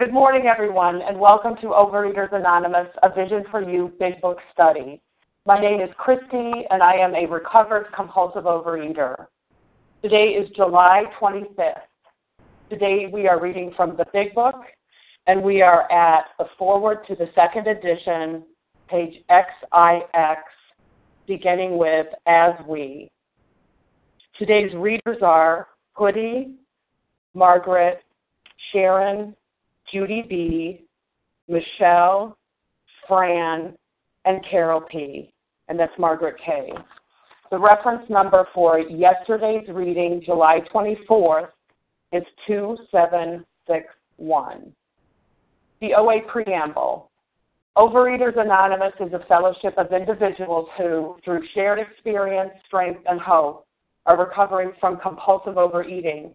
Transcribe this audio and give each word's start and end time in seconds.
Good 0.00 0.14
morning, 0.14 0.46
everyone, 0.46 1.02
and 1.02 1.20
welcome 1.20 1.56
to 1.56 1.66
Overeaters 1.66 2.32
Anonymous, 2.32 2.86
a 3.02 3.14
Vision 3.14 3.44
for 3.50 3.60
You 3.60 3.92
Big 4.00 4.18
Book 4.22 4.38
Study. 4.50 4.98
My 5.44 5.60
name 5.60 5.82
is 5.82 5.90
Christy, 5.98 6.64
and 6.70 6.82
I 6.82 6.94
am 6.94 7.14
a 7.14 7.26
recovered 7.26 7.88
compulsive 7.94 8.44
overeater. 8.44 9.26
Today 10.02 10.28
is 10.28 10.48
July 10.56 11.04
25th. 11.20 11.82
Today 12.70 13.10
we 13.12 13.28
are 13.28 13.38
reading 13.38 13.74
from 13.76 13.94
the 13.98 14.06
Big 14.10 14.34
Book, 14.34 14.54
and 15.26 15.42
we 15.42 15.60
are 15.60 15.82
at 15.92 16.28
the 16.38 16.46
foreword 16.56 17.06
to 17.06 17.14
the 17.14 17.28
second 17.34 17.66
edition, 17.66 18.44
page 18.88 19.22
XIX, 19.30 20.06
beginning 21.26 21.76
with 21.76 22.06
As 22.26 22.54
We. 22.66 23.10
Today's 24.38 24.74
readers 24.76 25.18
are 25.20 25.68
Hoodie, 25.92 26.54
Margaret, 27.34 28.00
Sharon, 28.72 29.36
Judy 29.92 30.24
B., 30.28 30.84
Michelle, 31.48 32.36
Fran, 33.08 33.74
and 34.24 34.44
Carol 34.48 34.80
P., 34.80 35.32
and 35.68 35.78
that's 35.78 35.92
Margaret 35.98 36.36
K. 36.44 36.72
The 37.50 37.58
reference 37.58 38.08
number 38.08 38.46
for 38.54 38.78
yesterday's 38.78 39.68
reading, 39.68 40.22
July 40.24 40.60
24th, 40.72 41.48
is 42.12 42.22
2761. 42.46 44.72
The 45.80 45.94
OA 45.94 46.20
Preamble. 46.28 47.10
Overeaters 47.76 48.38
Anonymous 48.38 48.92
is 49.00 49.12
a 49.12 49.24
fellowship 49.26 49.76
of 49.78 49.92
individuals 49.92 50.68
who, 50.76 51.16
through 51.24 51.42
shared 51.54 51.78
experience, 51.78 52.50
strength, 52.66 53.00
and 53.06 53.20
hope, 53.20 53.64
are 54.06 54.18
recovering 54.18 54.72
from 54.80 54.98
compulsive 54.98 55.56
overeating. 55.56 56.34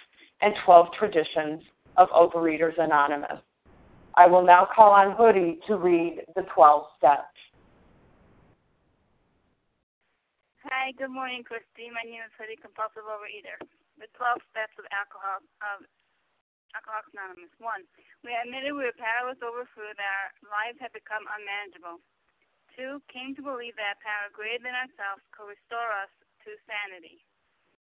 and 0.41 0.53
12 0.65 0.87
traditions 0.97 1.61
of 1.97 2.09
Overeaters 2.09 2.77
Anonymous. 2.77 3.39
I 4.15 4.27
will 4.27 4.43
now 4.43 4.67
call 4.67 4.91
on 4.91 5.15
Hoodie 5.15 5.59
to 5.67 5.77
read 5.77 6.25
the 6.35 6.43
12 6.53 6.83
steps. 6.97 7.37
Hi, 10.67 10.91
good 10.97 11.13
morning, 11.13 11.43
Christy. 11.45 11.89
My 11.93 12.03
name 12.03 12.21
is 12.25 12.33
Hoodie, 12.37 12.59
compulsive 12.59 13.05
overeater. 13.07 13.57
The 14.01 14.09
12 14.17 14.41
steps 14.51 14.75
of 14.81 14.85
alcohol 14.91 15.45
of 15.61 15.85
Alcoholics 16.73 17.11
Anonymous. 17.11 17.51
One, 17.59 17.83
we 18.23 18.31
admitted 18.31 18.71
we 18.71 18.87
were 18.87 18.95
powerless 18.95 19.39
over 19.43 19.67
food, 19.75 19.95
that 19.99 20.07
our 20.07 20.31
lives 20.47 20.79
had 20.79 20.95
become 20.95 21.27
unmanageable. 21.27 21.99
Two, 22.75 23.03
came 23.11 23.35
to 23.35 23.43
believe 23.43 23.75
that 23.75 23.99
power 23.99 24.31
greater 24.31 24.63
than 24.63 24.75
ourselves 24.75 25.23
could 25.35 25.51
restore 25.51 25.91
us 25.91 26.11
to 26.47 26.55
sanity. 26.63 27.19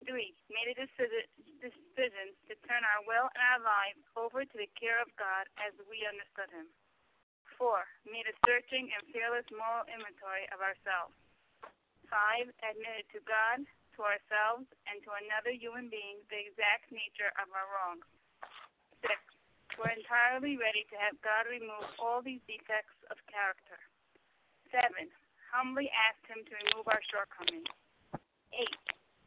Three, 0.05 0.37
made 0.53 0.69
a 0.69 0.77
decision, 0.77 2.27
to 2.45 2.53
turn 2.69 2.83
our 2.85 3.01
will 3.09 3.27
and 3.33 3.43
our 3.43 3.61
lives 3.65 4.03
over 4.13 4.45
to 4.45 4.57
the 4.57 4.69
care 4.77 5.01
of 5.01 5.09
God 5.17 5.49
as 5.57 5.73
we 5.89 6.05
understood 6.05 6.53
Him. 6.53 6.69
Four, 7.57 7.81
made 8.05 8.29
a 8.29 8.35
searching 8.45 8.93
and 8.93 9.03
fearless 9.09 9.47
moral 9.49 9.89
inventory 9.89 10.45
of 10.53 10.61
ourselves. 10.61 11.17
Five, 12.07 12.47
admitted 12.61 13.09
to 13.17 13.19
God, 13.25 13.65
to 13.97 13.99
ourselves, 14.05 14.69
and 14.85 15.01
to 15.03 15.11
another 15.25 15.51
human 15.51 15.89
being 15.89 16.21
the 16.29 16.39
exact 16.39 16.93
nature 16.93 17.33
of 17.41 17.49
our 17.49 17.67
wrongs. 17.73 18.05
Six, 19.01 19.17
we're 19.75 19.91
entirely 19.91 20.55
ready 20.55 20.85
to 20.93 20.97
have 21.01 21.17
God 21.25 21.49
remove 21.49 21.89
all 21.97 22.21
these 22.21 22.45
defects 22.45 22.95
of 23.09 23.17
character. 23.27 23.81
Seven, 24.69 25.09
humbly 25.49 25.89
asked 25.91 26.25
Him 26.29 26.45
to 26.45 26.53
remove 26.69 26.85
our 26.87 27.01
shortcomings. 27.09 27.67
Eight, 28.53 28.85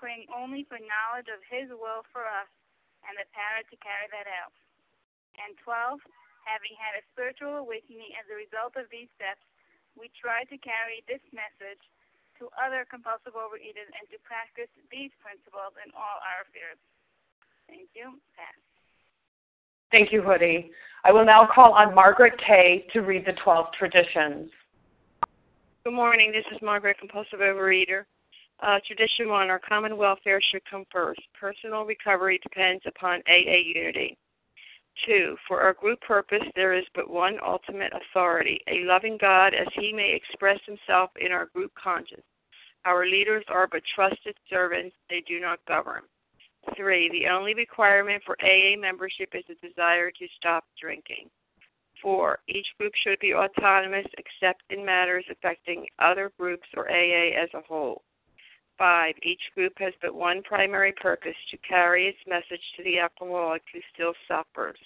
praying 0.00 0.24
only 0.32 0.64
for 0.64 0.80
knowledge 0.80 1.28
of 1.28 1.44
His 1.44 1.68
will 1.68 2.02
for 2.08 2.24
us 2.24 2.48
and 3.04 3.20
the 3.20 3.28
power 3.36 3.60
to 3.60 3.76
carry 3.84 4.08
that 4.08 4.24
out. 4.24 4.56
And 5.36 5.52
12, 5.60 6.00
having 6.48 6.74
had 6.80 6.96
a 6.96 7.06
spiritual 7.12 7.60
awakening 7.60 8.16
as 8.16 8.24
a 8.32 8.40
result 8.40 8.80
of 8.80 8.88
these 8.88 9.12
steps, 9.20 9.44
we 9.92 10.08
try 10.16 10.48
to 10.48 10.56
carry 10.56 11.04
this 11.04 11.22
message 11.36 11.84
to 12.40 12.48
other 12.56 12.88
compulsive 12.88 13.36
overeaters 13.36 13.92
and 13.92 14.08
to 14.08 14.16
practice 14.24 14.72
these 14.88 15.12
principles 15.20 15.76
in 15.84 15.92
all 15.92 16.18
our 16.24 16.48
affairs. 16.48 16.80
Thank 17.68 17.92
you. 17.92 18.16
Pass. 18.32 18.56
Thank 19.92 20.12
you, 20.12 20.24
Hoodie. 20.24 20.72
I 21.04 21.12
will 21.12 21.24
now 21.24 21.46
call 21.46 21.72
on 21.72 21.94
Margaret 21.94 22.40
Kay 22.40 22.86
to 22.92 23.00
read 23.00 23.26
the 23.26 23.36
12 23.44 23.66
traditions. 23.76 24.50
Good 25.84 25.92
morning. 25.92 26.32
This 26.32 26.44
is 26.52 26.58
Margaret, 26.62 26.98
compulsive 26.98 27.40
overeater. 27.40 28.04
Uh, 28.62 28.78
tradition 28.86 29.30
one, 29.30 29.48
our 29.48 29.58
common 29.58 29.96
welfare 29.96 30.40
should 30.50 30.62
come 30.70 30.84
first. 30.92 31.20
Personal 31.38 31.84
recovery 31.84 32.38
depends 32.42 32.82
upon 32.86 33.22
AA 33.26 33.56
unity. 33.74 34.18
Two, 35.06 35.36
for 35.48 35.62
our 35.62 35.72
group 35.72 35.98
purpose, 36.02 36.42
there 36.54 36.74
is 36.74 36.84
but 36.94 37.08
one 37.08 37.38
ultimate 37.42 37.92
authority, 37.94 38.60
a 38.68 38.84
loving 38.84 39.16
God 39.18 39.54
as 39.54 39.66
he 39.74 39.94
may 39.94 40.12
express 40.12 40.58
himself 40.66 41.10
in 41.18 41.32
our 41.32 41.46
group 41.46 41.72
conscience. 41.74 42.24
Our 42.84 43.06
leaders 43.06 43.44
are 43.48 43.66
but 43.66 43.82
trusted 43.94 44.36
servants, 44.50 44.94
they 45.08 45.22
do 45.26 45.40
not 45.40 45.64
govern. 45.66 46.02
Three, 46.76 47.08
the 47.08 47.28
only 47.28 47.54
requirement 47.54 48.22
for 48.26 48.36
AA 48.42 48.78
membership 48.78 49.30
is 49.32 49.44
a 49.48 49.66
desire 49.66 50.10
to 50.10 50.26
stop 50.36 50.64
drinking. 50.78 51.30
Four, 52.02 52.40
each 52.46 52.66
group 52.78 52.92
should 53.02 53.18
be 53.20 53.34
autonomous 53.34 54.06
except 54.18 54.62
in 54.68 54.84
matters 54.84 55.24
affecting 55.30 55.86
other 55.98 56.30
groups 56.38 56.68
or 56.76 56.90
AA 56.90 57.32
as 57.42 57.48
a 57.54 57.62
whole. 57.66 58.02
Five, 58.80 59.16
each 59.22 59.42
group 59.54 59.74
has 59.80 59.92
but 60.00 60.14
one 60.14 60.42
primary 60.42 60.92
purpose 60.92 61.36
to 61.50 61.58
carry 61.58 62.08
its 62.08 62.18
message 62.26 62.64
to 62.78 62.82
the 62.82 62.98
alcoholic 62.98 63.60
who 63.74 63.80
still 63.92 64.14
suffers. 64.26 64.78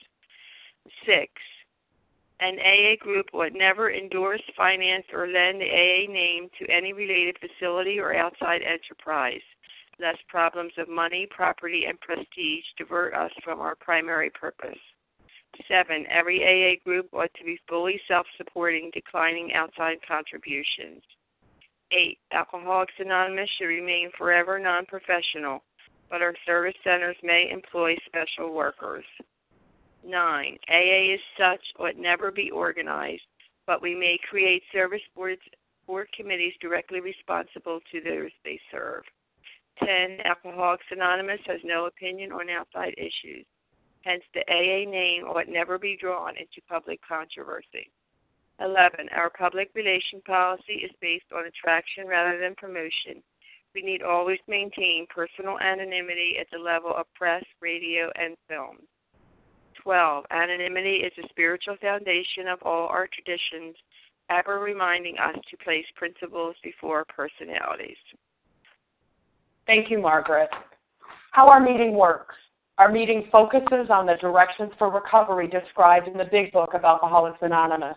Six, 1.06 1.30
an 2.40 2.58
AA 2.58 2.96
group 2.98 3.26
would 3.32 3.54
never 3.54 3.92
endorse, 3.92 4.42
finance, 4.56 5.06
or 5.12 5.28
lend 5.28 5.60
the 5.60 5.70
AA 5.70 6.12
name 6.12 6.48
to 6.58 6.68
any 6.68 6.92
related 6.92 7.36
facility 7.38 8.00
or 8.00 8.16
outside 8.16 8.62
enterprise, 8.62 9.42
lest 10.00 10.26
problems 10.26 10.72
of 10.76 10.88
money, 10.88 11.28
property, 11.30 11.84
and 11.84 12.00
prestige 12.00 12.64
divert 12.76 13.14
us 13.14 13.30
from 13.44 13.60
our 13.60 13.76
primary 13.76 14.30
purpose. 14.30 14.80
Seven, 15.68 16.04
every 16.10 16.42
AA 16.42 16.82
group 16.84 17.14
ought 17.14 17.32
to 17.34 17.44
be 17.44 17.60
fully 17.68 18.00
self 18.08 18.26
supporting, 18.36 18.90
declining 18.92 19.54
outside 19.54 19.98
contributions. 20.04 21.00
8. 21.90 22.18
Alcoholics 22.32 22.94
Anonymous 22.98 23.50
should 23.58 23.66
remain 23.66 24.10
forever 24.16 24.58
non 24.58 24.86
professional, 24.86 25.62
but 26.10 26.22
our 26.22 26.34
service 26.46 26.74
centers 26.82 27.16
may 27.22 27.50
employ 27.50 27.96
special 28.06 28.52
workers. 28.54 29.04
9. 30.04 30.58
AA 30.68 31.14
is 31.14 31.20
such 31.38 31.60
ought 31.78 31.96
never 31.96 32.30
be 32.30 32.50
organized, 32.50 33.22
but 33.66 33.80
we 33.80 33.94
may 33.94 34.18
create 34.28 34.62
service 34.72 35.00
boards 35.14 35.40
board 35.86 36.08
committees 36.16 36.54
directly 36.60 37.00
responsible 37.00 37.80
to 37.92 38.00
those 38.00 38.30
they 38.44 38.58
serve. 38.70 39.02
10. 39.80 40.18
Alcoholics 40.24 40.86
Anonymous 40.90 41.40
has 41.46 41.60
no 41.64 41.86
opinion 41.86 42.32
on 42.32 42.48
outside 42.48 42.94
issues. 42.96 43.44
Hence, 44.02 44.22
the 44.34 44.40
AA 44.50 44.88
name 44.88 45.24
ought 45.24 45.48
never 45.48 45.78
be 45.78 45.96
drawn 46.00 46.36
into 46.36 46.60
public 46.68 47.00
controversy. 47.06 47.90
11. 48.60 49.08
Our 49.14 49.30
public 49.30 49.70
relation 49.74 50.20
policy 50.26 50.84
is 50.84 50.90
based 51.00 51.26
on 51.34 51.46
attraction 51.46 52.06
rather 52.06 52.38
than 52.38 52.54
promotion. 52.54 53.22
We 53.74 53.82
need 53.82 54.02
always 54.02 54.38
maintain 54.46 55.06
personal 55.12 55.58
anonymity 55.58 56.36
at 56.40 56.46
the 56.52 56.58
level 56.58 56.92
of 56.96 57.12
press, 57.14 57.44
radio, 57.60 58.10
and 58.14 58.36
film. 58.48 58.78
12. 59.82 60.24
Anonymity 60.30 60.96
is 60.98 61.12
the 61.16 61.28
spiritual 61.28 61.76
foundation 61.80 62.48
of 62.48 62.62
all 62.62 62.86
our 62.88 63.08
traditions, 63.08 63.74
ever 64.30 64.60
reminding 64.60 65.18
us 65.18 65.36
to 65.50 65.56
place 65.58 65.84
principles 65.96 66.54
before 66.62 67.04
personalities. 67.04 67.96
Thank 69.66 69.90
you, 69.90 70.00
Margaret. 70.00 70.48
How 71.32 71.48
our 71.48 71.60
meeting 71.60 71.94
works. 71.94 72.36
Our 72.78 72.90
meeting 72.90 73.28
focuses 73.30 73.90
on 73.90 74.06
the 74.06 74.16
directions 74.20 74.72
for 74.78 74.90
recovery 74.90 75.48
described 75.48 76.08
in 76.08 76.16
the 76.16 76.28
Big 76.30 76.52
Book 76.52 76.74
of 76.74 76.84
Alcoholics 76.84 77.38
Anonymous. 77.42 77.96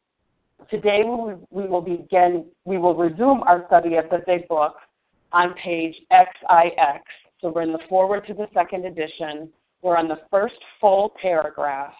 Today 0.69 1.03
we 1.05 1.67
will 1.67 1.81
begin, 1.81 2.45
we 2.65 2.77
will 2.77 2.95
resume 2.95 3.43
our 3.43 3.65
study 3.67 3.95
of 3.95 4.05
the 4.09 4.19
Big 4.25 4.47
Book 4.47 4.75
on 5.31 5.53
page 5.55 5.95
XIX. 6.11 7.01
So 7.39 7.51
we're 7.51 7.63
in 7.63 7.71
the 7.71 7.79
foreword 7.89 8.25
to 8.27 8.33
the 8.33 8.47
second 8.53 8.85
edition. 8.85 9.49
We're 9.81 9.97
on 9.97 10.07
the 10.07 10.21
first 10.29 10.55
full 10.79 11.13
paragraph, 11.21 11.93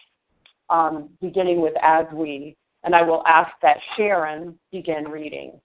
um, 0.70 1.10
beginning 1.20 1.60
with 1.60 1.74
as 1.82 2.06
we 2.14 2.56
and 2.84 2.94
I 2.94 3.02
will 3.02 3.22
ask 3.26 3.50
that 3.62 3.76
Sharon 3.96 4.58
begin 4.70 5.04
reading. 5.04 5.60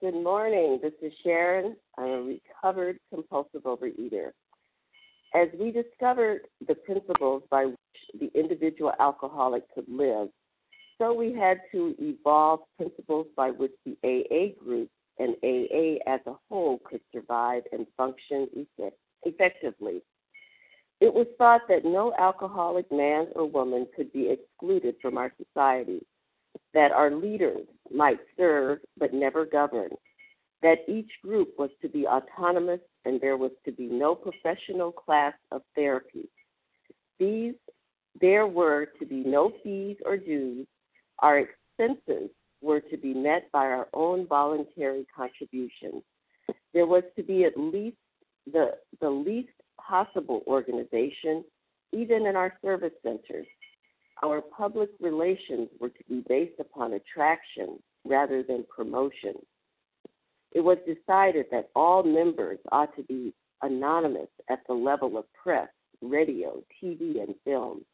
Good 0.00 0.14
morning. 0.14 0.78
This 0.80 0.92
is 1.02 1.12
Sharon. 1.24 1.76
I'm 1.98 2.04
a 2.04 2.22
recovered 2.22 2.98
compulsive 3.12 3.62
overeater. 3.64 4.30
As 5.34 5.48
we 5.58 5.70
discovered 5.70 6.48
the 6.66 6.74
principles 6.74 7.42
by 7.50 7.66
which 7.66 7.76
the 8.18 8.30
individual 8.38 8.92
alcoholic 8.98 9.62
could 9.74 9.88
live, 9.88 10.28
so 10.96 11.12
we 11.12 11.32
had 11.32 11.60
to 11.72 11.94
evolve 11.98 12.60
principles 12.76 13.26
by 13.36 13.50
which 13.50 13.72
the 13.84 13.96
AA 14.02 14.58
group 14.62 14.90
and 15.18 15.36
AA 15.42 15.98
as 16.06 16.20
a 16.26 16.34
whole 16.48 16.78
could 16.84 17.00
survive 17.12 17.62
and 17.72 17.86
function 17.96 18.48
effect- 18.54 18.98
effectively. 19.24 20.02
It 21.00 21.12
was 21.12 21.26
thought 21.36 21.68
that 21.68 21.84
no 21.84 22.12
alcoholic 22.18 22.90
man 22.90 23.28
or 23.36 23.46
woman 23.46 23.86
could 23.94 24.12
be 24.12 24.30
excluded 24.30 24.96
from 25.00 25.16
our 25.18 25.32
society, 25.36 26.04
that 26.74 26.90
our 26.90 27.10
leaders 27.10 27.66
might 27.90 28.20
serve 28.36 28.80
but 28.96 29.14
never 29.14 29.44
govern, 29.44 29.90
that 30.62 30.78
each 30.88 31.10
group 31.22 31.50
was 31.58 31.70
to 31.82 31.88
be 31.88 32.06
autonomous 32.06 32.80
and 33.04 33.20
there 33.20 33.36
was 33.36 33.52
to 33.64 33.72
be 33.72 33.86
no 33.86 34.14
professional 34.14 34.92
class 34.92 35.34
of 35.52 35.62
therapy. 35.74 36.28
These 37.18 37.54
there 38.20 38.46
were 38.46 38.86
to 38.98 39.06
be 39.06 39.22
no 39.24 39.52
fees 39.62 39.96
or 40.04 40.16
dues. 40.16 40.66
Our 41.20 41.38
expenses 41.38 42.30
were 42.60 42.80
to 42.80 42.96
be 42.96 43.14
met 43.14 43.50
by 43.52 43.66
our 43.66 43.88
own 43.94 44.26
voluntary 44.26 45.06
contributions. 45.14 46.02
There 46.74 46.86
was 46.86 47.04
to 47.16 47.22
be 47.22 47.44
at 47.44 47.56
least 47.56 47.96
the, 48.52 48.72
the 49.00 49.10
least 49.10 49.52
possible 49.80 50.42
organization, 50.46 51.44
even 51.92 52.26
in 52.26 52.36
our 52.36 52.54
service 52.62 52.92
centers. 53.02 53.46
Our 54.24 54.40
public 54.40 54.90
relations 55.00 55.68
were 55.80 55.90
to 55.90 56.04
be 56.08 56.24
based 56.28 56.58
upon 56.58 56.94
attraction 56.94 57.78
rather 58.04 58.42
than 58.42 58.64
promotion. 58.74 59.34
It 60.58 60.64
was 60.64 60.78
decided 60.78 61.46
that 61.52 61.70
all 61.76 62.02
members 62.02 62.58
ought 62.72 62.96
to 62.96 63.04
be 63.04 63.32
anonymous 63.62 64.26
at 64.50 64.58
the 64.66 64.74
level 64.74 65.16
of 65.16 65.24
press, 65.32 65.68
radio, 66.02 66.64
TV, 66.82 67.22
and 67.22 67.36
film, 67.44 67.84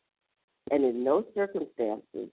and 0.71 0.83
in 0.83 1.05
no 1.05 1.27
circumstances 1.35 2.31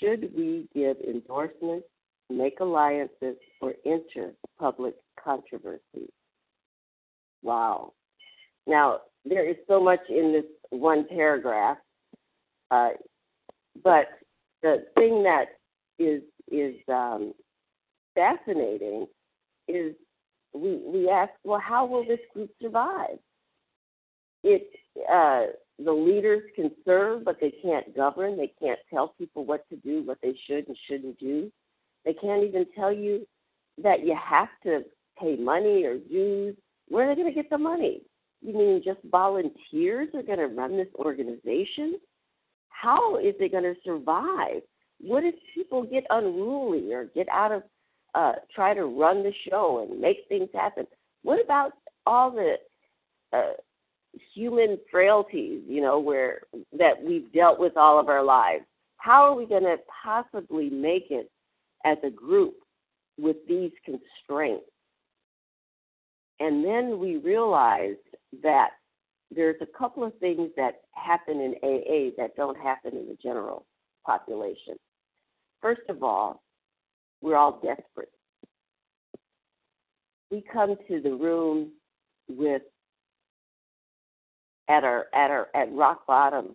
should 0.00 0.34
we 0.34 0.70
give 0.74 0.96
endorsements, 1.06 1.86
make 2.30 2.60
alliances, 2.60 3.36
or 3.60 3.74
enter 3.84 4.32
public 4.58 4.94
controversy. 5.22 6.08
Wow. 7.42 7.92
Now, 8.66 9.00
there 9.26 9.46
is 9.46 9.56
so 9.68 9.82
much 9.82 10.00
in 10.08 10.32
this 10.32 10.46
one 10.70 11.06
paragraph, 11.10 11.76
uh, 12.70 12.92
but 13.84 14.06
the 14.62 14.86
thing 14.94 15.24
that 15.24 15.58
is 15.98 16.22
is 16.50 16.74
um, 16.88 17.34
fascinating 18.14 19.06
is 19.68 19.94
we 20.54 20.80
we 20.86 21.08
ask, 21.08 21.32
well, 21.44 21.60
how 21.60 21.86
will 21.86 22.04
this 22.04 22.20
group 22.32 22.50
survive? 22.60 23.18
It 24.42 24.70
uh, 25.10 25.52
the 25.78 25.92
leaders 25.92 26.42
can 26.56 26.70
serve, 26.84 27.24
but 27.24 27.38
they 27.40 27.52
can't 27.62 27.94
govern. 27.94 28.36
They 28.36 28.52
can't 28.60 28.80
tell 28.90 29.14
people 29.18 29.44
what 29.44 29.68
to 29.68 29.76
do, 29.76 30.02
what 30.02 30.18
they 30.22 30.36
should 30.46 30.66
and 30.66 30.76
shouldn't 30.88 31.18
do. 31.18 31.52
They 32.04 32.14
can't 32.14 32.44
even 32.44 32.66
tell 32.74 32.92
you 32.92 33.26
that 33.82 34.04
you 34.04 34.16
have 34.16 34.48
to 34.64 34.82
pay 35.20 35.36
money 35.36 35.84
or 35.84 35.98
dues. 35.98 36.56
Where 36.88 37.10
are 37.10 37.14
they 37.14 37.22
going 37.22 37.32
to 37.32 37.42
get 37.42 37.50
the 37.50 37.58
money? 37.58 38.02
You 38.40 38.54
mean 38.54 38.82
just 38.84 39.00
volunteers 39.10 40.08
are 40.14 40.22
going 40.22 40.38
to 40.38 40.46
run 40.46 40.76
this 40.76 40.88
organization? 40.96 41.98
How 42.70 43.16
is 43.16 43.34
it 43.40 43.52
going 43.52 43.64
to 43.64 43.74
survive? 43.84 44.62
What 45.00 45.24
if 45.24 45.34
people 45.54 45.82
get 45.84 46.04
unruly 46.10 46.92
or 46.92 47.06
get 47.14 47.28
out 47.28 47.52
of, 47.52 47.62
uh, 48.14 48.32
try 48.54 48.74
to 48.74 48.86
run 48.86 49.22
the 49.22 49.32
show 49.48 49.86
and 49.88 50.00
make 50.00 50.18
things 50.28 50.48
happen? 50.54 50.86
What 51.22 51.42
about 51.42 51.72
all 52.06 52.30
the 52.30 52.54
uh, 53.32 53.52
human 54.34 54.78
frailties, 54.90 55.62
you 55.66 55.80
know, 55.80 55.98
where 55.98 56.42
that 56.78 57.02
we've 57.02 57.32
dealt 57.32 57.58
with 57.58 57.76
all 57.76 57.98
of 57.98 58.08
our 58.08 58.24
lives? 58.24 58.64
How 58.96 59.24
are 59.24 59.34
we 59.34 59.46
going 59.46 59.62
to 59.62 59.76
possibly 60.02 60.70
make 60.70 61.06
it 61.10 61.30
as 61.84 61.98
a 62.04 62.10
group 62.10 62.54
with 63.18 63.36
these 63.48 63.72
constraints? 63.84 64.64
And 66.40 66.64
then 66.64 66.98
we 66.98 67.16
realized 67.16 67.98
that 68.42 68.70
there's 69.34 69.60
a 69.60 69.78
couple 69.78 70.04
of 70.04 70.16
things 70.18 70.50
that 70.56 70.82
happen 70.92 71.40
in 71.40 71.54
AA 71.62 72.14
that 72.16 72.36
don't 72.36 72.56
happen 72.56 72.96
in 72.96 73.08
the 73.08 73.16
general 73.22 73.66
population. 74.06 74.76
First 75.60 75.82
of 75.88 76.02
all, 76.02 76.42
we're 77.20 77.36
all 77.36 77.60
desperate. 77.62 78.12
We 80.30 80.44
come 80.52 80.76
to 80.88 81.00
the 81.00 81.14
room 81.14 81.72
with 82.28 82.62
at 84.68 84.84
our 84.84 85.06
at 85.14 85.30
our 85.30 85.48
at 85.54 85.72
rock 85.72 86.06
bottom, 86.06 86.54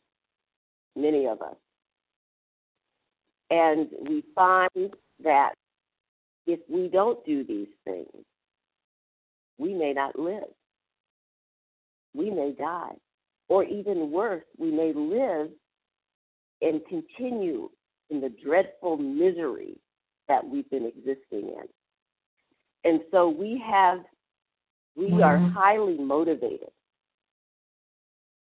many 0.96 1.26
of 1.26 1.42
us. 1.42 1.56
And 3.50 3.88
we 4.08 4.24
find 4.36 4.94
that 5.24 5.54
if 6.46 6.60
we 6.70 6.88
don't 6.88 7.24
do 7.26 7.44
these 7.44 7.68
things, 7.86 8.26
we 9.58 9.74
may 9.74 9.94
not 9.94 10.18
live 10.18 10.44
we 12.14 12.30
may 12.30 12.54
die. 12.58 12.94
Or 13.50 13.64
even 13.64 14.12
worse, 14.12 14.44
we 14.58 14.72
may 14.72 14.94
live 14.96 15.50
and 16.62 16.82
continue 16.88 17.70
in 18.10 18.22
the 18.22 18.34
dreadful 18.44 18.98
misery 18.98 19.76
that 20.28 20.48
we've 20.48 20.70
been 20.70 20.86
existing 20.86 21.50
in. 21.50 21.68
And 22.84 23.02
so 23.12 23.30
we 23.30 23.62
have, 23.66 24.00
we 24.96 25.06
mm-hmm. 25.06 25.24
are 25.24 25.38
highly 25.38 25.98
motivated. 25.98 26.72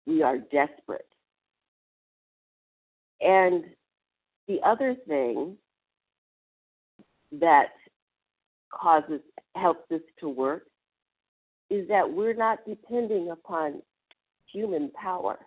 We 0.05 0.23
are 0.23 0.37
desperate. 0.37 1.05
And 3.21 3.65
the 4.47 4.59
other 4.65 4.95
thing 5.07 5.57
that 7.39 7.69
causes, 8.73 9.21
helps 9.55 9.91
us 9.91 10.01
to 10.19 10.29
work 10.29 10.63
is 11.69 11.87
that 11.87 12.11
we're 12.11 12.33
not 12.33 12.59
depending 12.67 13.29
upon 13.29 13.81
human 14.51 14.91
power. 14.91 15.39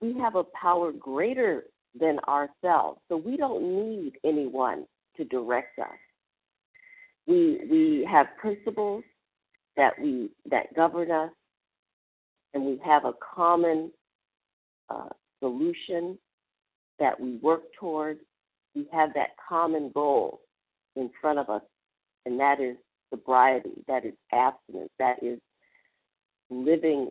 We 0.00 0.14
have 0.18 0.36
a 0.36 0.44
power 0.44 0.92
greater 0.92 1.64
than 1.98 2.18
ourselves, 2.28 3.00
so 3.08 3.16
we 3.16 3.36
don't 3.36 3.62
need 3.62 4.12
anyone 4.24 4.86
to 5.16 5.24
direct 5.24 5.78
us. 5.78 5.88
We 7.26 7.60
we 7.70 8.08
have 8.10 8.26
principles 8.40 9.04
that 9.76 9.98
we 10.00 10.30
that 10.50 10.74
govern 10.74 11.10
us, 11.10 11.30
and 12.54 12.64
we 12.64 12.80
have 12.84 13.04
a 13.04 13.14
common 13.34 13.90
uh, 14.90 15.08
solution 15.40 16.18
that 16.98 17.18
we 17.18 17.36
work 17.36 17.62
toward. 17.78 18.18
We 18.74 18.86
have 18.92 19.14
that 19.14 19.30
common 19.48 19.90
goal 19.92 20.40
in 20.96 21.10
front 21.20 21.38
of 21.38 21.48
us, 21.48 21.62
and 22.26 22.38
that 22.40 22.60
is 22.60 22.76
sobriety, 23.10 23.82
that 23.86 24.04
is 24.04 24.14
abstinence, 24.32 24.90
that 24.98 25.22
is 25.22 25.38
living 26.50 27.10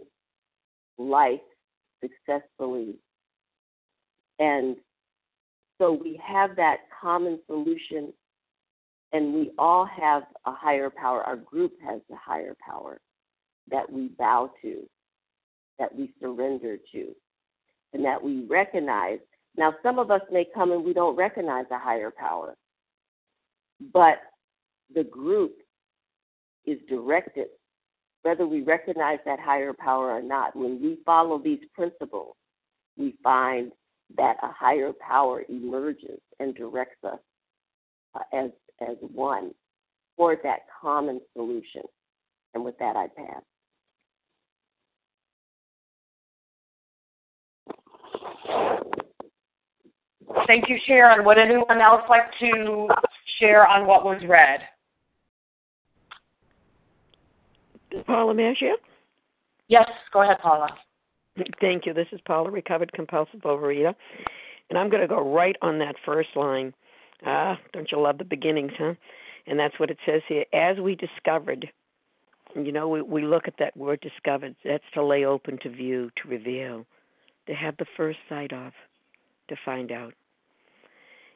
life 0.98 1.40
successfully. 2.02 2.96
And 4.40 4.78
so 5.80 5.92
we 5.92 6.20
have 6.26 6.56
that 6.56 6.78
common 7.02 7.40
solution, 7.48 8.14
and 9.14 9.34
we 9.34 9.52
all 9.58 9.86
have 9.86 10.24
a 10.46 10.52
higher 10.52 10.90
power. 10.90 11.24
Our 11.24 11.38
group 11.38 11.74
has 11.86 12.02
a 12.12 12.16
higher 12.16 12.56
power 12.66 13.00
that 13.70 13.92
we 13.92 14.10
bow 14.18 14.52
to, 14.62 14.84
that 15.80 15.94
we 15.96 16.14
surrender 16.22 16.78
to, 16.94 17.16
and 17.94 18.04
that 18.06 18.22
we 18.22 18.46
recognize. 18.46 19.20
Now, 19.56 19.74
some 19.84 20.00
of 20.00 20.12
us 20.12 20.22
may 20.32 20.46
come 20.54 20.72
and 20.72 20.84
we 20.84 20.94
don't 20.94 21.16
recognize 21.16 21.66
a 21.72 21.80
higher 21.80 22.12
power, 22.12 22.56
but 23.94 24.20
the 24.94 25.04
group 25.04 25.56
is 26.66 26.80
directed, 26.90 27.48
whether 28.24 28.46
we 28.46 28.62
recognize 28.62 29.20
that 29.26 29.40
higher 29.40 29.74
power 29.74 30.12
or 30.12 30.22
not. 30.22 30.56
When 30.56 30.82
we 30.82 31.00
follow 31.06 31.40
these 31.40 31.62
principles, 31.74 32.36
we 32.98 33.16
find 33.24 33.72
that 34.16 34.38
a 34.42 34.52
higher 34.52 34.92
power 34.94 35.44
emerges 35.50 36.20
and 36.40 36.56
directs 36.56 37.04
us 37.04 37.20
uh, 38.16 38.38
as 38.38 38.52
as 38.88 38.96
one 39.02 39.54
toward 40.16 40.40
that 40.44 40.60
common 40.82 41.20
solution. 41.34 41.82
And 42.54 42.64
with 42.64 42.78
that, 42.80 42.96
I 42.96 43.08
pass. 43.08 43.42
Thank 50.46 50.70
you, 50.70 50.78
Sharon. 50.86 51.26
Would 51.26 51.38
anyone 51.38 51.82
else 51.82 52.04
like 52.10 52.32
to 52.40 52.88
share 53.40 53.68
on 53.68 53.86
what 53.86 54.04
was 54.04 54.22
read? 54.28 54.62
Paula 58.06 58.34
Maggio? 58.34 58.76
Yes, 59.68 59.90
go 60.14 60.22
ahead, 60.22 60.38
Paula. 60.42 60.70
Thank 61.62 61.86
you. 61.86 61.94
This 61.94 62.08
is 62.12 62.20
Paula, 62.26 62.52
recovered 62.52 62.94
compulsive 62.94 63.42
overeater. 63.42 63.94
And 64.70 64.78
I'm 64.78 64.90
going 64.90 65.02
to 65.02 65.08
go 65.08 65.22
right 65.22 65.56
on 65.62 65.80
that 65.80 65.96
first 66.06 66.30
line. 66.36 66.74
Ah, 67.26 67.58
don't 67.74 67.92
you 67.92 68.00
love 68.00 68.18
the 68.18 68.26
beginnings, 68.26 68.74
huh? 68.78 68.94
And 69.46 69.58
that's 69.60 69.80
what 69.80 69.90
it 69.90 69.98
says 70.06 70.22
here. 70.28 70.46
As 70.54 70.78
we 70.78 70.96
discovered, 70.96 71.72
you 72.56 72.72
know, 72.72 72.88
we, 72.88 73.02
we 73.02 73.24
look 73.24 73.48
at 73.48 73.56
that 73.60 73.78
word 73.78 74.02
discovered. 74.02 74.56
That's 74.64 74.84
to 74.94 75.04
lay 75.04 75.26
open 75.26 75.58
to 75.64 75.70
view, 75.70 76.12
to 76.22 76.30
reveal, 76.30 76.86
to 77.48 77.54
have 77.54 77.78
the 77.78 77.86
first 77.96 78.20
sight 78.28 78.52
of, 78.52 78.74
to 79.48 79.56
find 79.64 79.92
out. 79.92 80.14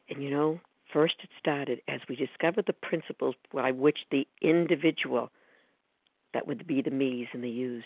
And 0.10 0.22
you 0.22 0.30
know, 0.30 0.60
first 0.92 1.16
it 1.24 1.30
started 1.40 1.82
as 1.88 2.02
we 2.10 2.16
discovered 2.16 2.66
the 2.68 2.74
principles 2.74 3.36
by 3.54 3.72
which 3.72 4.00
the 4.12 4.28
individual 4.42 5.32
that 6.34 6.48
would 6.48 6.68
be 6.68 6.82
the 6.82 6.92
me's 6.92 7.28
and 7.34 7.44
the 7.44 7.50
you's. 7.50 7.84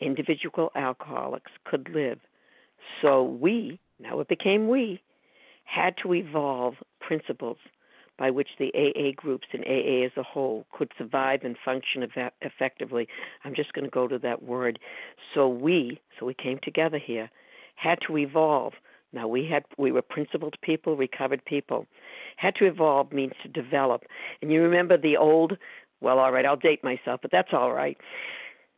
Individual 0.00 0.70
alcoholics 0.74 1.52
could 1.64 1.88
live. 1.92 2.18
So 3.02 3.22
we, 3.22 3.80
now 3.98 4.20
it 4.20 4.28
became 4.28 4.68
we, 4.68 5.00
had 5.64 5.94
to 6.02 6.14
evolve 6.14 6.74
principles 7.00 7.58
by 8.18 8.30
which 8.30 8.48
the 8.58 8.72
AA 8.74 9.12
groups 9.14 9.46
and 9.52 9.64
AA 9.64 10.06
as 10.06 10.12
a 10.16 10.22
whole 10.22 10.64
could 10.72 10.90
survive 10.96 11.40
and 11.44 11.56
function 11.62 12.06
effectively. 12.40 13.08
I'm 13.44 13.54
just 13.54 13.72
going 13.74 13.84
to 13.84 13.90
go 13.90 14.08
to 14.08 14.18
that 14.20 14.42
word. 14.42 14.78
So 15.34 15.48
we, 15.48 16.00
so 16.18 16.24
we 16.24 16.34
came 16.34 16.58
together 16.62 16.98
here, 16.98 17.30
had 17.74 17.98
to 18.06 18.16
evolve. 18.16 18.72
Now 19.12 19.28
we 19.28 19.46
had 19.46 19.64
we 19.78 19.92
were 19.92 20.02
principled 20.02 20.56
people, 20.62 20.96
recovered 20.96 21.44
people. 21.44 21.86
Had 22.36 22.54
to 22.56 22.66
evolve 22.66 23.12
means 23.12 23.32
to 23.42 23.48
develop. 23.48 24.02
And 24.40 24.50
you 24.50 24.62
remember 24.62 24.96
the 24.96 25.16
old 25.16 25.58
well, 26.00 26.18
all 26.18 26.30
right, 26.30 26.44
I'll 26.44 26.56
date 26.56 26.84
myself, 26.84 27.20
but 27.22 27.30
that's 27.30 27.52
all 27.52 27.72
right. 27.72 27.96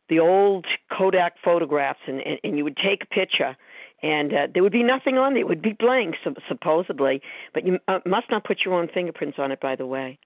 The 0.09 0.19
old 0.19 0.65
Kodak 0.95 1.35
photographs, 1.43 1.99
and, 2.07 2.19
and, 2.21 2.39
and 2.43 2.57
you 2.57 2.63
would 2.63 2.77
take 2.77 3.03
a 3.03 3.13
picture, 3.13 3.55
and 4.01 4.33
uh, 4.33 4.47
there 4.53 4.63
would 4.63 4.71
be 4.71 4.83
nothing 4.83 5.17
on 5.17 5.35
it. 5.35 5.41
It 5.41 5.47
would 5.47 5.61
be 5.61 5.73
blank, 5.73 6.15
so, 6.23 6.33
supposedly, 6.47 7.21
but 7.53 7.65
you 7.65 7.79
uh, 7.87 7.99
must 8.05 8.29
not 8.31 8.43
put 8.43 8.59
your 8.65 8.73
own 8.73 8.87
fingerprints 8.93 9.37
on 9.39 9.51
it, 9.51 9.59
by 9.59 9.75
the 9.75 9.85
way. 9.85 10.17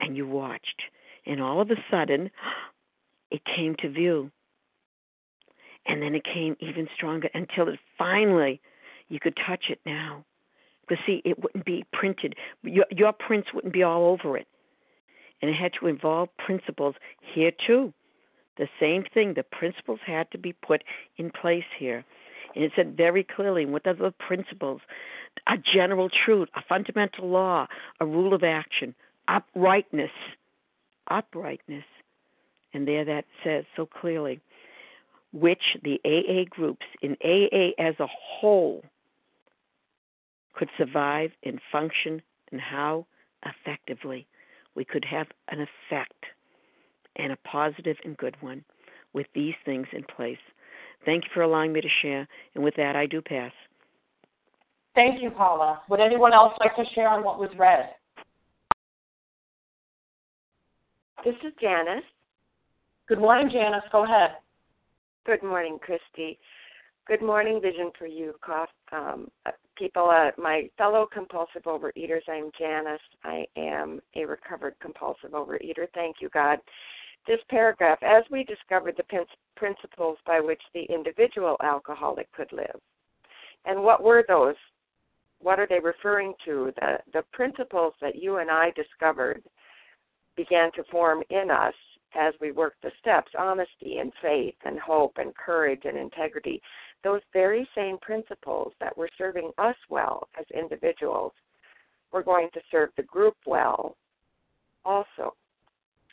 And 0.00 0.16
you 0.16 0.26
watched, 0.26 0.82
and 1.26 1.42
all 1.42 1.60
of 1.60 1.70
a 1.70 1.76
sudden, 1.90 2.30
it 3.30 3.42
came 3.44 3.74
to 3.80 3.90
view. 3.90 4.30
And 5.86 6.02
then 6.02 6.14
it 6.14 6.22
came 6.24 6.56
even 6.60 6.86
stronger 6.94 7.30
until 7.32 7.68
it 7.68 7.78
finally, 7.96 8.60
you 9.08 9.18
could 9.18 9.36
touch 9.46 9.64
it 9.70 9.80
now. 9.86 10.24
Because 10.86 11.02
see, 11.06 11.22
it 11.24 11.42
wouldn't 11.42 11.64
be 11.64 11.84
printed. 11.92 12.34
Your, 12.62 12.84
your 12.90 13.12
prints 13.12 13.48
wouldn't 13.54 13.72
be 13.72 13.82
all 13.82 14.04
over 14.04 14.36
it 14.36 14.46
and 15.40 15.50
it 15.50 15.54
had 15.54 15.72
to 15.80 15.86
involve 15.86 16.28
principles 16.36 16.94
here 17.34 17.52
too. 17.66 17.92
The 18.58 18.68
same 18.80 19.04
thing, 19.14 19.34
the 19.34 19.44
principles 19.44 20.00
had 20.04 20.30
to 20.32 20.38
be 20.38 20.52
put 20.52 20.82
in 21.16 21.30
place 21.30 21.64
here. 21.78 22.04
And 22.54 22.64
it 22.64 22.72
said 22.74 22.96
very 22.96 23.24
clearly 23.24 23.64
what 23.64 23.86
are 23.86 23.94
the 23.94 24.12
principles? 24.18 24.80
A 25.46 25.56
general 25.56 26.08
truth, 26.10 26.48
a 26.56 26.62
fundamental 26.68 27.28
law, 27.28 27.68
a 28.00 28.06
rule 28.06 28.34
of 28.34 28.42
action, 28.42 28.94
uprightness. 29.28 30.10
Uprightness. 31.08 31.84
And 32.74 32.86
there 32.86 33.04
that 33.04 33.24
says 33.44 33.64
so 33.76 33.86
clearly, 33.86 34.40
which 35.32 35.76
the 35.82 36.00
AA 36.04 36.44
groups 36.48 36.86
in 37.00 37.16
AA 37.24 37.70
as 37.78 37.94
a 38.00 38.06
whole 38.06 38.82
could 40.54 40.68
survive 40.76 41.30
and 41.44 41.60
function 41.70 42.20
and 42.50 42.60
how 42.60 43.06
effectively 43.46 44.26
we 44.74 44.84
could 44.84 45.04
have 45.04 45.28
an 45.48 45.60
effect 45.60 46.24
and 47.18 47.32
a 47.32 47.36
positive 47.36 47.96
and 48.04 48.16
good 48.16 48.36
one 48.40 48.64
with 49.12 49.26
these 49.34 49.54
things 49.64 49.86
in 49.92 50.04
place. 50.16 50.38
Thank 51.04 51.24
you 51.24 51.30
for 51.32 51.42
allowing 51.42 51.72
me 51.72 51.80
to 51.80 51.88
share, 52.02 52.26
and 52.54 52.64
with 52.64 52.74
that, 52.76 52.96
I 52.96 53.06
do 53.06 53.22
pass. 53.22 53.52
Thank 54.94 55.22
you, 55.22 55.30
Paula. 55.30 55.80
Would 55.88 56.00
anyone 56.00 56.32
else 56.32 56.54
like 56.60 56.74
to 56.76 56.84
share 56.94 57.08
on 57.08 57.22
what 57.22 57.38
was 57.38 57.50
read? 57.56 57.90
This 61.24 61.34
is 61.44 61.52
Janice. 61.60 62.04
Good 63.08 63.18
morning, 63.18 63.48
Janice. 63.52 63.84
Go 63.90 64.04
ahead. 64.04 64.30
Good 65.24 65.42
morning, 65.42 65.78
Christy. 65.80 66.38
Good 67.06 67.22
morning, 67.22 67.60
Vision 67.62 67.90
for 67.98 68.06
You, 68.06 68.34
um, 68.92 69.28
people, 69.76 70.10
uh, 70.10 70.30
my 70.36 70.68
fellow 70.76 71.06
compulsive 71.10 71.62
overeaters. 71.62 72.20
I'm 72.28 72.50
Janice. 72.58 73.00
I 73.24 73.46
am 73.56 74.00
a 74.14 74.26
recovered 74.26 74.74
compulsive 74.80 75.30
overeater. 75.30 75.86
Thank 75.94 76.16
you, 76.20 76.28
God. 76.28 76.58
This 77.26 77.40
paragraph, 77.50 77.98
as 78.02 78.24
we 78.30 78.44
discovered 78.44 78.96
the 78.96 79.26
principles 79.56 80.18
by 80.26 80.40
which 80.40 80.62
the 80.72 80.84
individual 80.84 81.56
alcoholic 81.62 82.30
could 82.32 82.50
live. 82.52 82.80
And 83.64 83.82
what 83.82 84.02
were 84.02 84.24
those? 84.26 84.54
What 85.40 85.60
are 85.60 85.66
they 85.66 85.80
referring 85.80 86.34
to? 86.46 86.72
The, 86.80 86.98
the 87.12 87.24
principles 87.32 87.92
that 88.00 88.16
you 88.16 88.38
and 88.38 88.50
I 88.50 88.70
discovered 88.70 89.42
began 90.36 90.72
to 90.72 90.84
form 90.84 91.22
in 91.30 91.50
us 91.50 91.74
as 92.14 92.32
we 92.40 92.52
worked 92.52 92.80
the 92.82 92.90
steps 93.00 93.32
honesty 93.38 93.98
and 93.98 94.12
faith 94.22 94.54
and 94.64 94.78
hope 94.78 95.18
and 95.18 95.34
courage 95.36 95.82
and 95.84 95.98
integrity 95.98 96.62
those 97.04 97.20
very 97.32 97.68
same 97.74 97.98
principles 97.98 98.72
that 98.80 98.96
were 98.96 99.08
serving 99.16 99.50
us 99.58 99.76
well 99.88 100.28
as 100.38 100.44
individuals 100.52 101.32
were 102.12 102.22
going 102.22 102.48
to 102.54 102.60
serve 102.70 102.90
the 102.96 103.02
group 103.02 103.36
well 103.46 103.96
also. 104.84 105.34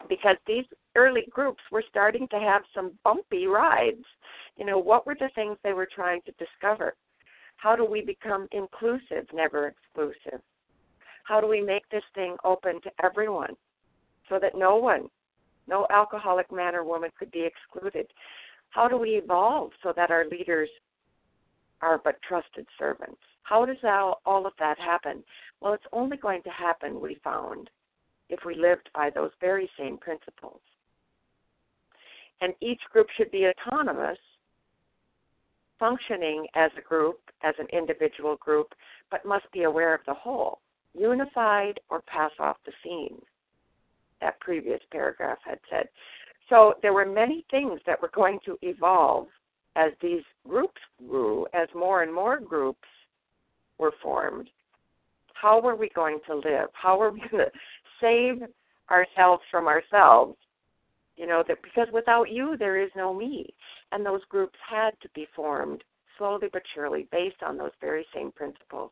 Because 0.09 0.37
these 0.45 0.65
early 0.95 1.23
groups 1.29 1.61
were 1.71 1.83
starting 1.89 2.27
to 2.29 2.39
have 2.39 2.61
some 2.73 2.91
bumpy 3.03 3.47
rides. 3.47 4.05
You 4.57 4.65
know, 4.65 4.77
what 4.77 5.05
were 5.05 5.15
the 5.19 5.29
things 5.35 5.57
they 5.63 5.73
were 5.73 5.87
trying 5.93 6.21
to 6.25 6.31
discover? 6.33 6.95
How 7.57 7.75
do 7.75 7.85
we 7.85 8.01
become 8.01 8.47
inclusive, 8.51 9.27
never 9.33 9.67
exclusive? 9.67 10.41
How 11.23 11.41
do 11.41 11.47
we 11.47 11.61
make 11.61 11.87
this 11.89 12.03
thing 12.13 12.35
open 12.43 12.81
to 12.81 12.91
everyone 13.03 13.55
so 14.29 14.39
that 14.39 14.55
no 14.55 14.75
one, 14.75 15.09
no 15.67 15.87
alcoholic 15.89 16.51
man 16.51 16.75
or 16.75 16.83
woman 16.83 17.09
could 17.17 17.31
be 17.31 17.45
excluded? 17.45 18.07
How 18.69 18.87
do 18.87 18.97
we 18.97 19.11
evolve 19.11 19.71
so 19.81 19.93
that 19.95 20.11
our 20.11 20.25
leaders 20.27 20.69
are 21.81 21.97
but 21.97 22.21
trusted 22.21 22.67
servants? 22.77 23.21
How 23.43 23.65
does 23.65 23.77
all, 23.83 24.21
all 24.25 24.45
of 24.45 24.53
that 24.59 24.77
happen? 24.79 25.23
Well, 25.61 25.73
it's 25.73 25.83
only 25.91 26.17
going 26.17 26.43
to 26.43 26.49
happen, 26.49 26.99
we 26.99 27.15
found, 27.23 27.69
if 28.29 28.39
we 28.45 28.55
lived 28.55 28.89
by 28.93 29.09
those 29.09 29.31
very 29.39 29.69
same 29.77 29.97
principles. 29.97 30.59
And 32.41 32.53
each 32.61 32.81
group 32.91 33.07
should 33.15 33.31
be 33.31 33.47
autonomous, 33.47 34.17
functioning 35.79 36.47
as 36.55 36.71
a 36.77 36.81
group, 36.81 37.19
as 37.43 37.55
an 37.59 37.67
individual 37.71 38.35
group, 38.37 38.73
but 39.11 39.25
must 39.25 39.49
be 39.51 39.63
aware 39.63 39.93
of 39.93 40.01
the 40.05 40.13
whole, 40.13 40.59
unified 40.93 41.79
or 41.89 42.01
pass 42.01 42.31
off 42.39 42.57
the 42.65 42.71
scene. 42.83 43.21
That 44.21 44.39
previous 44.39 44.79
paragraph 44.91 45.37
had 45.45 45.59
said. 45.69 45.87
So 46.49 46.75
there 46.81 46.93
were 46.93 47.05
many 47.05 47.45
things 47.51 47.79
that 47.85 48.01
were 48.01 48.11
going 48.13 48.39
to 48.45 48.57
evolve 48.61 49.27
as 49.75 49.91
these 50.01 50.23
groups 50.47 50.79
grew, 51.07 51.45
as 51.53 51.67
more 51.75 52.03
and 52.03 52.13
more 52.13 52.39
groups 52.39 52.87
were 53.77 53.93
formed. 54.01 54.49
How 55.33 55.59
were 55.59 55.75
we 55.75 55.89
going 55.89 56.19
to 56.27 56.35
live? 56.35 56.69
How 56.73 56.97
were 56.97 57.11
we 57.11 57.19
going 57.31 57.43
to 57.43 57.51
save 58.01 58.43
ourselves 58.89 59.43
from 59.49 59.67
ourselves? 59.67 60.37
You 61.17 61.27
know, 61.27 61.43
that 61.47 61.61
because 61.63 61.87
without 61.93 62.29
you 62.29 62.57
there 62.57 62.81
is 62.81 62.91
no 62.95 63.13
me. 63.13 63.53
And 63.91 64.05
those 64.05 64.23
groups 64.29 64.57
had 64.67 64.91
to 65.01 65.09
be 65.15 65.27
formed 65.35 65.83
slowly 66.17 66.47
but 66.51 66.63
surely 66.73 67.07
based 67.11 67.41
on 67.45 67.57
those 67.57 67.71
very 67.79 68.05
same 68.13 68.31
principles. 68.31 68.91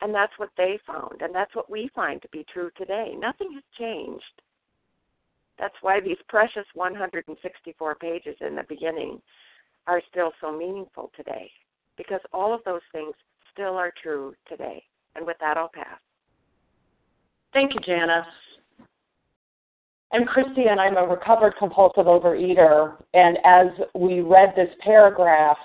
And 0.00 0.14
that's 0.14 0.32
what 0.38 0.50
they 0.56 0.78
found. 0.86 1.22
And 1.22 1.34
that's 1.34 1.54
what 1.54 1.70
we 1.70 1.90
find 1.94 2.20
to 2.22 2.28
be 2.28 2.44
true 2.52 2.70
today. 2.76 3.14
Nothing 3.16 3.52
has 3.54 3.62
changed. 3.78 4.42
That's 5.58 5.74
why 5.82 6.00
these 6.00 6.18
precious 6.28 6.66
164 6.74 7.94
pages 7.94 8.36
in 8.40 8.56
the 8.56 8.64
beginning 8.68 9.22
are 9.86 10.02
still 10.10 10.32
so 10.40 10.56
meaningful 10.56 11.10
today. 11.16 11.50
Because 11.96 12.20
all 12.32 12.52
of 12.52 12.60
those 12.64 12.82
things 12.92 13.14
still 13.52 13.76
are 13.76 13.92
true 14.02 14.34
today. 14.48 14.82
And 15.14 15.24
with 15.26 15.36
that, 15.40 15.56
I'll 15.56 15.70
pass. 15.72 16.00
Thank 17.54 17.72
you, 17.72 17.80
Janice. 17.86 18.26
I'm 20.12 20.24
Christy, 20.24 20.64
and 20.68 20.80
I'm 20.80 20.96
a 20.96 21.06
recovered 21.06 21.54
compulsive 21.56 22.06
overeater. 22.06 22.96
And 23.14 23.38
as 23.44 23.68
we 23.94 24.20
read 24.20 24.52
this 24.56 24.70
paragraph, 24.80 25.56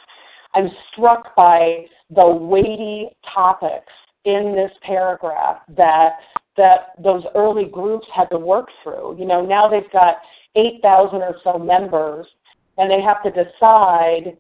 I'm 0.54 0.70
struck 0.92 1.36
by 1.36 1.86
the 2.12 2.28
weighty 2.28 3.10
topics 3.34 3.92
in 4.26 4.54
this 4.56 4.72
paragraph 4.84 5.62
that 5.76 6.20
that 6.58 6.94
those 7.02 7.24
early 7.36 7.66
groups 7.66 8.06
had 8.14 8.26
to 8.26 8.38
work 8.38 8.68
through. 8.84 9.16
You 9.18 9.26
know, 9.26 9.44
now 9.46 9.70
they've 9.70 9.92
got 9.94 10.18
8,000 10.56 11.22
or 11.22 11.36
so 11.44 11.58
members, 11.58 12.28
and 12.78 12.92
they 12.92 13.02
have 13.02 13.24
to 13.24 13.30
decide 13.30 14.38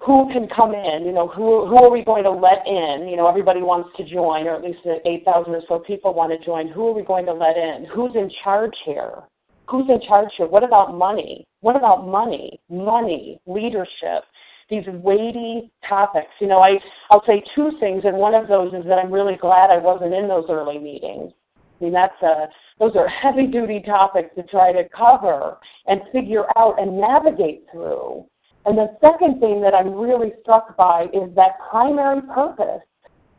who 0.00 0.28
can 0.32 0.48
come 0.48 0.72
in, 0.74 1.04
you 1.04 1.12
know, 1.12 1.28
who 1.28 1.66
who 1.66 1.76
are 1.76 1.90
we 1.90 2.04
going 2.04 2.24
to 2.24 2.30
let 2.30 2.66
in? 2.66 3.08
You 3.08 3.16
know, 3.16 3.26
everybody 3.28 3.62
wants 3.62 3.90
to 3.96 4.04
join, 4.04 4.46
or 4.46 4.54
at 4.54 4.62
least 4.62 4.80
the 4.84 4.96
8,000 5.06 5.54
or 5.54 5.62
so 5.68 5.78
people 5.78 6.12
want 6.12 6.38
to 6.38 6.44
join. 6.44 6.68
Who 6.68 6.88
are 6.88 6.94
we 6.94 7.02
going 7.02 7.26
to 7.26 7.32
let 7.32 7.56
in? 7.56 7.86
Who's 7.94 8.14
in 8.14 8.30
charge 8.42 8.74
here? 8.84 9.22
Who's 9.68 9.88
in 9.88 10.00
charge 10.06 10.28
here? 10.36 10.46
What 10.46 10.62
about 10.62 10.94
money? 10.94 11.46
What 11.60 11.76
about 11.76 12.06
money? 12.06 12.60
Money, 12.68 13.40
leadership, 13.46 14.24
these 14.68 14.84
weighty 14.86 15.70
topics. 15.88 16.32
You 16.40 16.48
know, 16.48 16.60
I 16.60 16.78
I'll 17.10 17.24
say 17.26 17.42
two 17.54 17.70
things, 17.80 18.02
and 18.04 18.16
one 18.16 18.34
of 18.34 18.48
those 18.48 18.74
is 18.74 18.84
that 18.84 18.98
I'm 18.98 19.12
really 19.12 19.36
glad 19.36 19.70
I 19.70 19.78
wasn't 19.78 20.14
in 20.14 20.28
those 20.28 20.46
early 20.50 20.78
meetings. 20.78 21.32
I 21.56 21.84
mean, 21.84 21.92
that's 21.92 22.20
a 22.22 22.46
those 22.78 22.96
are 22.96 23.08
heavy 23.08 23.46
duty 23.46 23.82
topics 23.84 24.34
to 24.36 24.42
try 24.44 24.72
to 24.72 24.88
cover 24.88 25.56
and 25.86 26.00
figure 26.12 26.44
out 26.56 26.80
and 26.80 26.98
navigate 27.00 27.64
through. 27.72 28.26
And 28.66 28.78
the 28.78 28.96
second 29.00 29.40
thing 29.40 29.60
that 29.60 29.74
I'm 29.74 29.92
really 29.94 30.32
struck 30.42 30.76
by 30.76 31.04
is 31.12 31.34
that 31.36 31.58
primary 31.70 32.22
purpose. 32.22 32.80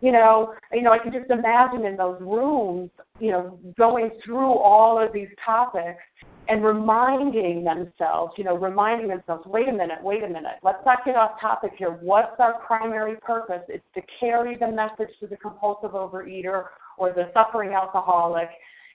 You 0.01 0.11
know, 0.11 0.53
you 0.71 0.83
know, 0.83 0.91
I 0.91 0.99
can 0.99 1.11
just 1.11 1.31
imagine 1.31 1.85
in 1.85 1.97
those 1.97 2.19
rooms, 2.21 2.91
you 3.19 3.31
know, 3.31 3.57
going 3.77 4.11
through 4.23 4.53
all 4.53 5.03
of 5.03 5.11
these 5.13 5.29
topics 5.43 6.01
and 6.47 6.63
reminding 6.63 7.63
themselves, 7.63 8.33
you 8.37 8.43
know, 8.43 8.55
reminding 8.55 9.07
themselves, 9.07 9.47
wait 9.47 9.67
a 9.67 9.71
minute, 9.71 9.97
wait 10.03 10.23
a 10.23 10.27
minute, 10.27 10.59
let's 10.61 10.85
not 10.85 11.03
get 11.05 11.15
off 11.15 11.39
topic 11.41 11.71
here. 11.77 11.97
What's 12.01 12.39
our 12.39 12.59
primary 12.59 13.15
purpose? 13.21 13.61
It's 13.67 13.83
to 13.95 14.01
carry 14.19 14.55
the 14.57 14.67
message 14.67 15.15
to 15.21 15.27
the 15.27 15.37
compulsive 15.37 15.91
overeater 15.91 16.65
or 16.99 17.13
the 17.13 17.31
suffering 17.33 17.73
alcoholic. 17.73 18.49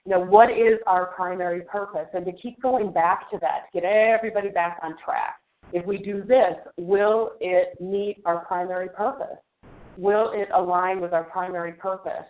You 0.05 0.13
know, 0.13 0.21
what 0.21 0.49
is 0.49 0.79
our 0.87 1.07
primary 1.07 1.61
purpose? 1.63 2.07
And 2.13 2.25
to 2.25 2.31
keep 2.31 2.61
going 2.61 2.93
back 2.93 3.29
to 3.31 3.37
that, 3.41 3.65
to 3.73 3.81
get 3.81 3.83
everybody 3.85 4.49
back 4.49 4.79
on 4.81 4.95
track. 5.03 5.40
If 5.73 5.85
we 5.85 5.97
do 5.97 6.23
this, 6.23 6.55
will 6.77 7.31
it 7.39 7.79
meet 7.79 8.21
our 8.25 8.45
primary 8.45 8.89
purpose? 8.89 9.37
Will 9.97 10.31
it 10.33 10.49
align 10.53 11.01
with 11.01 11.13
our 11.13 11.23
primary 11.23 11.73
purpose? 11.73 12.25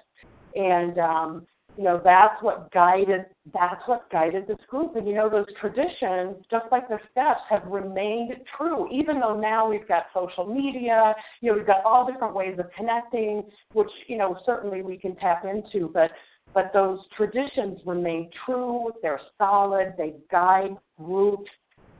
And 0.55 0.97
um, 0.99 1.47
you 1.77 1.83
know 1.83 2.01
that's 2.03 2.41
what 2.41 2.71
guided 2.71 3.25
that's 3.53 3.81
what 3.85 4.09
guided 4.11 4.47
this 4.47 4.57
group 4.69 4.95
and 4.95 5.07
you 5.07 5.13
know 5.13 5.29
those 5.29 5.45
traditions 5.59 6.35
just 6.49 6.65
like 6.71 6.87
the 6.89 6.99
steps 7.11 7.41
have 7.49 7.63
remained 7.65 8.33
true 8.57 8.89
even 8.91 9.19
though 9.19 9.39
now 9.39 9.69
we've 9.69 9.87
got 9.87 10.05
social 10.13 10.45
media 10.45 11.13
you 11.39 11.49
know 11.49 11.57
we've 11.57 11.67
got 11.67 11.83
all 11.85 12.09
different 12.11 12.35
ways 12.35 12.57
of 12.59 12.65
connecting 12.77 13.43
which 13.73 13.89
you 14.07 14.17
know 14.17 14.37
certainly 14.45 14.81
we 14.81 14.97
can 14.97 15.15
tap 15.15 15.45
into 15.45 15.89
but 15.93 16.11
but 16.53 16.71
those 16.73 16.99
traditions 17.15 17.79
remain 17.85 18.29
true 18.45 18.91
they're 19.01 19.21
solid 19.37 19.93
they 19.97 20.15
guide 20.29 20.75
groups 20.97 21.49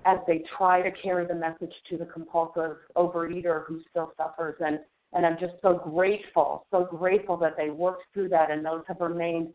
as 0.05 0.17
they 0.27 0.43
try 0.57 0.81
to 0.81 0.91
carry 0.91 1.25
the 1.25 1.35
message 1.35 1.73
to 1.89 1.97
the 1.97 2.05
compulsive 2.05 2.77
overeater 2.95 3.65
who 3.65 3.81
still 3.89 4.13
suffers. 4.17 4.55
And, 4.59 4.79
and 5.13 5.25
I'm 5.25 5.37
just 5.39 5.53
so 5.61 5.73
grateful, 5.73 6.65
so 6.71 6.85
grateful 6.85 7.37
that 7.37 7.55
they 7.57 7.69
worked 7.69 8.05
through 8.13 8.29
that 8.29 8.49
and 8.51 8.65
those 8.65 8.83
have 8.87 8.99
remained 8.99 9.49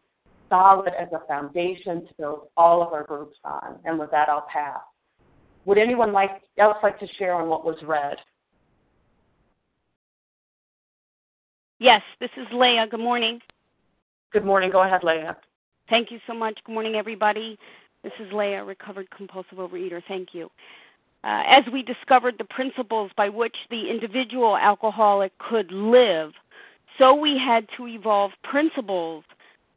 solid 0.49 0.93
as 0.99 1.09
a 1.13 1.27
foundation 1.27 2.07
to 2.07 2.15
build 2.19 2.49
all 2.57 2.83
of 2.83 2.93
our 2.93 3.05
groups 3.05 3.37
on. 3.45 3.79
And 3.85 3.99
with 3.99 4.11
that, 4.13 4.29
I'll 4.29 4.47
pass. 4.53 4.81
Would 5.65 5.79
anyone 5.79 6.13
like 6.13 6.43
else 6.59 6.77
like 6.83 6.99
to 7.01 7.09
share 7.19 7.35
on 7.35 7.49
what 7.49 7.65
was 7.65 7.77
read? 7.83 8.17
Yes, 11.79 12.03
this 12.21 12.31
is 12.37 12.47
Leah. 12.53 12.87
Good 12.89 13.01
morning. 13.01 13.41
Good 14.33 14.45
morning. 14.45 14.71
Go 14.71 14.83
ahead, 14.83 15.03
Leah. 15.03 15.37
Thank 15.91 16.11
you 16.11 16.19
so 16.27 16.35
much. 16.35 16.59
Good 16.65 16.73
morning, 16.73 16.95
everybody. 16.95 17.59
This 18.07 18.25
is 18.25 18.33
Leah, 18.33 18.63
recovered 18.63 19.11
compulsive 19.11 19.59
overeater. 19.59 20.01
Thank 20.07 20.29
you. 20.33 20.49
Uh, 21.25 21.43
as 21.49 21.65
we 21.73 21.83
discovered 21.83 22.37
the 22.39 22.45
principles 22.45 23.11
by 23.17 23.29
which 23.29 23.57
the 23.69 23.91
individual 23.91 24.57
alcoholic 24.57 25.37
could 25.39 25.73
live, 25.73 26.31
so 26.99 27.13
we 27.13 27.37
had 27.37 27.67
to 27.77 27.89
evolve 27.89 28.31
principles 28.45 29.25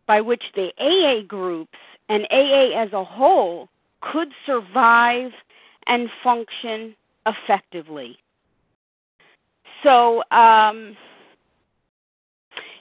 by 0.05 0.21
which 0.21 0.43
the 0.53 0.71
AA 0.77 1.25
groups 1.25 1.79
and 2.07 2.27
AA 2.29 2.79
as 2.79 2.93
a 2.93 3.03
whole 3.03 3.67
could 4.01 4.27
survive 4.45 5.31
and 5.87 6.07
function 6.23 6.95
effectively. 7.25 8.15
So, 9.81 10.21
um, 10.29 10.95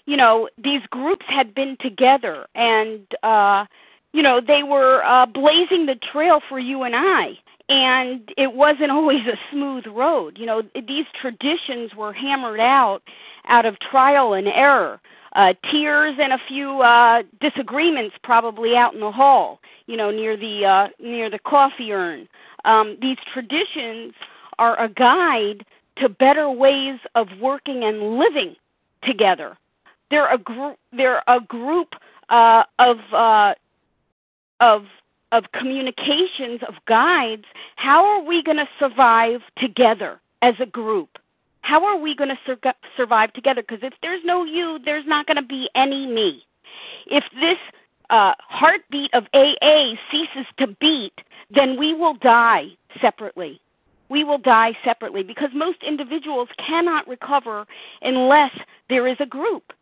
you 0.05 0.19
know, 0.19 0.51
these 0.63 0.83
groups 0.91 1.25
had 1.27 1.55
been 1.55 1.79
together 1.81 2.47
and 2.55 3.07
uh, 3.23 3.65
you 4.12 4.23
know, 4.23 4.40
they 4.40 4.62
were 4.62 5.05
uh, 5.05 5.27
blazing 5.27 5.87
the 5.87 5.97
trail 6.12 6.40
for 6.49 6.59
you 6.59 6.83
and 6.83 6.94
I. 6.97 7.38
And 7.68 8.33
it 8.37 8.55
wasn't 8.55 8.90
always 8.99 9.27
a 9.27 9.37
smooth 9.53 9.87
road. 9.87 10.38
You 10.38 10.47
know, 10.47 10.62
these 10.75 11.07
traditions 11.21 11.94
were 11.97 12.12
hammered 12.12 12.61
out 12.61 13.03
out 13.47 13.64
of 13.64 13.79
trial 13.81 14.35
and 14.35 14.47
error, 14.47 15.01
uh, 15.35 15.55
tears 15.71 16.16
and 16.21 16.33
a 16.35 16.38
few 16.47 16.83
uh, 16.83 17.23
disagreements 17.40 18.14
probably 18.23 18.77
out 18.77 18.94
in 18.94 19.01
the 19.01 19.12
hall. 19.12 19.61
You 19.87 19.97
know, 19.97 20.11
near 20.11 20.37
the 20.37 20.64
uh, 20.64 20.88
near 21.01 21.31
the 21.31 21.38
coffee 21.38 21.92
urn. 21.92 22.29
Um, 22.64 22.99
these 23.01 23.16
traditions 23.33 24.14
are 24.59 24.79
a 24.81 24.88
guide 24.88 25.64
to 25.99 26.09
better 26.09 26.51
ways 26.51 26.99
of 27.14 27.29
working 27.40 27.85
and 27.85 28.18
living 28.18 28.57
together. 29.03 29.57
They're 30.11 30.33
a 30.33 30.38
group. 30.38 30.79
They're 30.92 31.23
a 31.27 31.40
group 31.40 31.94
uh, 32.29 32.64
of 32.79 32.99
uh, 33.12 33.55
of 34.61 34.85
of 35.31 35.44
communications 35.53 36.61
of 36.66 36.75
guides 36.87 37.44
how 37.77 38.05
are 38.05 38.23
we 38.23 38.42
going 38.42 38.57
to 38.57 38.68
survive 38.79 39.40
together 39.59 40.21
as 40.42 40.55
a 40.61 40.66
group 40.66 41.18
how 41.61 41.85
are 41.85 41.99
we 41.99 42.14
going 42.14 42.31
to 42.31 42.38
sur- 42.47 42.75
survive 42.97 43.33
together 43.35 43.62
because 43.62 43.83
if 43.83 43.92
there's 44.01 44.23
no 44.25 44.44
you 44.44 44.79
there's 44.85 45.07
not 45.07 45.27
going 45.27 45.37
to 45.37 45.42
be 45.42 45.68
any 45.75 46.07
me 46.07 46.42
if 47.07 47.25
this 47.40 47.59
uh, 48.11 48.33
heartbeat 48.38 49.12
of 49.14 49.25
AA 49.35 49.92
ceases 50.11 50.47
to 50.59 50.68
beat, 50.81 51.12
then 51.55 51.79
we 51.79 51.94
will 51.94 52.14
die 52.14 52.68
separately. 53.01 53.61
We 54.09 54.25
will 54.25 54.38
die 54.38 54.73
separately 54.85 55.23
because 55.23 55.51
most 55.55 55.79
individuals 55.87 56.49
cannot 56.66 57.07
recover 57.07 57.66
unless 58.03 58.53
there 58.88 59.07
is 59.07 59.16
a 59.21 59.27
group. 59.27 59.73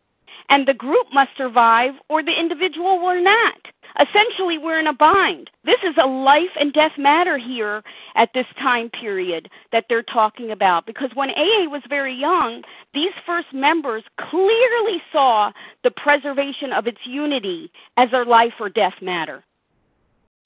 And 0.49 0.67
the 0.67 0.73
group 0.73 1.07
must 1.13 1.31
survive 1.37 1.93
or 2.09 2.23
the 2.23 2.39
individual 2.39 2.99
will 2.99 3.21
not. 3.21 3.55
Essentially, 3.99 4.57
we're 4.57 4.79
in 4.79 4.87
a 4.87 4.93
bind. 4.93 5.49
This 5.65 5.79
is 5.83 5.95
a 6.01 6.05
life 6.07 6.53
and 6.59 6.71
death 6.71 6.91
matter 6.97 7.37
here 7.37 7.83
at 8.15 8.29
this 8.33 8.45
time 8.59 8.89
period 8.89 9.49
that 9.71 9.85
they're 9.89 10.03
talking 10.03 10.51
about. 10.51 10.85
Because 10.85 11.09
when 11.15 11.31
AA 11.31 11.67
was 11.67 11.81
very 11.89 12.13
young, 12.13 12.63
these 12.93 13.13
first 13.25 13.47
members 13.53 14.03
clearly 14.19 15.01
saw 15.11 15.51
the 15.83 15.91
preservation 15.91 16.71
of 16.73 16.85
its 16.85 16.99
unity 17.05 17.71
as 17.97 18.09
a 18.13 18.23
life 18.23 18.53
or 18.59 18.69
death 18.69 19.01
matter 19.01 19.43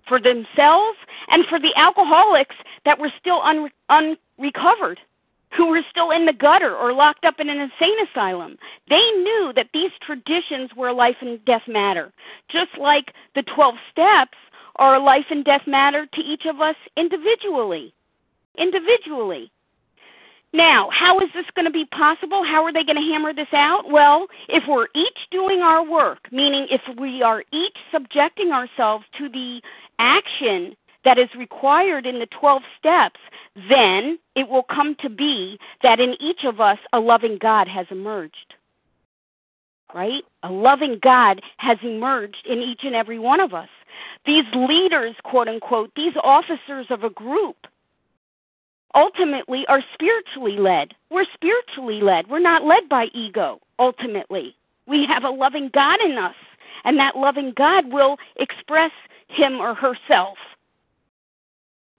for 0.07 0.19
themselves 0.19 0.97
and 1.29 1.45
for 1.47 1.59
the 1.59 1.73
alcoholics 1.75 2.55
that 2.85 2.99
were 2.99 3.11
still 3.19 3.41
un- 3.41 3.69
unrecovered 3.89 4.99
who 5.55 5.67
were 5.67 5.81
still 5.89 6.11
in 6.11 6.25
the 6.25 6.33
gutter 6.33 6.75
or 6.75 6.93
locked 6.93 7.25
up 7.25 7.39
in 7.39 7.49
an 7.49 7.59
insane 7.59 7.97
asylum. 8.09 8.57
They 8.89 9.11
knew 9.11 9.51
that 9.55 9.69
these 9.73 9.91
traditions 10.05 10.71
were 10.75 10.89
a 10.89 10.93
life 10.93 11.17
and 11.21 11.43
death 11.45 11.67
matter, 11.67 12.11
just 12.49 12.77
like 12.79 13.13
the 13.35 13.43
12 13.43 13.75
steps 13.91 14.37
are 14.77 14.99
life 14.99 15.25
and 15.29 15.43
death 15.43 15.67
matter 15.67 16.05
to 16.05 16.21
each 16.21 16.45
of 16.45 16.61
us 16.61 16.75
individually. 16.95 17.93
Individually. 18.57 19.51
Now, 20.53 20.89
how 20.91 21.19
is 21.19 21.29
this 21.33 21.45
going 21.55 21.65
to 21.65 21.71
be 21.71 21.85
possible? 21.85 22.43
How 22.43 22.63
are 22.65 22.73
they 22.73 22.83
going 22.83 22.97
to 22.97 23.01
hammer 23.01 23.33
this 23.33 23.53
out? 23.53 23.89
Well, 23.89 24.27
if 24.49 24.63
we're 24.67 24.87
each 24.95 25.17
doing 25.31 25.61
our 25.61 25.83
work, 25.89 26.27
meaning 26.31 26.67
if 26.69 26.81
we 26.99 27.21
are 27.21 27.43
each 27.53 27.77
subjecting 27.91 28.51
ourselves 28.51 29.05
to 29.17 29.29
the 29.29 29.61
action 29.99 30.75
that 31.03 31.17
is 31.17 31.29
required 31.37 32.05
in 32.05 32.19
the 32.19 32.27
12 32.27 32.61
steps, 32.77 33.19
then 33.69 34.19
it 34.35 34.49
will 34.49 34.63
come 34.63 34.95
to 35.01 35.09
be 35.09 35.59
that 35.83 35.99
in 35.99 36.15
each 36.19 36.43
of 36.45 36.59
us 36.59 36.77
a 36.93 36.99
loving 36.99 37.37
God 37.39 37.67
has 37.67 37.87
emerged. 37.89 38.55
Right? 39.93 40.23
A 40.43 40.51
loving 40.51 40.99
God 41.01 41.41
has 41.57 41.77
emerged 41.83 42.47
in 42.47 42.59
each 42.59 42.81
and 42.83 42.95
every 42.95 43.19
one 43.19 43.39
of 43.41 43.53
us. 43.53 43.67
These 44.25 44.45
leaders, 44.55 45.15
quote 45.23 45.47
unquote, 45.47 45.91
these 45.95 46.13
officers 46.23 46.87
of 46.89 47.03
a 47.03 47.09
group, 47.09 47.67
ultimately 48.95 49.65
are 49.67 49.83
spiritually 49.93 50.57
led. 50.57 50.93
We're 51.09 51.25
spiritually 51.33 52.01
led. 52.01 52.29
We're 52.29 52.39
not 52.39 52.63
led 52.63 52.87
by 52.89 53.07
ego, 53.13 53.59
ultimately. 53.79 54.55
We 54.85 55.05
have 55.07 55.23
a 55.23 55.29
loving 55.29 55.69
God 55.73 55.99
in 56.03 56.17
us, 56.17 56.35
and 56.83 56.97
that 56.97 57.17
loving 57.17 57.53
God 57.55 57.91
will 57.91 58.17
express 58.37 58.91
him 59.27 59.59
or 59.59 59.73
herself. 59.73 60.37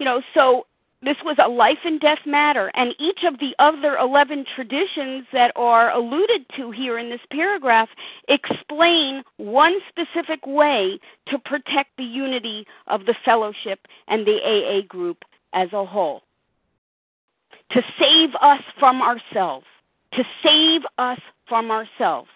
You 0.03 0.07
know, 0.07 0.23
so 0.35 0.67
this 1.01 1.17
was 1.25 1.37
a 1.39 1.49
life 1.49 1.79
and 1.85 2.01
death 2.01 2.27
matter, 2.27 2.73
and 2.75 2.93
each 2.99 3.21
of 3.25 3.39
the 3.39 3.55
other 3.61 3.97
11 3.99 4.47
traditions 4.53 5.27
that 5.33 5.53
are 5.55 5.93
alluded 5.93 6.45
to 6.57 6.73
here 6.73 6.99
in 6.99 7.09
this 7.09 7.21
paragraph 7.31 7.89
explain 8.27 9.23
one 9.37 9.79
specific 9.89 10.45
way 10.45 10.99
to 11.29 11.39
protect 11.39 11.91
the 11.99 12.03
unity 12.03 12.67
of 12.89 13.07
the 13.07 13.15
fellowship 13.25 13.87
and 14.09 14.27
the 14.27 14.41
AA 14.43 14.85
group 14.89 15.19
as 15.53 15.69
a 15.73 15.85
whole. 15.85 16.23
To 17.71 17.83
save 17.97 18.31
us 18.41 18.63
from 18.81 19.03
ourselves. 19.03 19.67
To 20.15 20.25
save 20.43 20.81
us 20.99 21.21
from 21.49 21.71
ourselves. 21.71 22.29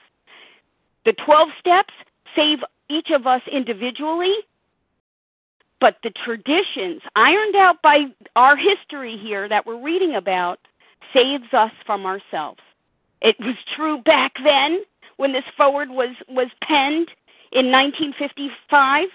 The 1.04 1.14
12 1.14 1.48
steps 1.58 1.94
save 2.36 2.58
each 2.88 3.10
of 3.10 3.26
us 3.26 3.42
individually 3.50 4.36
but 5.80 5.96
the 6.02 6.10
traditions, 6.24 7.02
ironed 7.14 7.56
out 7.56 7.82
by 7.82 8.06
our 8.34 8.56
history 8.56 9.18
here 9.18 9.48
that 9.48 9.66
we're 9.66 9.82
reading 9.82 10.14
about, 10.14 10.58
saves 11.12 11.52
us 11.52 11.72
from 11.84 12.06
ourselves. 12.06 12.60
It 13.20 13.36
was 13.40 13.56
true 13.74 14.02
back 14.02 14.32
then 14.42 14.82
when 15.16 15.32
this 15.32 15.44
foreword 15.56 15.90
was, 15.90 16.14
was 16.28 16.48
penned 16.62 17.08
in 17.52 17.70
1955, 17.70 19.08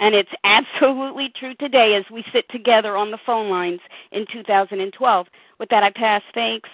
and 0.00 0.14
it's 0.14 0.30
absolutely 0.44 1.32
true 1.38 1.54
today 1.54 1.94
as 1.94 2.04
we 2.10 2.24
sit 2.32 2.48
together 2.50 2.96
on 2.96 3.10
the 3.10 3.18
phone 3.24 3.50
lines 3.50 3.80
in 4.10 4.26
2012. 4.32 5.26
With 5.58 5.68
that, 5.68 5.82
I 5.82 5.90
pass. 5.90 6.22
Thanks. 6.34 6.68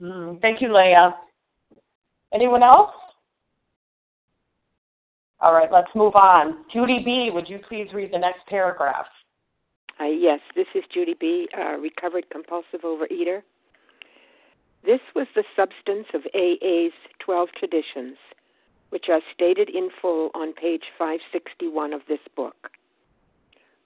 Mm, 0.00 0.40
thank 0.40 0.60
you, 0.60 0.72
Leah. 0.72 1.16
Anyone 2.32 2.62
else? 2.62 2.92
All 5.40 5.54
right, 5.54 5.70
let's 5.70 5.94
move 5.94 6.16
on. 6.16 6.64
Judy 6.72 7.02
B., 7.04 7.30
would 7.32 7.48
you 7.48 7.60
please 7.68 7.88
read 7.94 8.12
the 8.12 8.18
next 8.18 8.46
paragraph? 8.48 9.06
Uh, 10.00 10.04
yes, 10.04 10.40
this 10.56 10.66
is 10.74 10.82
Judy 10.92 11.14
B., 11.18 11.48
uh, 11.56 11.76
recovered 11.78 12.28
compulsive 12.30 12.80
overeater. 12.82 13.42
This 14.84 15.00
was 15.14 15.26
the 15.34 15.44
substance 15.54 16.06
of 16.14 16.22
AA's 16.34 16.92
12 17.20 17.48
traditions, 17.56 18.16
which 18.90 19.06
are 19.08 19.20
stated 19.34 19.68
in 19.68 19.90
full 20.00 20.30
on 20.34 20.52
page 20.54 20.84
561 20.98 21.92
of 21.92 22.02
this 22.08 22.20
book. 22.36 22.70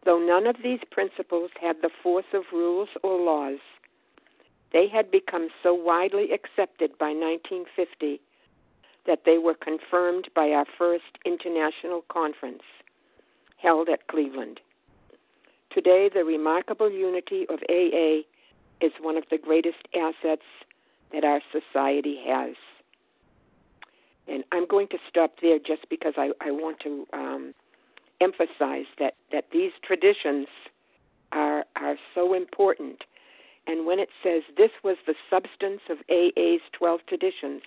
Though 0.04 0.18
none 0.18 0.46
of 0.46 0.56
these 0.62 0.80
principles 0.90 1.50
had 1.60 1.76
the 1.80 1.90
force 2.02 2.26
of 2.32 2.44
rules 2.52 2.88
or 3.02 3.20
laws, 3.20 3.60
they 4.72 4.88
had 4.88 5.10
become 5.10 5.48
so 5.62 5.74
widely 5.74 6.32
accepted 6.32 6.96
by 6.98 7.10
1950 7.10 8.20
that 9.06 9.22
they 9.24 9.38
were 9.38 9.54
confirmed 9.54 10.28
by 10.34 10.50
our 10.50 10.66
first 10.78 11.18
international 11.24 12.04
conference 12.08 12.62
held 13.56 13.88
at 13.88 14.06
Cleveland. 14.08 14.60
Today, 15.70 16.10
the 16.12 16.24
remarkable 16.24 16.90
unity 16.90 17.46
of 17.48 17.60
AA 17.70 18.22
is 18.80 18.92
one 19.00 19.16
of 19.16 19.24
the 19.30 19.38
greatest 19.38 19.78
assets 19.94 20.42
that 21.12 21.24
our 21.24 21.40
society 21.52 22.18
has. 22.26 22.54
And 24.28 24.44
I'm 24.52 24.66
going 24.66 24.88
to 24.88 24.98
stop 25.08 25.34
there 25.40 25.58
just 25.58 25.88
because 25.88 26.14
I, 26.16 26.30
I 26.40 26.50
want 26.50 26.80
to 26.80 27.06
um, 27.12 27.54
emphasize 28.20 28.86
that, 28.98 29.14
that 29.32 29.46
these 29.52 29.72
traditions 29.84 30.46
are, 31.32 31.64
are 31.76 31.96
so 32.14 32.34
important. 32.34 33.02
And 33.66 33.86
when 33.86 33.98
it 33.98 34.08
says 34.22 34.42
this 34.56 34.70
was 34.82 34.96
the 35.06 35.14
substance 35.30 35.80
of 35.88 35.98
AA's 36.10 36.60
12 36.72 37.00
traditions, 37.08 37.62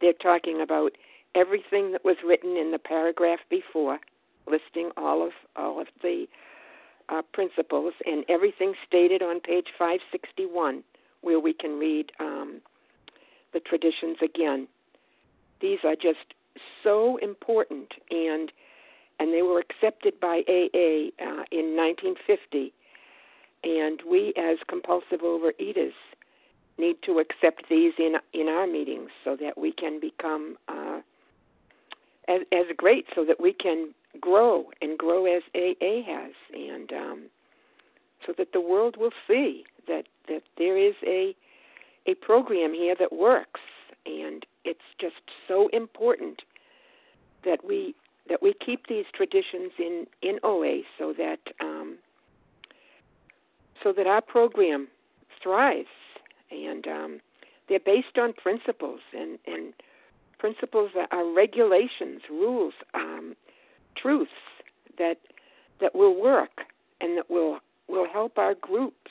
they're 0.00 0.12
talking 0.12 0.60
about 0.60 0.92
everything 1.34 1.92
that 1.92 2.04
was 2.04 2.16
written 2.24 2.56
in 2.56 2.70
the 2.70 2.78
paragraph 2.78 3.40
before, 3.50 3.98
listing 4.46 4.90
all 4.96 5.24
of 5.24 5.32
all 5.56 5.80
of 5.80 5.88
the 6.02 6.26
uh, 7.08 7.22
principles 7.32 7.94
and 8.06 8.24
everything 8.28 8.74
stated 8.86 9.22
on 9.22 9.40
page 9.40 9.68
561, 9.78 10.82
where 11.22 11.40
we 11.40 11.52
can 11.52 11.78
read 11.78 12.12
um, 12.20 12.60
the 13.52 13.60
traditions 13.60 14.18
again. 14.22 14.68
These 15.60 15.78
are 15.84 15.96
just 15.96 16.34
so 16.82 17.16
important, 17.18 17.92
and 18.10 18.52
and 19.20 19.32
they 19.32 19.42
were 19.42 19.58
accepted 19.60 20.20
by 20.20 20.42
AA 20.48 21.10
uh, 21.20 21.44
in 21.50 21.74
1950. 21.76 22.72
And 23.64 24.00
we, 24.08 24.32
as 24.36 24.58
compulsive 24.68 25.20
overeaters, 25.24 25.92
need 26.78 26.96
to 27.04 27.18
accept 27.18 27.68
these 27.68 27.92
in 27.98 28.14
in 28.32 28.48
our 28.48 28.66
meetings 28.66 29.10
so 29.24 29.36
that 29.36 29.58
we 29.58 29.72
can 29.72 30.00
become 30.00 30.56
uh, 30.68 31.00
as 32.28 32.42
as 32.52 32.66
great, 32.76 33.06
so 33.14 33.24
that 33.24 33.40
we 33.40 33.52
can 33.52 33.94
grow 34.20 34.64
and 34.80 34.98
grow 34.98 35.26
as 35.26 35.42
AA 35.54 36.02
has, 36.06 36.32
and 36.54 36.92
um, 36.92 37.22
so 38.26 38.32
that 38.36 38.52
the 38.52 38.60
world 38.60 38.96
will 38.96 39.12
see 39.26 39.64
that 39.86 40.04
that 40.28 40.42
there 40.56 40.78
is 40.78 40.94
a 41.06 41.34
a 42.06 42.14
program 42.14 42.72
here 42.72 42.94
that 42.98 43.12
works, 43.12 43.60
and 44.06 44.44
it's 44.64 44.80
just 45.00 45.22
so 45.46 45.68
important 45.72 46.42
that 47.44 47.64
we 47.64 47.94
that 48.28 48.42
we 48.42 48.52
keep 48.64 48.86
these 48.86 49.06
traditions 49.14 49.72
in 49.78 50.06
in 50.22 50.38
OA 50.42 50.80
so 50.98 51.12
that 51.16 51.40
um, 51.60 51.98
so 53.82 53.92
that 53.92 54.06
our 54.06 54.20
program 54.20 54.88
thrives 55.42 55.88
and 56.50 56.86
um, 56.86 57.20
they're 57.68 57.80
based 57.80 58.18
on 58.18 58.32
principles 58.32 59.00
and 59.16 59.38
and 59.46 59.72
principles 60.38 60.90
are 61.10 61.32
regulations, 61.32 62.22
rules, 62.30 62.74
um, 62.94 63.34
truths 63.96 64.30
that 64.98 65.18
that 65.80 65.94
will 65.94 66.20
work 66.20 66.62
and 67.00 67.16
that 67.16 67.30
will 67.30 67.58
will 67.88 68.06
help 68.06 68.38
our 68.38 68.54
groups 68.54 69.10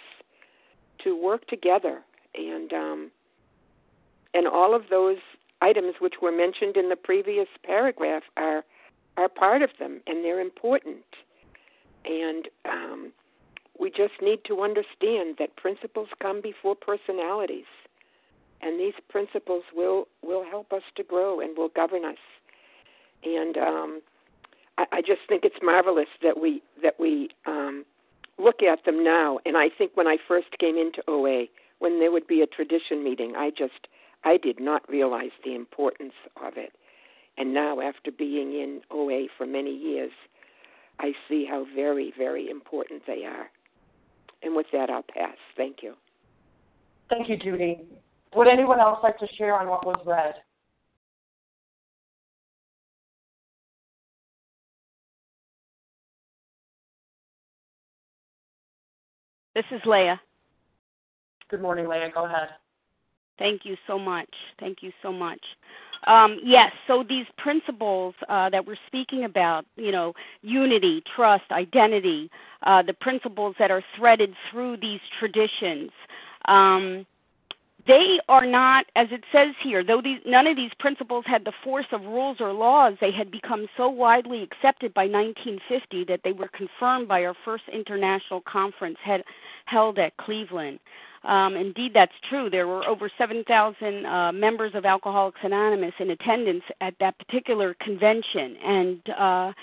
to 1.04 1.16
work 1.22 1.48
together. 1.48 2.02
And 2.36 2.74
um, 2.74 3.12
and 4.34 4.48
all 4.48 4.76
of 4.76 4.84
those 4.90 5.18
items 5.62 5.96
which 6.00 6.16
were 6.22 6.32
mentioned 6.32 6.78
in 6.78 6.90
the 6.90 6.96
previous 6.96 7.48
paragraph 7.64 8.24
are 8.36 8.64
are 9.18 9.30
part 9.30 9.62
of 9.62 9.72
them 9.80 10.02
and 10.08 10.24
they're 10.24 10.42
important. 10.42 11.06
And 12.06 12.48
um, 12.66 13.12
we 13.80 13.90
just 13.90 14.22
need 14.22 14.40
to 14.48 14.62
understand 14.62 15.36
that 15.40 15.56
principles 15.56 16.10
come 16.22 16.42
before 16.42 16.76
personalities, 16.76 17.66
and 18.62 18.80
these 18.80 18.94
principles 19.10 19.64
will 19.74 20.08
will 20.24 20.44
help 20.44 20.74
us 20.74 20.84
to 20.96 21.04
grow 21.04 21.40
and 21.40 21.58
will 21.58 21.70
govern 21.70 22.06
us. 22.06 22.18
And 23.24 23.58
um, 23.58 24.02
I, 24.78 24.86
I 24.92 25.02
just 25.02 25.22
think 25.28 25.44
it's 25.44 25.58
marvelous 25.62 26.10
that 26.22 26.40
we 26.40 26.62
that 26.82 27.00
we 27.00 27.30
um, 27.46 27.86
look 28.38 28.62
at 28.64 28.86
them 28.86 29.04
now. 29.04 29.40
And 29.46 29.58
I 29.58 29.70
think 29.70 29.92
when 29.96 30.08
I 30.08 30.18
first 30.28 30.58
came 30.60 30.78
into 30.78 31.04
OA, 31.08 31.46
when 31.80 32.00
there 32.00 32.12
would 32.12 32.28
be 32.28 32.42
a 32.42 32.48
tradition 32.48 33.04
meeting, 33.04 33.36
I 33.36 33.50
just 33.50 33.88
I 34.24 34.38
did 34.38 34.60
not 34.60 34.88
realize 34.90 35.32
the 35.44 35.56
importance 35.56 36.14
of 36.44 36.58
it. 36.58 36.74
And 37.38 37.54
now, 37.54 37.82
after 37.82 38.12
being 38.12 38.54
in 38.54 38.82
OA 38.90 39.28
for 39.38 39.46
many 39.46 39.76
years, 39.76 40.12
I 41.00 41.14
see 41.30 41.46
how 41.46 41.68
very, 41.76 42.12
very 42.18 42.50
important 42.50 43.04
they 43.06 43.26
are. 43.26 43.52
And 44.44 44.56
with 44.56 44.68
that, 44.74 44.90
I'll 44.90 45.04
pass. 45.04 45.36
Thank 45.56 45.78
you. 45.82 45.94
Thank 47.10 47.30
you, 47.30 47.38
Judy. 47.38 47.80
Would 48.36 48.48
anyone 48.48 48.80
else 48.80 49.00
like 49.02 49.18
to 49.20 49.28
share 49.38 49.58
on 49.58 49.68
what 49.68 49.86
was 49.86 50.00
read? 50.06 50.36
This 59.56 59.66
is 59.72 59.82
Leah. 59.86 60.22
Good 61.50 61.62
morning, 61.62 61.88
Leah. 61.88 62.12
Go 62.14 62.26
ahead. 62.26 62.50
Thank 63.40 63.62
you 63.64 63.76
so 63.88 63.98
much. 63.98 64.30
Thank 64.60 64.80
you 64.82 64.92
so 65.02 65.12
much. 65.12 65.40
Um, 66.08 66.40
yes, 66.42 66.72
so 66.88 67.04
these 67.08 67.26
principles 67.38 68.16
uh, 68.30 68.50
that 68.50 68.66
we're 68.66 68.78
speaking 68.88 69.26
about, 69.26 69.66
you 69.76 69.92
know, 69.92 70.14
unity, 70.42 71.04
trust, 71.16 71.44
identity, 71.52 72.32
uh, 72.64 72.82
the 72.82 72.94
principles 72.94 73.56
that 73.60 73.72
are 73.72 73.84
threaded 73.98 74.34
through 74.50 74.78
these 74.78 75.02
traditions, 75.20 75.92
um, 76.46 77.06
they 77.88 78.20
are 78.30 78.46
not, 78.46 78.86
as 78.96 79.08
it 79.12 79.24
says 79.34 79.50
here, 79.62 79.84
though 79.84 80.02
these, 80.02 80.20
none 80.26 80.48
of 80.48 80.56
these 80.56 80.72
principles 80.80 81.26
had 81.28 81.44
the 81.44 81.54
force 81.64 81.86
of 81.92 82.02
rules 82.04 82.38
or 82.40 82.54
laws, 82.54 82.94
they 83.00 83.12
had 83.12 83.30
become 83.30 83.68
so 83.76 83.90
widely 83.90 84.44
accepted 84.44 84.94
by 84.94 85.04
1950 85.04 86.06
that 86.06 86.22
they 86.24 86.34
were 86.34 86.50
confirmed 86.50 87.08
by 87.08 87.24
our 87.26 87.36
first 87.46 87.64
international 87.72 88.42
conference 88.42 88.98
had, 89.04 89.24
held 89.66 90.00
at 90.00 90.16
Cleveland. 90.18 90.80
Um, 91.28 91.58
indeed, 91.58 91.92
that's 91.94 92.14
true. 92.30 92.50
There 92.50 92.68
were 92.68 92.88
over 92.88 93.12
7,000 93.18 94.06
uh, 94.06 94.32
members 94.32 94.72
of 94.74 94.86
Alcoholics 94.86 95.40
Anonymous 95.44 95.94
in 96.00 96.10
attendance 96.10 96.64
at 96.80 96.94
that 97.02 97.20
particular 97.20 97.76
convention, 97.82 98.56
and 98.64 99.10
uh, 99.10 99.54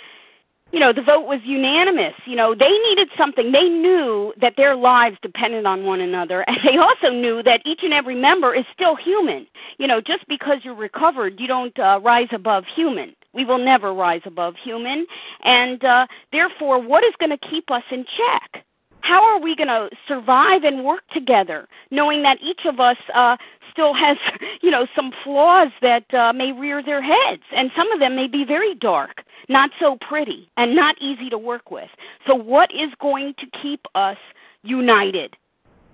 you 0.73 0.79
know 0.79 0.93
the 0.93 1.01
vote 1.01 1.27
was 1.27 1.41
unanimous. 1.43 2.13
You 2.27 2.37
know 2.37 2.55
they 2.55 2.69
needed 2.69 3.09
something. 3.17 3.51
They 3.51 3.71
knew 3.71 4.35
that 4.43 4.55
their 4.59 4.77
lives 4.77 5.17
depended 5.23 5.65
on 5.65 5.85
one 5.85 6.03
another, 6.03 6.45
and 6.49 6.59
they 6.65 6.77
also 6.77 7.09
knew 7.09 7.43
that 7.45 7.63
each 7.65 7.81
and 7.83 7.95
every 7.95 8.15
member 8.15 8.55
is 8.55 8.67
still 8.75 8.95
human. 8.95 9.47
You 9.79 9.87
know, 9.87 10.03
just 10.03 10.29
because 10.29 10.59
you're 10.65 10.75
recovered, 10.75 11.41
you 11.41 11.47
don't 11.47 11.77
uh, 11.79 11.99
rise 12.03 12.29
above 12.33 12.65
human. 12.77 13.17
We 13.33 13.47
will 13.47 13.59
never 13.59 13.95
rise 13.95 14.23
above 14.27 14.55
human, 14.63 15.07
and 15.45 15.83
uh, 15.83 16.07
therefore, 16.31 16.79
what 16.79 17.05
is 17.05 17.15
going 17.19 17.31
to 17.31 17.49
keep 17.49 17.71
us 17.71 17.85
in 17.91 18.05
check? 18.05 18.65
How 19.05 19.23
are 19.23 19.41
we 19.41 19.55
going 19.55 19.69
to 19.69 19.89
survive 20.09 20.65
and 20.65 20.85
work 20.85 21.03
together 21.13 21.69
knowing 21.91 22.23
that 22.23 22.39
each 22.43 22.63
of 22.67 22.81
us 22.81 22.97
uh 23.15 23.37
still 23.71 23.95
has 23.95 24.17
you 24.63 24.71
know 24.71 24.87
some 24.97 25.13
flaws 25.23 25.71
that 25.83 26.13
uh, 26.15 26.33
may 26.33 26.53
rear 26.53 26.83
their 26.83 27.03
heads 27.03 27.43
and 27.55 27.71
some 27.77 27.91
of 27.93 28.01
them 28.01 28.17
may 28.17 28.27
be 28.27 28.45
very 28.45 28.75
dark 28.75 29.23
not 29.49 29.71
so 29.79 29.97
pretty 30.09 30.49
and 30.57 30.75
not 30.75 30.97
easy 31.01 31.29
to 31.31 31.39
work 31.39 31.71
with. 31.71 31.89
So 32.27 32.35
what 32.35 32.71
is 32.73 32.91
going 33.01 33.35
to 33.39 33.47
keep 33.63 33.81
us 33.95 34.17
united 34.63 35.37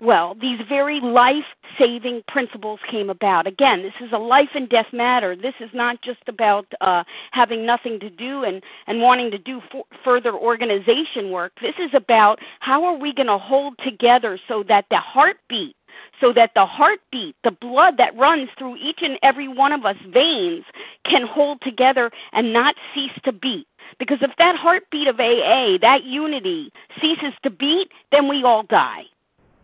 well, 0.01 0.35
these 0.41 0.59
very 0.67 0.99
life 0.99 1.45
saving 1.77 2.23
principles 2.27 2.79
came 2.89 3.09
about. 3.11 3.45
Again, 3.45 3.83
this 3.83 3.93
is 4.01 4.11
a 4.11 4.17
life 4.17 4.49
and 4.55 4.67
death 4.67 4.87
matter. 4.91 5.35
This 5.35 5.53
is 5.59 5.69
not 5.75 6.01
just 6.01 6.21
about 6.27 6.65
uh, 6.81 7.03
having 7.31 7.67
nothing 7.67 7.99
to 7.99 8.09
do 8.09 8.43
and, 8.43 8.63
and 8.87 8.99
wanting 8.99 9.29
to 9.29 9.37
do 9.37 9.61
f- 9.71 9.85
further 10.03 10.33
organization 10.33 11.29
work. 11.29 11.53
This 11.61 11.75
is 11.79 11.91
about 11.93 12.39
how 12.61 12.83
are 12.83 12.97
we 12.97 13.13
going 13.13 13.27
to 13.27 13.37
hold 13.37 13.75
together 13.85 14.39
so 14.47 14.63
that 14.67 14.85
the 14.89 14.97
heartbeat 14.97 15.75
so 16.21 16.31
that 16.31 16.51
the 16.55 16.65
heartbeat, 16.65 17.35
the 17.43 17.51
blood 17.51 17.95
that 17.97 18.15
runs 18.15 18.47
through 18.57 18.77
each 18.77 18.99
and 19.01 19.19
every 19.23 19.47
one 19.47 19.73
of 19.73 19.85
us 19.85 19.97
veins 20.13 20.63
can 21.05 21.25
hold 21.27 21.59
together 21.61 22.09
and 22.31 22.53
not 22.53 22.75
cease 22.93 23.11
to 23.25 23.31
beat. 23.31 23.67
Because 23.99 24.19
if 24.21 24.31
that 24.37 24.55
heartbeat 24.55 25.07
of 25.07 25.19
AA, 25.19 25.77
that 25.81 26.03
unity, 26.05 26.71
ceases 27.01 27.33
to 27.43 27.49
beat, 27.49 27.89
then 28.11 28.27
we 28.27 28.43
all 28.43 28.63
die 28.63 29.03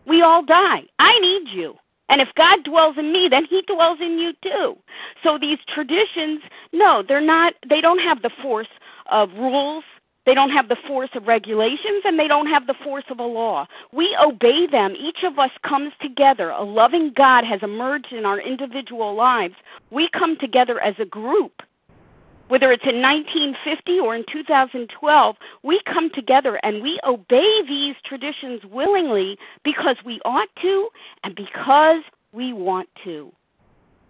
we 0.08 0.22
all 0.22 0.44
die. 0.44 0.84
I 1.00 1.20
need 1.20 1.50
you. 1.54 1.76
And 2.10 2.22
if 2.22 2.30
God 2.36 2.64
dwells 2.64 2.96
in 2.98 3.12
me, 3.12 3.28
then 3.30 3.46
he 3.46 3.62
dwells 3.64 4.00
in 4.02 4.18
you 4.18 4.32
too. 4.42 4.78
So 5.24 5.38
these 5.38 5.60
traditions, 5.74 6.42
no, 6.72 7.04
they're 7.06 7.20
not 7.22 7.54
they 7.68 7.82
don't 7.82 8.00
have 8.00 8.22
the 8.22 8.32
force 8.42 8.70
of 9.12 9.30
rules, 9.34 9.84
they 10.26 10.34
don't 10.34 10.52
have 10.52 10.70
the 10.70 10.78
force 10.88 11.10
of 11.16 11.28
regulations, 11.28 12.04
and 12.06 12.18
they 12.18 12.28
don't 12.28 12.48
have 12.48 12.68
the 12.68 12.76
force 12.84 13.04
of 13.10 13.20
a 13.20 13.24
law. 13.24 13.66
We 13.92 14.18
obey 14.22 14.68
them. 14.68 14.96
Each 14.98 15.24
of 15.24 15.38
us 15.38 15.52
comes 15.68 15.92
together. 16.02 16.50
A 16.50 16.64
loving 16.64 17.12
God 17.16 17.44
has 17.44 17.62
emerged 17.62 18.12
in 18.12 18.26
our 18.26 18.40
individual 18.40 19.14
lives. 19.16 19.56
We 19.92 20.10
come 20.10 20.38
together 20.38 20.80
as 20.80 20.96
a 21.00 21.06
group 21.06 21.62
whether 22.48 22.72
it's 22.72 22.86
in 22.86 23.02
1950 23.02 24.00
or 24.00 24.16
in 24.16 24.24
2012, 24.32 25.36
we 25.64 25.82
come 25.86 26.10
together 26.14 26.60
and 26.64 26.82
we 26.82 27.00
obey 27.06 27.62
these 27.68 27.96
traditions 28.06 28.62
willingly 28.72 29.38
because 29.64 29.98
we 30.06 30.20
ought 30.26 30.50
to 30.62 30.90
and 31.24 31.36
because 31.36 32.02
we 32.32 32.54
want 32.54 32.90
to. 33.04 33.32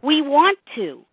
We 0.01 0.21
want 0.21 0.59
to. 0.75 1.03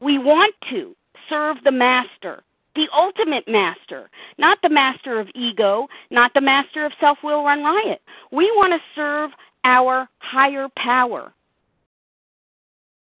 We 0.00 0.18
want 0.18 0.54
to 0.70 0.96
serve 1.28 1.58
the 1.64 1.70
master, 1.70 2.42
the 2.74 2.88
ultimate 2.94 3.46
master, 3.46 4.10
not 4.38 4.58
the 4.62 4.68
master 4.68 5.20
of 5.20 5.28
ego, 5.34 5.86
not 6.10 6.32
the 6.34 6.40
master 6.40 6.84
of 6.84 6.92
self 6.98 7.18
will 7.22 7.44
run 7.44 7.62
riot. 7.62 8.00
We 8.32 8.50
want 8.56 8.72
to 8.72 8.80
serve 8.96 9.30
our 9.64 10.08
higher 10.18 10.68
power 10.76 11.32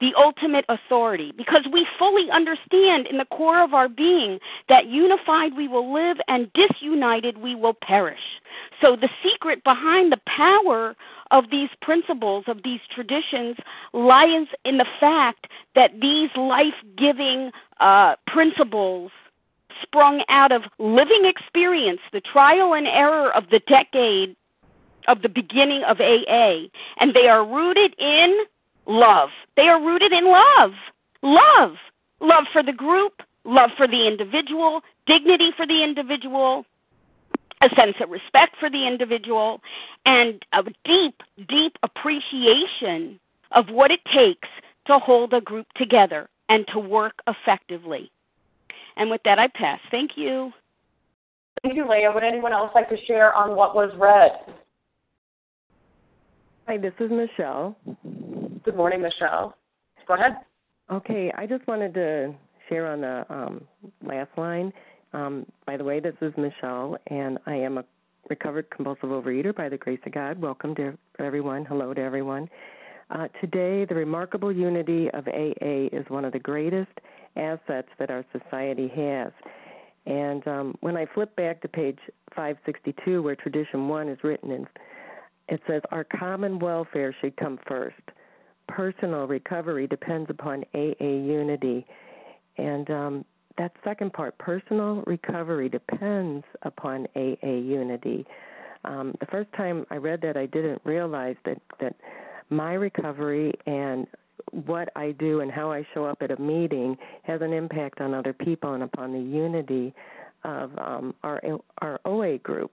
the 0.02 0.12
ultimate 0.18 0.64
authority, 0.68 1.32
because 1.36 1.64
we 1.72 1.86
fully 1.96 2.28
understand 2.32 3.06
in 3.06 3.18
the 3.18 3.24
core 3.26 3.62
of 3.62 3.72
our 3.72 3.88
being 3.88 4.40
that 4.68 4.86
unified 4.86 5.56
we 5.56 5.68
will 5.68 5.94
live 5.94 6.16
and 6.26 6.50
disunited 6.54 7.38
we 7.38 7.54
will 7.54 7.72
perish. 7.72 8.40
So 8.80 8.96
the 8.96 9.08
secret 9.22 9.62
behind 9.62 10.10
the 10.10 10.20
power 10.26 10.96
of 11.30 11.50
these 11.52 11.68
principles, 11.80 12.44
of 12.48 12.64
these 12.64 12.80
traditions, 12.92 13.56
lies 13.92 14.48
in 14.64 14.78
the 14.78 14.86
fact 14.98 15.46
that 15.76 15.92
these 16.00 16.30
life 16.36 16.74
giving 16.98 17.52
uh, 17.78 18.16
principles 18.26 19.12
sprung 19.82 20.24
out 20.28 20.50
of 20.50 20.62
living 20.80 21.24
experience, 21.26 22.00
the 22.12 22.20
trial 22.20 22.74
and 22.74 22.88
error 22.88 23.32
of 23.36 23.50
the 23.50 23.60
decade 23.68 24.34
of 25.06 25.22
the 25.22 25.28
beginning 25.28 25.84
of 25.84 26.00
AA, 26.00 26.66
and 26.98 27.14
they 27.14 27.28
are 27.28 27.46
rooted 27.46 27.94
in 28.00 28.36
love. 28.86 29.30
They 29.56 29.68
are 29.68 29.80
rooted 29.80 30.12
in 30.12 30.26
love. 30.26 30.72
Love. 31.22 31.76
Love 32.20 32.44
for 32.52 32.62
the 32.62 32.72
group, 32.72 33.22
love 33.44 33.70
for 33.76 33.88
the 33.88 34.06
individual, 34.06 34.80
dignity 35.06 35.50
for 35.56 35.66
the 35.66 35.82
individual, 35.82 36.64
a 37.60 37.68
sense 37.74 37.96
of 38.00 38.10
respect 38.10 38.56
for 38.58 38.70
the 38.70 38.86
individual, 38.86 39.60
and 40.06 40.44
a 40.52 40.62
deep, 40.84 41.22
deep 41.48 41.76
appreciation 41.82 43.18
of 43.52 43.68
what 43.68 43.90
it 43.90 44.00
takes 44.14 44.48
to 44.86 44.98
hold 44.98 45.32
a 45.32 45.40
group 45.40 45.66
together 45.76 46.28
and 46.48 46.66
to 46.72 46.78
work 46.78 47.14
effectively. 47.26 48.10
And 48.96 49.10
with 49.10 49.22
that, 49.24 49.38
I 49.38 49.48
pass. 49.48 49.80
Thank 49.90 50.12
you. 50.16 50.52
Thank 51.62 51.76
you, 51.76 51.88
Leah. 51.88 52.10
Would 52.12 52.24
anyone 52.24 52.52
else 52.52 52.70
like 52.74 52.88
to 52.88 52.96
share 53.06 53.34
on 53.34 53.56
what 53.56 53.74
was 53.74 53.92
read? 53.96 54.32
Hi, 56.66 56.78
this 56.78 56.92
is 57.00 57.10
Michelle. 57.10 57.76
Good 58.64 58.76
morning, 58.76 59.02
Michelle. 59.02 59.56
Go 60.06 60.14
ahead. 60.14 60.36
Okay, 60.90 61.32
I 61.36 61.46
just 61.46 61.66
wanted 61.66 61.94
to 61.94 62.34
share 62.68 62.86
on 62.86 63.00
the 63.00 63.24
um, 63.28 63.62
last 64.04 64.30
line. 64.36 64.72
Um, 65.12 65.46
by 65.66 65.76
the 65.76 65.84
way, 65.84 66.00
this 66.00 66.14
is 66.20 66.32
Michelle, 66.36 66.96
and 67.08 67.38
I 67.46 67.54
am 67.54 67.78
a 67.78 67.84
recovered 68.30 68.70
compulsive 68.70 69.10
overeater 69.10 69.54
by 69.54 69.68
the 69.68 69.76
grace 69.76 69.98
of 70.06 70.12
God. 70.12 70.40
Welcome 70.40 70.74
to 70.76 70.96
everyone. 71.18 71.64
Hello 71.64 71.92
to 71.92 72.00
everyone. 72.00 72.48
Uh, 73.10 73.28
today, 73.40 73.84
the 73.84 73.94
remarkable 73.94 74.52
unity 74.52 75.10
of 75.10 75.26
AA 75.26 75.88
is 75.92 76.04
one 76.08 76.24
of 76.24 76.32
the 76.32 76.38
greatest 76.38 76.92
assets 77.36 77.88
that 77.98 78.10
our 78.10 78.24
society 78.32 78.88
has. 78.94 79.32
And 80.06 80.46
um, 80.46 80.74
when 80.80 80.96
I 80.96 81.06
flip 81.14 81.34
back 81.36 81.60
to 81.62 81.68
page 81.68 81.98
562, 82.34 83.22
where 83.22 83.36
Tradition 83.36 83.88
1 83.88 84.08
is 84.08 84.18
written 84.22 84.50
in 84.50 84.66
it 85.48 85.60
says 85.66 85.82
our 85.90 86.04
common 86.04 86.58
welfare 86.58 87.14
should 87.20 87.36
come 87.36 87.58
first. 87.66 88.00
Personal 88.68 89.26
recovery 89.26 89.86
depends 89.86 90.30
upon 90.30 90.64
AA 90.74 91.04
unity. 91.04 91.86
And 92.58 92.90
um, 92.90 93.24
that 93.58 93.72
second 93.84 94.12
part, 94.12 94.36
personal 94.38 95.02
recovery 95.06 95.68
depends 95.68 96.44
upon 96.62 97.06
AA 97.16 97.46
unity. 97.46 98.26
Um, 98.84 99.14
the 99.20 99.26
first 99.26 99.52
time 99.56 99.86
I 99.90 99.96
read 99.96 100.20
that, 100.22 100.36
I 100.36 100.46
didn't 100.46 100.80
realize 100.84 101.36
that, 101.44 101.60
that 101.80 101.94
my 102.50 102.74
recovery 102.74 103.52
and 103.66 104.06
what 104.66 104.88
I 104.96 105.12
do 105.12 105.40
and 105.40 105.50
how 105.50 105.70
I 105.70 105.86
show 105.94 106.04
up 106.04 106.18
at 106.20 106.30
a 106.30 106.40
meeting 106.40 106.96
has 107.22 107.40
an 107.42 107.52
impact 107.52 108.00
on 108.00 108.14
other 108.14 108.32
people 108.32 108.74
and 108.74 108.82
upon 108.82 109.12
the 109.12 109.20
unity 109.20 109.94
of 110.44 110.76
um, 110.78 111.14
our 111.22 111.40
our 111.80 112.00
OA 112.04 112.38
group. 112.38 112.72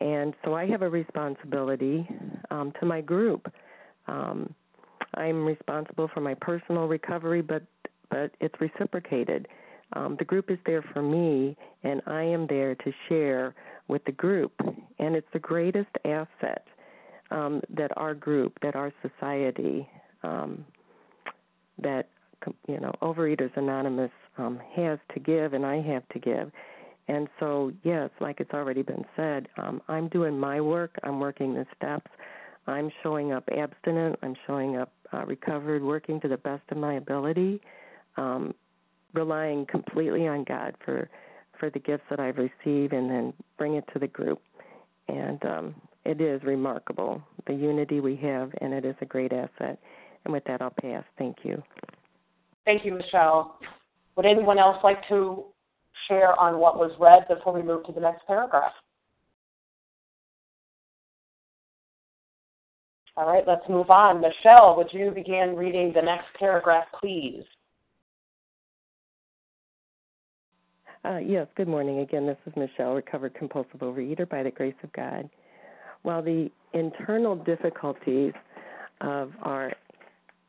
And 0.00 0.34
so 0.44 0.54
I 0.54 0.66
have 0.66 0.82
a 0.82 0.88
responsibility 0.88 2.08
um, 2.50 2.72
to 2.80 2.86
my 2.86 3.00
group. 3.00 3.52
Um, 4.08 4.54
I'm 5.14 5.44
responsible 5.44 6.08
for 6.12 6.20
my 6.20 6.34
personal 6.34 6.86
recovery, 6.86 7.42
but 7.42 7.62
but 8.10 8.32
it's 8.40 8.54
reciprocated. 8.60 9.46
Um, 9.92 10.16
the 10.18 10.24
group 10.24 10.50
is 10.50 10.58
there 10.66 10.82
for 10.92 11.02
me, 11.02 11.56
and 11.84 12.00
I 12.06 12.22
am 12.22 12.46
there 12.48 12.74
to 12.74 12.92
share 13.08 13.54
with 13.88 14.04
the 14.04 14.12
group. 14.12 14.52
And 14.98 15.16
it's 15.16 15.26
the 15.32 15.38
greatest 15.38 15.90
asset 16.04 16.66
um, 17.30 17.60
that 17.70 17.96
our 17.96 18.14
group, 18.14 18.58
that 18.62 18.76
our 18.76 18.92
society, 19.02 19.88
um, 20.22 20.64
that 21.82 22.08
you 22.66 22.80
know, 22.80 22.92
Overeaters 23.02 23.56
Anonymous 23.56 24.10
um, 24.38 24.60
has 24.74 24.98
to 25.14 25.20
give, 25.20 25.52
and 25.52 25.64
I 25.66 25.80
have 25.82 26.08
to 26.10 26.18
give. 26.18 26.50
And 27.08 27.28
so, 27.40 27.72
yes, 27.82 28.10
like 28.20 28.40
it's 28.40 28.52
already 28.52 28.82
been 28.82 29.04
said, 29.16 29.48
um, 29.56 29.82
I'm 29.88 30.08
doing 30.08 30.38
my 30.38 30.60
work. 30.60 30.96
I'm 31.02 31.18
working 31.18 31.54
the 31.54 31.66
steps. 31.76 32.10
I'm 32.66 32.90
showing 33.02 33.32
up 33.32 33.48
abstinent. 33.56 34.18
I'm 34.22 34.36
showing 34.46 34.76
up 34.76 34.92
uh, 35.12 35.24
recovered, 35.26 35.82
working 35.82 36.20
to 36.20 36.28
the 36.28 36.36
best 36.36 36.62
of 36.70 36.76
my 36.76 36.94
ability, 36.94 37.60
um, 38.16 38.54
relying 39.14 39.66
completely 39.66 40.26
on 40.26 40.44
God 40.44 40.74
for 40.84 41.08
for 41.58 41.68
the 41.68 41.78
gifts 41.78 42.04
that 42.08 42.18
I've 42.18 42.38
received, 42.38 42.94
and 42.94 43.10
then 43.10 43.34
bring 43.58 43.74
it 43.74 43.84
to 43.92 43.98
the 43.98 44.06
group. 44.06 44.40
And 45.08 45.44
um, 45.44 45.74
it 46.04 46.20
is 46.20 46.42
remarkable 46.42 47.22
the 47.46 47.52
unity 47.52 48.00
we 48.00 48.16
have, 48.16 48.50
and 48.62 48.72
it 48.72 48.86
is 48.86 48.94
a 49.02 49.04
great 49.04 49.32
asset. 49.32 49.78
And 50.24 50.32
with 50.32 50.44
that, 50.44 50.62
I'll 50.62 50.74
pass. 50.80 51.04
Thank 51.18 51.38
you. 51.42 51.62
Thank 52.64 52.84
you, 52.84 52.92
Michelle. 52.92 53.58
Would 54.16 54.26
anyone 54.26 54.58
else 54.58 54.78
like 54.82 55.06
to 55.08 55.44
share 56.08 56.38
on 56.38 56.58
what 56.58 56.78
was 56.78 56.92
read 56.98 57.26
before 57.28 57.52
we 57.52 57.62
move 57.62 57.84
to 57.86 57.92
the 57.92 58.00
next 58.00 58.26
paragraph? 58.26 58.72
All 63.20 63.26
right, 63.26 63.46
let's 63.46 63.68
move 63.68 63.90
on. 63.90 64.22
Michelle, 64.22 64.74
would 64.78 64.88
you 64.92 65.10
begin 65.10 65.54
reading 65.54 65.92
the 65.94 66.00
next 66.00 66.28
paragraph, 66.38 66.86
please? 66.98 67.42
Uh, 71.04 71.18
yes, 71.18 71.46
good 71.54 71.68
morning. 71.68 71.98
Again, 71.98 72.26
this 72.26 72.38
is 72.46 72.54
Michelle, 72.56 72.94
recovered 72.94 73.34
compulsive 73.34 73.80
overeater 73.80 74.26
by 74.26 74.42
the 74.42 74.50
grace 74.50 74.74
of 74.82 74.90
God. 74.94 75.28
While 76.00 76.22
the 76.22 76.50
internal 76.72 77.36
difficulties 77.36 78.32
of 79.02 79.32
our 79.42 79.74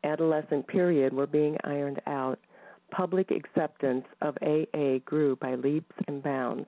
adolescent 0.02 0.66
period 0.66 1.12
were 1.12 1.26
being 1.26 1.58
ironed 1.64 2.00
out, 2.06 2.38
public 2.90 3.32
acceptance 3.32 4.06
of 4.22 4.34
AA 4.40 4.96
grew 5.04 5.36
by 5.36 5.56
leaps 5.56 5.94
and 6.08 6.22
bounds. 6.22 6.66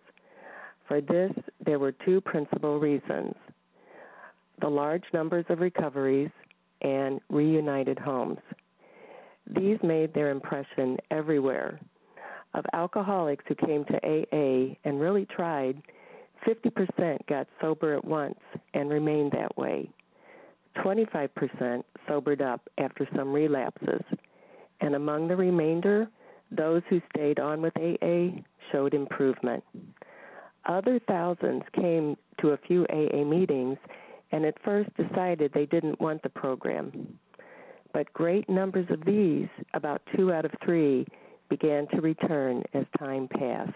For 0.86 1.00
this, 1.00 1.32
there 1.64 1.78
were 1.78 1.92
two 1.92 2.20
principal 2.20 2.78
reasons 2.78 3.34
the 4.60 4.68
large 4.68 5.04
numbers 5.12 5.44
of 5.48 5.60
recoveries 5.60 6.30
and 6.82 7.20
reunited 7.30 7.98
homes. 7.98 8.38
These 9.46 9.78
made 9.82 10.14
their 10.14 10.30
impression 10.30 10.96
everywhere. 11.10 11.80
Of 12.54 12.64
alcoholics 12.72 13.44
who 13.48 13.54
came 13.54 13.84
to 13.86 13.96
AA 13.96 14.76
and 14.84 15.00
really 15.00 15.26
tried, 15.26 15.82
50% 16.46 17.26
got 17.26 17.48
sober 17.60 17.94
at 17.94 18.04
once 18.04 18.38
and 18.74 18.90
remained 18.90 19.32
that 19.32 19.56
way. 19.56 19.90
25% 20.78 21.82
sobered 22.08 22.42
up 22.42 22.60
after 22.78 23.08
some 23.16 23.32
relapses. 23.32 24.02
And 24.80 24.94
among 24.94 25.28
the 25.28 25.36
remainder, 25.36 26.08
those 26.50 26.82
who 26.88 27.00
stayed 27.14 27.38
on 27.38 27.62
with 27.62 27.76
AA 27.76 28.40
showed 28.70 28.94
improvement. 28.94 29.64
Other 30.66 30.98
thousands 31.06 31.62
came 31.74 32.16
to 32.40 32.50
a 32.50 32.58
few 32.58 32.86
AA 32.86 33.24
meetings 33.24 33.78
and 34.34 34.44
at 34.44 34.60
first 34.64 34.90
decided 34.96 35.52
they 35.54 35.66
didn't 35.66 36.00
want 36.00 36.20
the 36.24 36.28
program. 36.28 37.16
But 37.92 38.12
great 38.12 38.48
numbers 38.48 38.86
of 38.90 39.04
these, 39.04 39.46
about 39.74 40.02
two 40.16 40.32
out 40.32 40.44
of 40.44 40.50
three, 40.64 41.06
began 41.48 41.86
to 41.94 42.00
return 42.00 42.64
as 42.74 42.84
time 42.98 43.28
passed. 43.28 43.72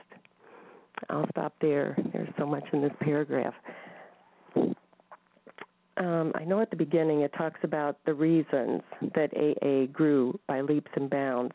I'll 1.10 1.28
stop 1.30 1.54
there. 1.60 1.96
There's 2.12 2.28
so 2.36 2.44
much 2.44 2.64
in 2.72 2.82
this 2.82 2.90
paragraph. 3.00 3.54
Um, 5.96 6.32
I 6.34 6.44
know 6.44 6.60
at 6.60 6.70
the 6.70 6.76
beginning 6.76 7.20
it 7.20 7.32
talks 7.38 7.60
about 7.62 7.98
the 8.04 8.14
reasons 8.14 8.82
that 9.14 9.30
AA 9.36 9.86
grew 9.92 10.40
by 10.48 10.60
leaps 10.60 10.90
and 10.96 11.08
bounds. 11.08 11.54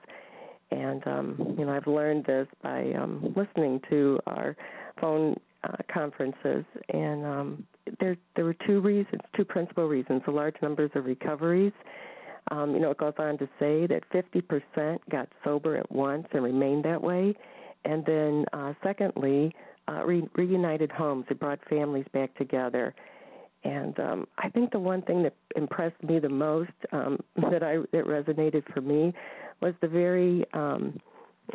And, 0.72 1.06
um, 1.06 1.56
you 1.58 1.66
know, 1.66 1.74
I've 1.74 1.88
learned 1.88 2.24
this 2.24 2.48
by 2.62 2.94
um, 2.94 3.34
listening 3.36 3.82
to 3.90 4.18
our 4.28 4.56
phone 5.02 5.36
uh, 5.66 5.76
conferences. 5.94 6.64
And 6.88 7.26
um, 7.26 7.68
there, 8.00 8.18
there 8.36 8.46
were 8.46 8.56
two 8.66 8.80
reasons, 8.82 9.22
two 9.36 9.46
principal 9.46 9.88
reasons 9.88 10.22
the 10.26 10.32
large 10.32 10.56
numbers 10.62 10.92
of 10.96 11.06
recoveries. 11.06 11.74
Um, 12.52 12.74
you 12.74 12.80
know, 12.80 12.92
it 12.92 12.98
goes 12.98 13.14
on 13.18 13.38
to 13.38 13.48
say 13.60 13.88
that 13.88 14.04
50% 14.14 15.00
got 15.10 15.30
sober 15.44 15.78
at 15.78 15.90
once 15.92 16.28
and 16.34 16.44
remained 16.44 16.84
that 16.86 17.02
way. 17.02 17.36
And 17.86 18.06
then, 18.06 18.46
uh, 18.54 18.74
secondly, 18.84 19.54
uh, 19.88 20.04
re- 20.06 20.28
reunited 20.36 20.92
homes. 20.92 21.26
It 21.30 21.40
brought 21.40 21.60
families 21.70 22.06
back 22.14 22.36
together. 22.36 22.94
And 23.64 23.98
um, 24.00 24.28
I 24.38 24.50
think 24.50 24.72
the 24.72 24.80
one 24.80 25.02
thing 25.04 25.24
that 25.24 25.36
impressed 25.56 26.02
me 26.04 26.20
the 26.20 26.30
most, 26.30 26.72
um, 26.92 27.20
that 27.36 27.64
I 27.64 27.78
that 27.92 28.06
resonated 28.06 28.64
for 28.74 28.82
me, 28.82 29.14
was 29.62 29.74
the 29.82 29.88
very, 29.88 30.46
um, 30.54 31.00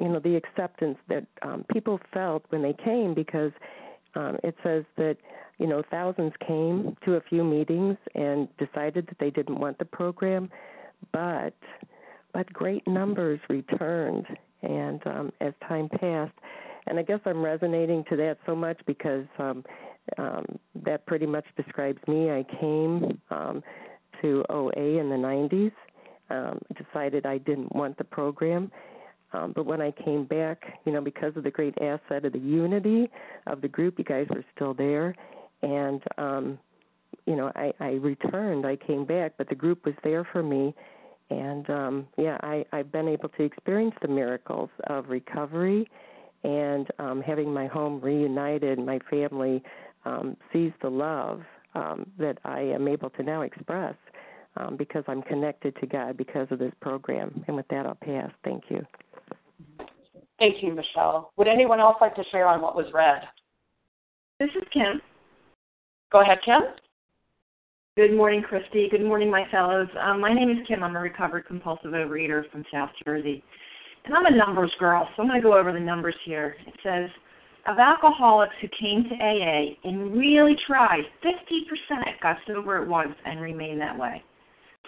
you 0.01 0.09
know, 0.09 0.21
the 0.21 0.37
acceptance 0.37 0.99
that 1.09 1.27
um, 1.43 1.65
people 1.73 2.01
felt 2.13 2.45
when 2.49 2.63
they 2.63 2.75
came 2.85 3.15
because 3.15 3.53
um, 4.15 4.37
it 4.43 4.55
says 4.63 4.85
that 4.97 5.17
you 5.59 5.67
know 5.67 5.83
thousands 5.91 6.33
came 6.47 6.97
to 7.05 7.15
a 7.15 7.21
few 7.21 7.45
meetings 7.45 7.97
and 8.15 8.49
decided 8.59 9.07
that 9.07 9.19
they 9.19 9.31
didn't 9.31 9.59
want 9.59 9.79
the 9.79 9.85
program, 9.85 10.51
but 11.13 11.55
but 12.33 12.53
great 12.53 12.87
numbers 12.87 13.41
returned 13.49 14.27
and 14.63 15.07
um, 15.07 15.33
as 15.41 15.53
time 15.69 15.89
passed, 15.89 16.35
and 16.87 16.99
I 16.99 17.03
guess 17.03 17.21
I'm 17.25 17.43
resonating 17.43 18.05
to 18.11 18.17
that 18.17 18.39
so 18.47 18.57
much 18.57 18.81
because 18.87 19.27
um, 19.39 19.65
um, 20.17 20.45
that 20.85 21.07
pretty 21.07 21.27
much 21.27 21.45
describes 21.57 22.01
me. 22.09 22.31
I 22.31 22.45
came 22.61 23.21
um, 23.31 23.63
to 24.23 24.45
OA 24.49 24.99
in 24.99 25.09
the 25.11 25.17
90s, 25.17 25.73
um, 26.31 26.59
decided 26.77 27.27
I 27.27 27.39
didn't 27.39 27.75
want 27.75 27.99
the 27.99 28.05
program. 28.05 28.71
Um, 29.33 29.53
but 29.55 29.67
when 29.67 29.83
I 29.83 29.91
came 29.91 30.25
back, 30.25 30.81
you 30.85 30.93
know, 30.93 31.01
because 31.01 31.37
of 31.37 31.45
the 31.45 31.51
great 31.51 31.77
asset 31.79 32.25
of 32.25 32.33
the 32.33 32.39
unity 32.39 33.11
of 33.47 33.61
the 33.61 33.69
group, 33.69 33.99
you 33.99 34.05
guys 34.05 34.27
were 34.31 34.45
still 34.55 34.75
there, 34.75 35.15
and 35.63 36.03
um, 36.17 36.59
you 37.27 37.37
know, 37.37 37.53
I, 37.55 37.73
I 37.81 37.91
returned. 37.93 38.65
I 38.67 38.77
came 38.77 39.05
back, 39.05 39.33
but 39.37 39.49
the 39.49 39.55
group 39.55 39.85
was 39.85 39.95
there 40.03 40.27
for 40.33 40.43
me, 40.43 40.75
and 41.31 41.69
um, 41.69 42.07
yeah, 42.17 42.39
I, 42.43 42.65
I've 42.73 42.91
been 42.91 43.09
able 43.09 43.29
to 43.31 43.43
experience 43.43 43.95
the 44.01 44.09
miracles 44.09 44.71
of 44.87 45.09
recovery 45.09 45.89
and 46.45 46.89
um, 46.99 47.21
having 47.21 47.53
my 47.53 47.67
home 47.67 48.01
reunited, 48.01 48.79
my 48.79 48.99
family 49.11 49.63
um, 50.05 50.37
sees 50.53 50.73
the 50.83 50.89
love 50.89 51.43
um, 51.75 52.07
that 52.19 52.39
I 52.45 52.61
am 52.61 52.89
able 52.89 53.11
to 53.11 53.23
now 53.23 53.43
express 53.43 53.95
um, 54.57 54.77
because 54.77 55.05
I'm 55.09 55.23
connected 55.23 55.77
to 55.81 55.87
God 55.87 56.17
because 56.17 56.49
of 56.51 56.59
this 56.59 56.73
program. 56.81 57.45
And 57.47 57.57
with 57.57 57.69
that, 57.69 57.87
I'll 57.87 57.97
pass. 57.97 58.31
Thank 58.45 58.65
you. 58.71 58.87
Thank 60.39 60.63
you, 60.63 60.73
Michelle. 60.73 61.33
Would 61.37 61.49
anyone 61.49 61.81
else 61.81 61.97
like 62.01 62.15
to 62.15 62.25
share 62.31 62.47
on 62.47 62.61
what 62.61 62.77
was 62.77 62.87
read? 62.95 63.23
This 64.39 64.51
is 64.57 64.63
Kim. 64.73 65.01
Go 66.13 66.21
ahead, 66.21 66.39
Kim. 66.45 66.61
Good 67.97 68.17
morning, 68.17 68.43
Christy. 68.49 68.87
Good 68.89 69.05
morning, 69.05 69.31
my 69.31 69.45
fellows. 69.51 69.89
Um, 70.01 70.21
my 70.21 70.33
name 70.33 70.51
is 70.51 70.59
Kim. 70.69 70.85
I'm 70.85 70.95
a 70.95 71.01
recovered 71.01 71.47
compulsive 71.47 71.91
overeater 71.91 72.49
from 72.53 72.65
South 72.73 72.91
Jersey. 73.05 73.43
And 74.05 74.15
I'm 74.15 74.27
a 74.27 74.37
numbers 74.37 74.73
girl, 74.79 75.09
so 75.17 75.23
I'm 75.23 75.29
going 75.29 75.43
to 75.43 75.47
go 75.47 75.59
over 75.59 75.73
the 75.73 75.81
numbers 75.81 76.15
here. 76.25 76.55
It 76.67 76.75
says, 76.85 77.11
of 77.67 77.79
alcoholics 77.79 78.55
who 78.61 78.69
came 78.81 79.05
to 79.05 79.15
AA 79.17 79.77
and 79.83 80.17
really 80.17 80.55
tried, 80.67 81.03
50% 81.25 82.21
got 82.23 82.37
sober 82.47 82.81
at 82.81 82.89
once 82.89 83.15
and 83.27 83.41
remained 83.41 83.81
that 83.81 83.99
way. 83.99 84.23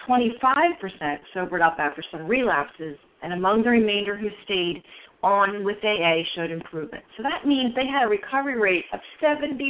25% 0.09 1.19
sobered 1.35 1.61
up 1.61 1.77
after 1.79 2.03
some 2.11 2.27
relapses, 2.27 2.97
and 3.23 3.33
among 3.33 3.65
the 3.65 3.71
remainder 3.71 4.17
who 4.17 4.29
stayed 4.45 4.83
on 5.23 5.65
with 5.65 5.77
AA 5.85 6.23
showed 6.35 6.51
improvement. 6.51 7.05
So 7.17 7.23
that 7.23 7.47
means 7.47 7.75
they 7.75 7.87
had 7.87 8.05
a 8.05 8.09
recovery 8.09 8.59
rate 8.59 8.85
of 8.93 9.01
75%. 9.23 9.61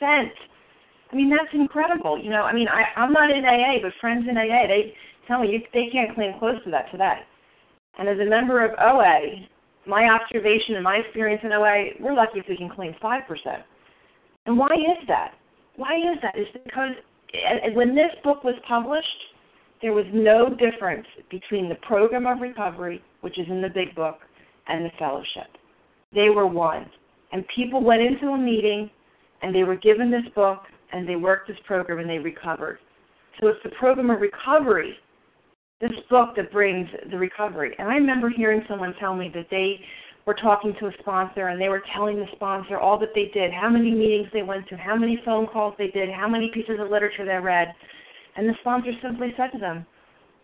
I 0.00 1.16
mean, 1.16 1.30
that's 1.30 1.52
incredible. 1.52 2.18
You 2.18 2.30
know, 2.30 2.42
I 2.42 2.52
mean, 2.52 2.68
I, 2.68 2.98
I'm 2.98 3.12
not 3.12 3.30
in 3.30 3.44
AA, 3.44 3.82
but 3.82 3.92
friends 4.00 4.26
in 4.28 4.36
AA, 4.36 4.66
they 4.66 4.94
tell 5.28 5.40
me 5.40 5.50
you, 5.50 5.60
they 5.74 5.88
can't 5.92 6.14
claim 6.14 6.38
close 6.38 6.62
to 6.64 6.70
that 6.70 6.90
today. 6.90 7.18
And 7.98 8.08
as 8.08 8.18
a 8.18 8.28
member 8.28 8.64
of 8.64 8.70
OA, 8.80 9.46
my 9.86 10.08
observation 10.08 10.76
and 10.76 10.84
my 10.84 10.96
experience 10.96 11.42
in 11.44 11.52
OA, 11.52 11.90
we're 12.00 12.14
lucky 12.14 12.38
if 12.38 12.46
we 12.48 12.56
can 12.56 12.70
claim 12.70 12.94
5%. 13.02 13.20
And 14.46 14.58
why 14.58 14.72
is 14.72 15.06
that? 15.08 15.32
Why 15.76 15.96
is 15.96 16.18
that? 16.22 16.38
Is 16.38 16.46
because 16.64 16.92
when 17.74 17.94
this 17.94 18.10
book 18.24 18.44
was 18.44 18.54
published, 18.66 19.06
there 19.82 19.92
was 19.92 20.06
no 20.12 20.48
difference 20.48 21.06
between 21.30 21.68
the 21.68 21.74
program 21.76 22.26
of 22.26 22.40
recovery, 22.40 23.02
which 23.20 23.38
is 23.38 23.46
in 23.48 23.60
the 23.60 23.68
big 23.68 23.94
book, 23.94 24.18
and 24.68 24.84
the 24.84 24.90
fellowship. 24.98 25.50
They 26.14 26.28
were 26.30 26.46
one. 26.46 26.86
And 27.32 27.44
people 27.54 27.82
went 27.82 28.02
into 28.02 28.28
a 28.28 28.38
meeting 28.38 28.90
and 29.42 29.54
they 29.54 29.64
were 29.64 29.76
given 29.76 30.10
this 30.10 30.24
book 30.34 30.60
and 30.92 31.08
they 31.08 31.16
worked 31.16 31.48
this 31.48 31.56
program 31.66 31.98
and 31.98 32.08
they 32.08 32.18
recovered. 32.18 32.78
So 33.40 33.48
it's 33.48 33.62
the 33.64 33.70
program 33.70 34.10
of 34.10 34.20
recovery, 34.20 34.94
this 35.80 35.90
book 36.10 36.36
that 36.36 36.52
brings 36.52 36.88
the 37.10 37.18
recovery. 37.18 37.74
And 37.78 37.88
I 37.88 37.94
remember 37.94 38.28
hearing 38.28 38.62
someone 38.68 38.94
tell 39.00 39.16
me 39.16 39.30
that 39.34 39.46
they 39.50 39.80
were 40.26 40.34
talking 40.34 40.74
to 40.78 40.86
a 40.86 40.92
sponsor 41.00 41.48
and 41.48 41.60
they 41.60 41.68
were 41.68 41.82
telling 41.94 42.16
the 42.16 42.26
sponsor 42.36 42.78
all 42.78 42.98
that 42.98 43.08
they 43.14 43.30
did, 43.34 43.50
how 43.52 43.68
many 43.68 43.90
meetings 43.90 44.28
they 44.32 44.42
went 44.42 44.68
to, 44.68 44.76
how 44.76 44.94
many 44.94 45.20
phone 45.24 45.46
calls 45.46 45.74
they 45.78 45.88
did, 45.88 46.08
how 46.10 46.28
many 46.28 46.50
pieces 46.54 46.76
of 46.78 46.90
literature 46.90 47.24
they 47.24 47.34
read. 47.34 47.68
And 48.36 48.48
the 48.48 48.54
sponsor 48.60 48.92
simply 49.02 49.32
said 49.36 49.50
to 49.52 49.58
them, 49.58 49.84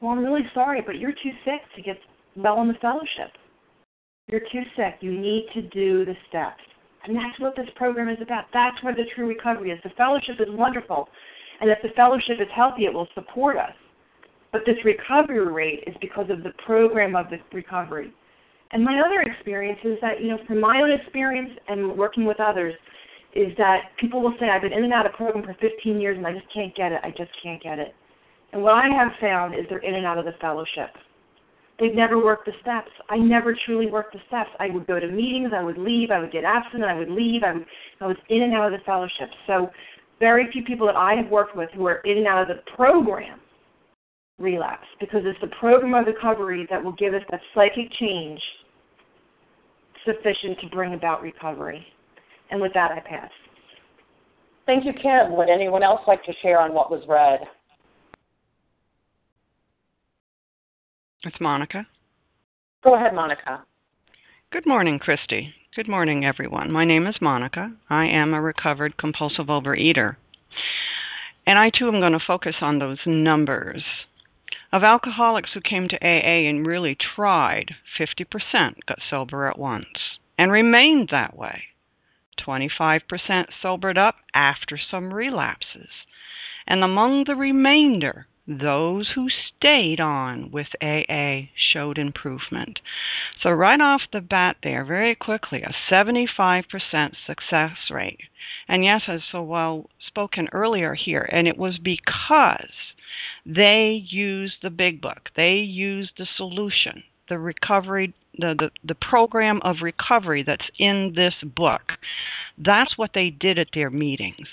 Well, 0.00 0.12
I'm 0.12 0.24
really 0.24 0.46
sorry, 0.54 0.82
but 0.84 0.98
you're 0.98 1.12
too 1.12 1.32
sick 1.44 1.60
to 1.76 1.82
get 1.82 1.98
well 2.36 2.60
in 2.62 2.68
the 2.68 2.74
fellowship. 2.80 3.32
You're 4.28 4.40
too 4.40 4.62
sick. 4.76 4.96
You 5.00 5.18
need 5.18 5.46
to 5.54 5.62
do 5.62 6.04
the 6.04 6.14
steps. 6.28 6.60
And 7.04 7.16
that's 7.16 7.38
what 7.40 7.56
this 7.56 7.68
program 7.76 8.08
is 8.08 8.18
about. 8.20 8.44
That's 8.52 8.82
where 8.82 8.94
the 8.94 9.04
true 9.14 9.26
recovery 9.26 9.70
is. 9.70 9.80
The 9.82 9.90
fellowship 9.90 10.36
is 10.40 10.48
wonderful. 10.50 11.08
And 11.60 11.70
if 11.70 11.78
the 11.82 11.88
fellowship 11.96 12.36
is 12.40 12.48
healthy, 12.54 12.84
it 12.84 12.92
will 12.92 13.08
support 13.14 13.56
us. 13.56 13.72
But 14.52 14.62
this 14.66 14.76
recovery 14.84 15.50
rate 15.50 15.84
is 15.86 15.94
because 16.00 16.30
of 16.30 16.42
the 16.42 16.52
program 16.64 17.16
of 17.16 17.30
the 17.30 17.38
recovery. 17.52 18.12
And 18.72 18.84
my 18.84 19.00
other 19.00 19.22
experience 19.22 19.78
is 19.82 19.98
that, 20.02 20.20
you 20.20 20.28
know, 20.28 20.38
from 20.46 20.60
my 20.60 20.80
own 20.82 20.92
experience 20.92 21.50
and 21.68 21.96
working 21.96 22.26
with 22.26 22.38
others, 22.38 22.74
is 23.34 23.56
that 23.58 23.90
people 23.98 24.20
will 24.22 24.34
say, 24.40 24.48
I've 24.48 24.62
been 24.62 24.72
in 24.72 24.84
and 24.84 24.92
out 24.92 25.06
of 25.06 25.12
program 25.12 25.44
for 25.44 25.54
15 25.60 26.00
years 26.00 26.16
and 26.16 26.26
I 26.26 26.32
just 26.32 26.52
can't 26.52 26.74
get 26.74 26.92
it. 26.92 27.00
I 27.02 27.10
just 27.10 27.30
can't 27.42 27.62
get 27.62 27.78
it. 27.78 27.94
And 28.52 28.62
what 28.62 28.74
I 28.74 28.88
have 28.88 29.12
found 29.20 29.54
is 29.54 29.60
they're 29.68 29.78
in 29.78 29.94
and 29.94 30.06
out 30.06 30.18
of 30.18 30.24
the 30.24 30.32
fellowship. 30.40 30.90
They've 31.78 31.94
never 31.94 32.22
worked 32.22 32.46
the 32.46 32.52
steps. 32.60 32.90
I 33.08 33.18
never 33.18 33.56
truly 33.64 33.86
worked 33.86 34.12
the 34.12 34.20
steps. 34.26 34.50
I 34.58 34.68
would 34.70 34.86
go 34.86 34.98
to 34.98 35.06
meetings, 35.06 35.52
I 35.54 35.62
would 35.62 35.78
leave, 35.78 36.10
I 36.10 36.18
would 36.18 36.32
get 36.32 36.44
absent, 36.44 36.82
I 36.82 36.98
would 36.98 37.10
leave. 37.10 37.42
I, 37.44 37.52
would, 37.52 37.66
I 38.00 38.06
was 38.06 38.16
in 38.28 38.42
and 38.42 38.54
out 38.54 38.72
of 38.72 38.78
the 38.78 38.84
fellowship. 38.84 39.30
So, 39.46 39.70
very 40.18 40.50
few 40.50 40.64
people 40.64 40.88
that 40.88 40.96
I 40.96 41.14
have 41.14 41.30
worked 41.30 41.56
with 41.56 41.70
who 41.74 41.86
are 41.86 42.00
in 42.04 42.18
and 42.18 42.26
out 42.26 42.42
of 42.42 42.48
the 42.48 42.62
program 42.74 43.38
relapse 44.38 44.86
because 44.98 45.20
it's 45.24 45.40
the 45.40 45.54
program 45.60 45.94
of 45.94 46.06
recovery 46.06 46.66
that 46.70 46.82
will 46.82 46.92
give 46.92 47.14
us 47.14 47.22
that 47.30 47.40
psychic 47.54 47.92
change 48.00 48.40
sufficient 50.04 50.58
to 50.60 50.68
bring 50.74 50.94
about 50.94 51.22
recovery. 51.22 51.86
And 52.50 52.60
with 52.60 52.72
that, 52.74 52.90
I 52.90 53.00
pass. 53.00 53.30
Thank 54.66 54.84
you, 54.84 54.92
Kim. 54.92 55.36
Would 55.36 55.48
anyone 55.48 55.82
else 55.82 56.00
like 56.06 56.24
to 56.24 56.32
share 56.42 56.60
on 56.60 56.74
what 56.74 56.90
was 56.90 57.02
read? 57.08 57.40
It's 61.28 61.42
Monica. 61.42 61.86
Go 62.82 62.94
ahead, 62.94 63.14
Monica. 63.14 63.62
Good 64.50 64.64
morning, 64.66 64.98
Christy. 64.98 65.52
Good 65.76 65.86
morning, 65.86 66.24
everyone. 66.24 66.72
My 66.72 66.86
name 66.86 67.06
is 67.06 67.16
Monica. 67.20 67.70
I 67.90 68.06
am 68.06 68.32
a 68.32 68.40
recovered 68.40 68.96
compulsive 68.96 69.48
overeater. 69.48 70.16
And 71.46 71.58
I 71.58 71.68
too 71.68 71.86
am 71.88 72.00
going 72.00 72.14
to 72.14 72.18
focus 72.18 72.56
on 72.62 72.78
those 72.78 73.00
numbers. 73.04 73.84
Of 74.72 74.82
alcoholics 74.82 75.50
who 75.52 75.60
came 75.60 75.86
to 75.90 76.02
AA 76.02 76.48
and 76.48 76.66
really 76.66 76.96
tried, 76.96 77.74
50% 78.00 78.86
got 78.86 78.98
sober 79.10 79.46
at 79.48 79.58
once 79.58 80.16
and 80.38 80.50
remained 80.50 81.10
that 81.10 81.36
way. 81.36 81.64
25% 82.40 83.02
sobered 83.60 83.98
up 83.98 84.14
after 84.32 84.78
some 84.78 85.12
relapses. 85.12 85.90
And 86.66 86.82
among 86.82 87.24
the 87.24 87.36
remainder, 87.36 88.28
those 88.48 89.10
who 89.14 89.28
stayed 89.28 90.00
on 90.00 90.50
with 90.50 90.68
AA 90.80 91.50
showed 91.54 91.98
improvement. 91.98 92.80
So, 93.42 93.50
right 93.50 93.80
off 93.80 94.02
the 94.10 94.22
bat, 94.22 94.56
there, 94.62 94.84
very 94.84 95.14
quickly, 95.14 95.62
a 95.62 95.74
75% 95.90 96.64
success 97.26 97.76
rate. 97.90 98.20
And 98.66 98.84
yes, 98.84 99.02
as 99.06 99.20
so 99.30 99.42
well 99.42 99.90
spoken 100.06 100.48
earlier 100.52 100.94
here, 100.94 101.28
and 101.30 101.46
it 101.46 101.58
was 101.58 101.78
because 101.78 102.72
they 103.44 104.02
used 104.08 104.56
the 104.62 104.70
big 104.70 105.02
book, 105.02 105.28
they 105.36 105.56
used 105.56 106.12
the 106.16 106.26
solution, 106.36 107.02
the 107.28 107.38
recovery 107.38 108.14
the, 108.38 108.54
the, 108.56 108.70
the 108.84 108.94
program 108.94 109.60
of 109.62 109.76
recovery 109.82 110.44
that's 110.44 110.70
in 110.78 111.12
this 111.16 111.34
book. 111.42 111.82
That's 112.56 112.96
what 112.96 113.10
they 113.12 113.30
did 113.30 113.58
at 113.58 113.68
their 113.74 113.90
meetings. 113.90 114.46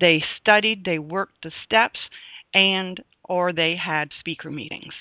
They 0.00 0.22
studied, 0.40 0.84
they 0.84 1.00
worked 1.00 1.42
the 1.42 1.50
steps, 1.64 1.98
and 2.54 3.02
or 3.24 3.52
they 3.52 3.76
had 3.76 4.10
speaker 4.20 4.50
meetings. 4.50 4.94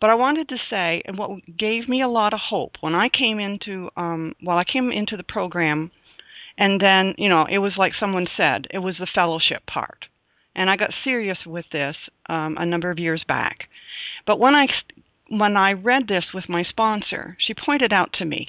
But 0.00 0.10
I 0.10 0.14
wanted 0.14 0.48
to 0.50 0.58
say, 0.68 1.02
and 1.06 1.16
what 1.16 1.40
gave 1.56 1.88
me 1.88 2.02
a 2.02 2.08
lot 2.08 2.34
of 2.34 2.40
hope 2.40 2.76
when 2.80 2.94
I 2.94 3.08
came 3.08 3.38
into, 3.38 3.90
um, 3.96 4.34
well, 4.42 4.58
I 4.58 4.64
came 4.64 4.92
into 4.92 5.16
the 5.16 5.22
program, 5.22 5.90
and 6.58 6.80
then 6.80 7.14
you 7.16 7.28
know 7.28 7.46
it 7.48 7.58
was 7.58 7.76
like 7.76 7.92
someone 7.98 8.28
said, 8.36 8.66
it 8.70 8.78
was 8.78 8.96
the 8.98 9.06
fellowship 9.06 9.66
part, 9.66 10.06
and 10.54 10.68
I 10.68 10.76
got 10.76 10.92
serious 11.02 11.38
with 11.46 11.64
this 11.72 11.96
um, 12.28 12.56
a 12.58 12.66
number 12.66 12.90
of 12.90 12.98
years 12.98 13.24
back. 13.26 13.68
But 14.26 14.38
when 14.38 14.54
I 14.54 14.68
when 15.28 15.56
I 15.56 15.72
read 15.72 16.08
this 16.08 16.26
with 16.34 16.48
my 16.48 16.62
sponsor, 16.62 17.36
she 17.40 17.54
pointed 17.54 17.92
out 17.92 18.12
to 18.14 18.24
me 18.24 18.48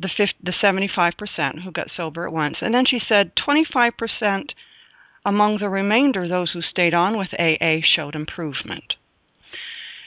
the 0.00 0.08
50, 0.08 0.34
the 0.42 0.52
75% 0.52 1.62
who 1.62 1.70
got 1.70 1.90
sober 1.96 2.26
at 2.26 2.32
once, 2.32 2.56
and 2.60 2.74
then 2.74 2.86
she 2.86 3.00
said 3.06 3.32
25% 3.36 4.50
among 5.24 5.58
the 5.58 5.68
remainder, 5.68 6.28
those 6.28 6.50
who 6.52 6.62
stayed 6.62 6.94
on 6.94 7.16
with 7.16 7.34
AA 7.38 7.78
showed 7.82 8.14
improvement. 8.14 8.94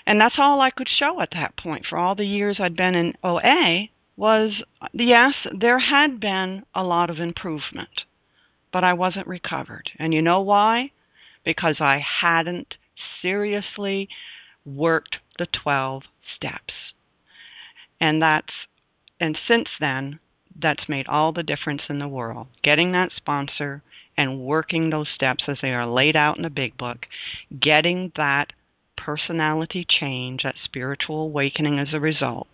And 0.05 0.21
that's 0.21 0.35
all 0.37 0.61
I 0.61 0.69
could 0.69 0.87
show 0.87 1.19
at 1.21 1.31
that 1.33 1.57
point 1.57 1.85
for 1.85 1.97
all 1.97 2.15
the 2.15 2.25
years 2.25 2.57
I'd 2.59 2.77
been 2.77 2.95
in 2.95 3.13
OA 3.23 3.89
was 4.15 4.51
yes, 4.93 5.33
there 5.53 5.79
had 5.79 6.19
been 6.19 6.63
a 6.73 6.83
lot 6.83 7.09
of 7.09 7.19
improvement, 7.19 8.05
but 8.71 8.83
I 8.83 8.93
wasn't 8.93 9.27
recovered. 9.27 9.91
And 9.99 10.13
you 10.13 10.21
know 10.21 10.41
why? 10.41 10.91
Because 11.43 11.75
I 11.79 12.03
hadn't 12.21 12.75
seriously 13.21 14.09
worked 14.65 15.17
the 15.37 15.47
12 15.63 16.03
steps. 16.35 16.73
And 17.99 18.21
that's 18.21 18.53
and 19.19 19.37
since 19.47 19.67
then 19.79 20.19
that's 20.61 20.89
made 20.89 21.07
all 21.07 21.31
the 21.31 21.43
difference 21.43 21.81
in 21.89 21.99
the 21.99 22.07
world. 22.07 22.47
Getting 22.63 22.91
that 22.93 23.11
sponsor 23.15 23.83
and 24.17 24.39
working 24.39 24.89
those 24.89 25.07
steps 25.13 25.43
as 25.47 25.57
they 25.61 25.73
are 25.73 25.85
laid 25.85 26.15
out 26.15 26.37
in 26.37 26.43
the 26.43 26.49
big 26.49 26.77
book, 26.77 27.05
getting 27.61 28.11
that 28.15 28.51
personality 28.97 29.85
change, 29.87 30.43
that 30.43 30.55
spiritual 30.63 31.21
awakening 31.23 31.79
as 31.79 31.89
a 31.93 31.99
result. 31.99 32.47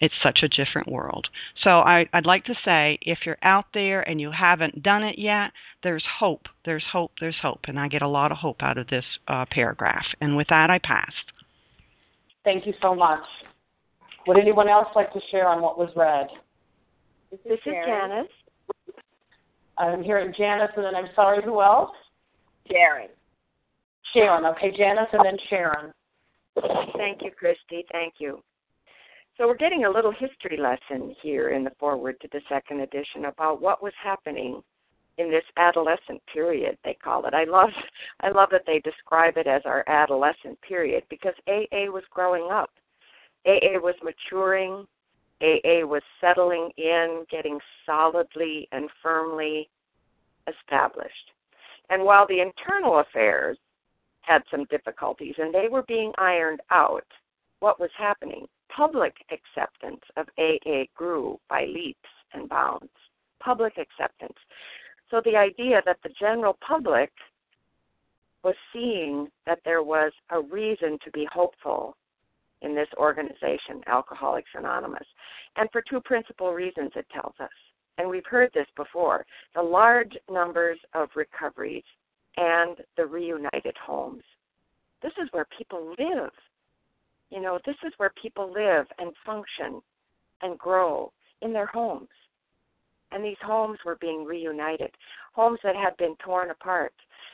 It's 0.00 0.14
such 0.22 0.40
a 0.42 0.48
different 0.48 0.88
world. 0.88 1.28
So 1.62 1.78
I, 1.78 2.06
would 2.12 2.26
like 2.26 2.44
to 2.46 2.54
say 2.64 2.98
if 3.00 3.20
you're 3.24 3.38
out 3.42 3.66
there 3.72 4.02
and 4.02 4.20
you 4.20 4.32
haven't 4.32 4.82
done 4.82 5.04
it 5.04 5.18
yet, 5.18 5.52
there's 5.82 6.04
hope. 6.18 6.48
There's 6.64 6.84
hope. 6.92 7.12
There's 7.20 7.38
hope. 7.40 7.60
And 7.68 7.78
I 7.78 7.88
get 7.88 8.02
a 8.02 8.08
lot 8.08 8.32
of 8.32 8.38
hope 8.38 8.62
out 8.62 8.76
of 8.76 8.88
this 8.88 9.04
uh, 9.28 9.46
paragraph. 9.50 10.04
And 10.20 10.36
with 10.36 10.48
that, 10.48 10.68
I 10.68 10.78
pass. 10.78 11.12
Thank 12.42 12.66
you 12.66 12.74
so 12.82 12.94
much. 12.94 13.22
Would 14.26 14.38
anyone 14.38 14.68
else 14.68 14.88
like 14.96 15.12
to 15.12 15.20
share 15.30 15.48
on 15.48 15.62
what 15.62 15.78
was 15.78 15.90
read? 15.94 16.26
This 17.34 17.40
is, 17.44 17.60
this 17.64 17.72
is 17.72 17.78
Janice. 17.84 18.28
I'm 19.76 20.04
hearing 20.04 20.32
Janice, 20.38 20.70
and 20.76 20.84
then 20.84 20.94
I'm 20.94 21.08
sorry, 21.16 21.42
who 21.42 21.60
else? 21.60 21.90
Sharon. 22.70 23.08
Sharon. 24.12 24.44
Okay, 24.46 24.70
Janice, 24.76 25.08
and 25.12 25.24
then 25.24 25.36
Sharon. 25.50 25.92
Thank 26.96 27.22
you, 27.22 27.32
Christy. 27.36 27.84
Thank 27.90 28.14
you. 28.18 28.40
So 29.36 29.48
we're 29.48 29.56
getting 29.56 29.84
a 29.84 29.90
little 29.90 30.12
history 30.12 30.56
lesson 30.56 31.16
here 31.20 31.50
in 31.50 31.64
the 31.64 31.72
foreword 31.80 32.20
to 32.20 32.28
the 32.30 32.40
second 32.48 32.80
edition 32.80 33.24
about 33.24 33.60
what 33.60 33.82
was 33.82 33.92
happening 34.00 34.62
in 35.18 35.28
this 35.28 35.44
adolescent 35.56 36.22
period 36.32 36.78
they 36.84 36.96
call 37.02 37.26
it. 37.26 37.34
I 37.34 37.42
love 37.44 37.70
I 38.20 38.30
love 38.30 38.50
that 38.52 38.62
they 38.64 38.78
describe 38.78 39.36
it 39.36 39.48
as 39.48 39.62
our 39.64 39.82
adolescent 39.88 40.60
period 40.62 41.02
because 41.10 41.34
AA 41.48 41.90
was 41.90 42.04
growing 42.12 42.48
up. 42.52 42.70
AA 43.44 43.78
was 43.80 43.94
maturing, 44.04 44.86
AA 45.42 45.84
was 45.84 46.02
settling 46.20 46.70
in, 46.76 47.24
getting 47.30 47.58
solidly 47.84 48.68
and 48.72 48.88
firmly 49.02 49.68
established. 50.48 51.32
And 51.90 52.04
while 52.04 52.26
the 52.26 52.40
internal 52.40 53.00
affairs 53.00 53.58
had 54.22 54.42
some 54.50 54.64
difficulties 54.66 55.34
and 55.38 55.54
they 55.54 55.68
were 55.68 55.82
being 55.82 56.12
ironed 56.18 56.60
out, 56.70 57.06
what 57.60 57.78
was 57.78 57.90
happening? 57.96 58.46
Public 58.74 59.14
acceptance 59.30 60.00
of 60.16 60.26
AA 60.38 60.84
grew 60.94 61.38
by 61.48 61.66
leaps 61.66 62.08
and 62.32 62.48
bounds. 62.48 62.90
Public 63.40 63.74
acceptance. 63.78 64.38
So 65.10 65.20
the 65.24 65.36
idea 65.36 65.82
that 65.84 65.98
the 66.02 66.10
general 66.18 66.56
public 66.66 67.12
was 68.42 68.54
seeing 68.72 69.28
that 69.46 69.60
there 69.64 69.82
was 69.82 70.12
a 70.30 70.40
reason 70.40 70.98
to 71.04 71.10
be 71.10 71.28
hopeful 71.32 71.96
in 72.64 72.74
this 72.74 72.88
organization, 72.96 73.82
Alcoholics 73.86 74.50
Anonymous. 74.54 75.06
And 75.56 75.68
for 75.70 75.82
two 75.82 76.00
principal 76.00 76.52
reasons, 76.52 76.90
it 76.96 77.06
tells 77.12 77.34
us. 77.40 77.50
And 77.98 78.08
we've 78.08 78.26
heard 78.26 78.50
this 78.54 78.66
before 78.76 79.24
the 79.54 79.62
large 79.62 80.16
numbers 80.30 80.78
of 80.94 81.08
recoveries 81.14 81.84
and 82.36 82.76
the 82.96 83.06
reunited 83.06 83.76
homes. 83.84 84.24
This 85.02 85.12
is 85.22 85.28
where 85.32 85.46
people 85.56 85.94
live. 85.98 86.30
You 87.30 87.40
know, 87.40 87.58
this 87.64 87.76
is 87.86 87.92
where 87.98 88.12
people 88.20 88.52
live 88.52 88.86
and 88.98 89.12
function 89.24 89.80
and 90.42 90.58
grow 90.58 91.12
in 91.42 91.52
their 91.52 91.66
homes. 91.66 92.08
And 93.12 93.24
these 93.24 93.36
homes 93.42 93.78
were 93.84 93.98
being 94.00 94.24
reunited, 94.24 94.90
homes 95.34 95.60
that 95.62 95.76
had 95.76 95.96
been 95.98 96.16
torn 96.16 96.50
apart. 96.50 96.92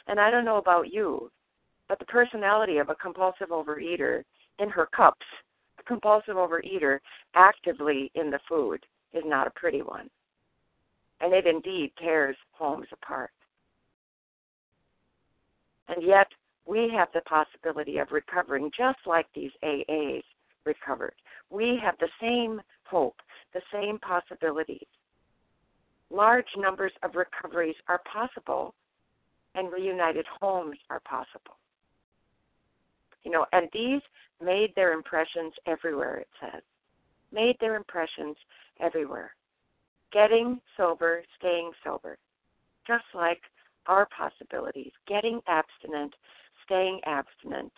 And 0.08 0.20
I 0.20 0.30
don't 0.30 0.44
know 0.44 0.58
about 0.58 0.92
you, 0.92 1.30
but 1.88 1.98
the 1.98 2.04
personality 2.06 2.78
of 2.78 2.90
a 2.90 2.94
compulsive 2.96 3.48
overeater 3.48 4.24
in 4.60 4.68
her 4.68 4.86
cups, 4.86 5.26
a 5.78 5.82
compulsive 5.82 6.36
overeater 6.36 6.98
actively 7.34 8.10
in 8.14 8.30
the 8.30 8.40
food, 8.48 8.84
is 9.12 9.24
not 9.26 9.46
a 9.46 9.50
pretty 9.50 9.82
one. 9.82 10.08
And 11.20 11.32
it 11.32 11.46
indeed 11.46 11.92
tears 11.98 12.36
homes 12.52 12.86
apart. 12.92 13.30
And 15.88 16.02
yet, 16.06 16.28
we 16.66 16.90
have 16.96 17.08
the 17.12 17.22
possibility 17.22 17.98
of 17.98 18.12
recovering 18.12 18.70
just 18.76 18.98
like 19.06 19.26
these 19.34 19.50
AAs 19.64 20.22
recovered. 20.64 21.14
We 21.50 21.78
have 21.82 21.96
the 21.98 22.08
same 22.20 22.60
hope, 22.84 23.16
the 23.52 23.62
same 23.72 23.98
possibilities. 23.98 24.86
Large 26.10 26.46
numbers 26.56 26.92
of 27.02 27.14
recoveries 27.14 27.76
are 27.88 28.00
possible, 28.12 28.74
and 29.54 29.72
reunited 29.72 30.26
homes 30.40 30.76
are 30.90 31.00
possible. 31.00 31.56
You 33.22 33.30
know, 33.30 33.46
and 33.52 33.68
these 33.72 34.00
made 34.42 34.74
their 34.74 34.92
impressions 34.92 35.52
everywhere, 35.66 36.16
it 36.16 36.28
says. 36.40 36.62
Made 37.32 37.56
their 37.60 37.76
impressions 37.76 38.36
everywhere. 38.80 39.34
Getting 40.12 40.60
sober, 40.76 41.22
staying 41.38 41.72
sober. 41.84 42.18
Just 42.86 43.04
like 43.14 43.40
our 43.86 44.08
possibilities. 44.16 44.92
Getting 45.06 45.40
abstinent, 45.46 46.14
staying 46.64 47.00
abstinent, 47.04 47.72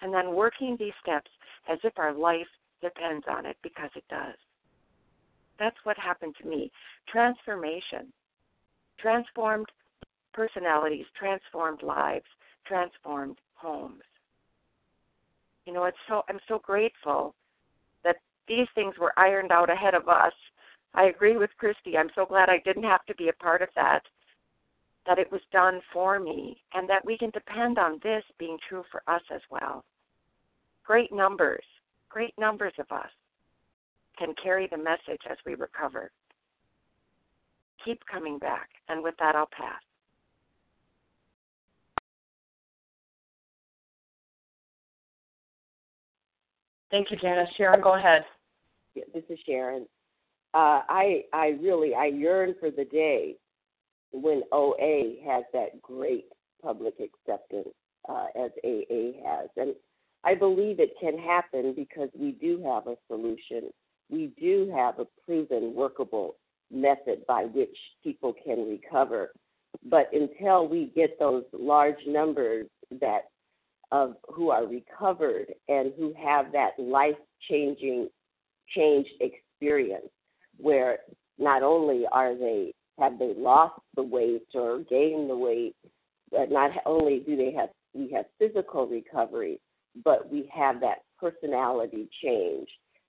and 0.00 0.12
then 0.12 0.34
working 0.34 0.76
these 0.78 0.92
steps 1.02 1.30
as 1.68 1.78
if 1.84 1.92
our 1.98 2.12
life 2.12 2.46
depends 2.82 3.24
on 3.28 3.46
it 3.46 3.56
because 3.62 3.90
it 3.96 4.04
does. 4.08 4.36
That's 5.58 5.76
what 5.84 5.98
happened 5.98 6.34
to 6.42 6.48
me. 6.48 6.70
Transformation. 7.08 8.12
Transformed 8.98 9.66
personalities, 10.32 11.06
transformed 11.18 11.82
lives, 11.82 12.26
transformed 12.66 13.38
homes. 13.54 14.02
You 15.66 15.72
know, 15.72 15.84
it's 15.84 15.96
so 16.08 16.22
I'm 16.28 16.38
so 16.48 16.60
grateful 16.60 17.34
that 18.04 18.16
these 18.48 18.68
things 18.74 18.94
were 18.98 19.12
ironed 19.18 19.52
out 19.52 19.68
ahead 19.68 19.94
of 19.94 20.08
us. 20.08 20.32
I 20.94 21.04
agree 21.04 21.36
with 21.36 21.50
Christy. 21.58 21.98
I'm 21.98 22.10
so 22.14 22.24
glad 22.24 22.48
I 22.48 22.62
didn't 22.64 22.84
have 22.84 23.04
to 23.06 23.14
be 23.16 23.28
a 23.28 23.42
part 23.42 23.62
of 23.62 23.68
that 23.74 24.02
that 25.06 25.18
it 25.18 25.30
was 25.30 25.40
done 25.52 25.80
for 25.92 26.18
me, 26.18 26.60
and 26.74 26.88
that 26.88 27.04
we 27.04 27.16
can 27.16 27.30
depend 27.30 27.78
on 27.78 28.00
this 28.02 28.24
being 28.38 28.58
true 28.68 28.82
for 28.90 29.02
us 29.06 29.22
as 29.32 29.40
well. 29.50 29.84
Great 30.84 31.12
numbers, 31.12 31.64
great 32.08 32.34
numbers 32.38 32.72
of 32.78 32.90
us 32.90 33.10
can 34.18 34.34
carry 34.42 34.66
the 34.66 34.76
message 34.76 35.20
as 35.30 35.36
we 35.46 35.54
recover. 35.54 36.10
Keep 37.84 38.00
coming 38.10 38.38
back, 38.38 38.68
and 38.88 39.02
with 39.02 39.14
that, 39.18 39.36
I'll 39.36 39.48
pass. 39.56 39.80
Thank 46.90 47.10
you, 47.10 47.16
Janice. 47.16 47.48
Sharon, 47.56 47.80
go 47.80 47.94
ahead. 47.94 48.24
This 48.94 49.24
is 49.28 49.38
Sharon. 49.44 49.86
Uh, 50.54 50.80
I 50.88 51.24
I 51.32 51.58
really 51.60 51.94
I 51.94 52.06
yearn 52.06 52.54
for 52.58 52.70
the 52.70 52.84
day 52.84 53.36
when 54.12 54.42
OA 54.52 55.16
has 55.26 55.44
that 55.52 55.82
great 55.82 56.26
public 56.62 56.94
acceptance 56.94 57.68
uh, 58.08 58.26
as 58.36 58.50
AA 58.64 59.12
has. 59.24 59.48
And 59.56 59.74
I 60.24 60.34
believe 60.34 60.80
it 60.80 60.94
can 61.00 61.18
happen 61.18 61.74
because 61.74 62.08
we 62.18 62.32
do 62.32 62.62
have 62.64 62.86
a 62.86 62.96
solution. 63.08 63.70
We 64.10 64.32
do 64.40 64.72
have 64.74 64.98
a 64.98 65.06
proven, 65.24 65.74
workable 65.74 66.36
method 66.70 67.26
by 67.26 67.44
which 67.44 67.76
people 68.02 68.34
can 68.44 68.68
recover. 68.68 69.32
But 69.84 70.10
until 70.12 70.66
we 70.66 70.90
get 70.94 71.18
those 71.18 71.44
large 71.52 71.98
numbers 72.06 72.66
that 73.00 73.30
of 73.92 74.16
who 74.28 74.50
are 74.50 74.66
recovered 74.66 75.46
and 75.68 75.92
who 75.96 76.12
have 76.22 76.52
that 76.52 76.70
life 76.78 77.16
changing 77.48 78.08
changed 78.74 79.10
experience 79.20 80.08
where 80.58 80.98
not 81.38 81.62
only 81.62 82.04
are 82.10 82.34
they 82.34 82.72
have 82.98 83.18
they 83.18 83.34
lost 83.36 83.78
the 83.94 84.02
weight 84.02 84.46
or 84.54 84.80
gained 84.88 85.28
the 85.28 85.36
weight, 85.36 85.76
but 86.30 86.50
not 86.50 86.70
only 86.86 87.20
do 87.20 87.36
they 87.36 87.52
have 87.52 87.68
we 87.94 88.10
have 88.12 88.26
physical 88.38 88.86
recovery, 88.86 89.60
but 90.04 90.30
we 90.30 90.50
have 90.54 90.80
that 90.80 90.98
personality 91.18 92.08
change, 92.22 92.68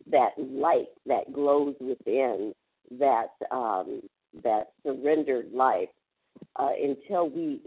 that 0.09 0.32
light 0.38 0.88
that 1.05 1.32
glows 1.34 1.75
within, 1.80 2.53
that 2.99 3.30
um, 3.51 4.01
that 4.43 4.67
surrendered 4.86 5.51
life. 5.53 5.89
Uh, 6.55 6.69
until 6.84 7.30
we 7.30 7.59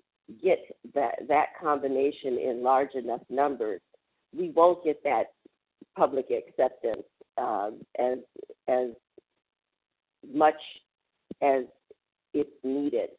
get 0.42 0.58
that 0.94 1.16
that 1.28 1.46
combination 1.60 2.38
in 2.38 2.62
large 2.62 2.94
enough 2.94 3.22
numbers, 3.28 3.80
we 4.36 4.50
won't 4.50 4.84
get 4.84 5.02
that 5.04 5.24
public 5.96 6.26
acceptance 6.30 7.04
uh, 7.38 7.70
as 7.98 8.18
as 8.68 8.90
much 10.32 10.60
as 11.42 11.64
it's 12.34 12.50
needed. 12.62 13.10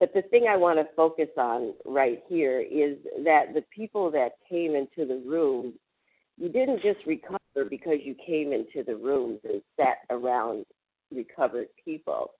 But 0.00 0.14
the 0.14 0.22
thing 0.22 0.46
I 0.48 0.56
want 0.56 0.78
to 0.78 0.94
focus 0.96 1.28
on 1.36 1.74
right 1.84 2.22
here 2.28 2.60
is 2.60 2.96
that 3.24 3.54
the 3.54 3.64
people 3.74 4.10
that 4.12 4.32
came 4.48 4.74
into 4.74 5.06
the 5.06 5.22
room, 5.26 5.74
you 6.38 6.48
didn't 6.48 6.80
just 6.82 7.04
recover 7.06 7.68
because 7.68 7.98
you 8.02 8.14
came 8.26 8.52
into 8.52 8.82
the 8.84 8.96
rooms 8.96 9.40
and 9.44 9.60
sat 9.76 9.98
around 10.10 10.64
recovered 11.12 11.68
people. 11.84 12.32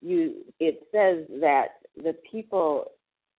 You 0.00 0.44
it 0.58 0.80
says 0.92 1.26
that 1.40 1.66
the 1.96 2.16
people 2.30 2.86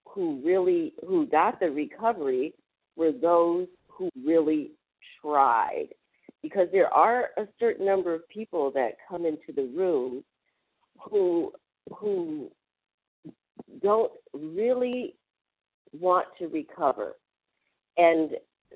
who 0.05 0.41
really 0.43 0.93
who 1.07 1.25
got 1.25 1.59
the 1.59 1.69
recovery 1.69 2.53
were 2.95 3.11
those 3.11 3.67
who 3.87 4.09
really 4.23 4.71
tried. 5.21 5.87
Because 6.41 6.67
there 6.71 6.93
are 6.93 7.29
a 7.37 7.47
certain 7.59 7.85
number 7.85 8.13
of 8.13 8.27
people 8.27 8.71
that 8.71 8.97
come 9.09 9.25
into 9.25 9.53
the 9.55 9.67
room 9.75 10.23
who 10.99 11.53
who 11.97 12.51
don't 13.81 14.11
really 14.33 15.15
want 15.99 16.27
to 16.39 16.47
recover. 16.47 17.13
And 17.97 18.31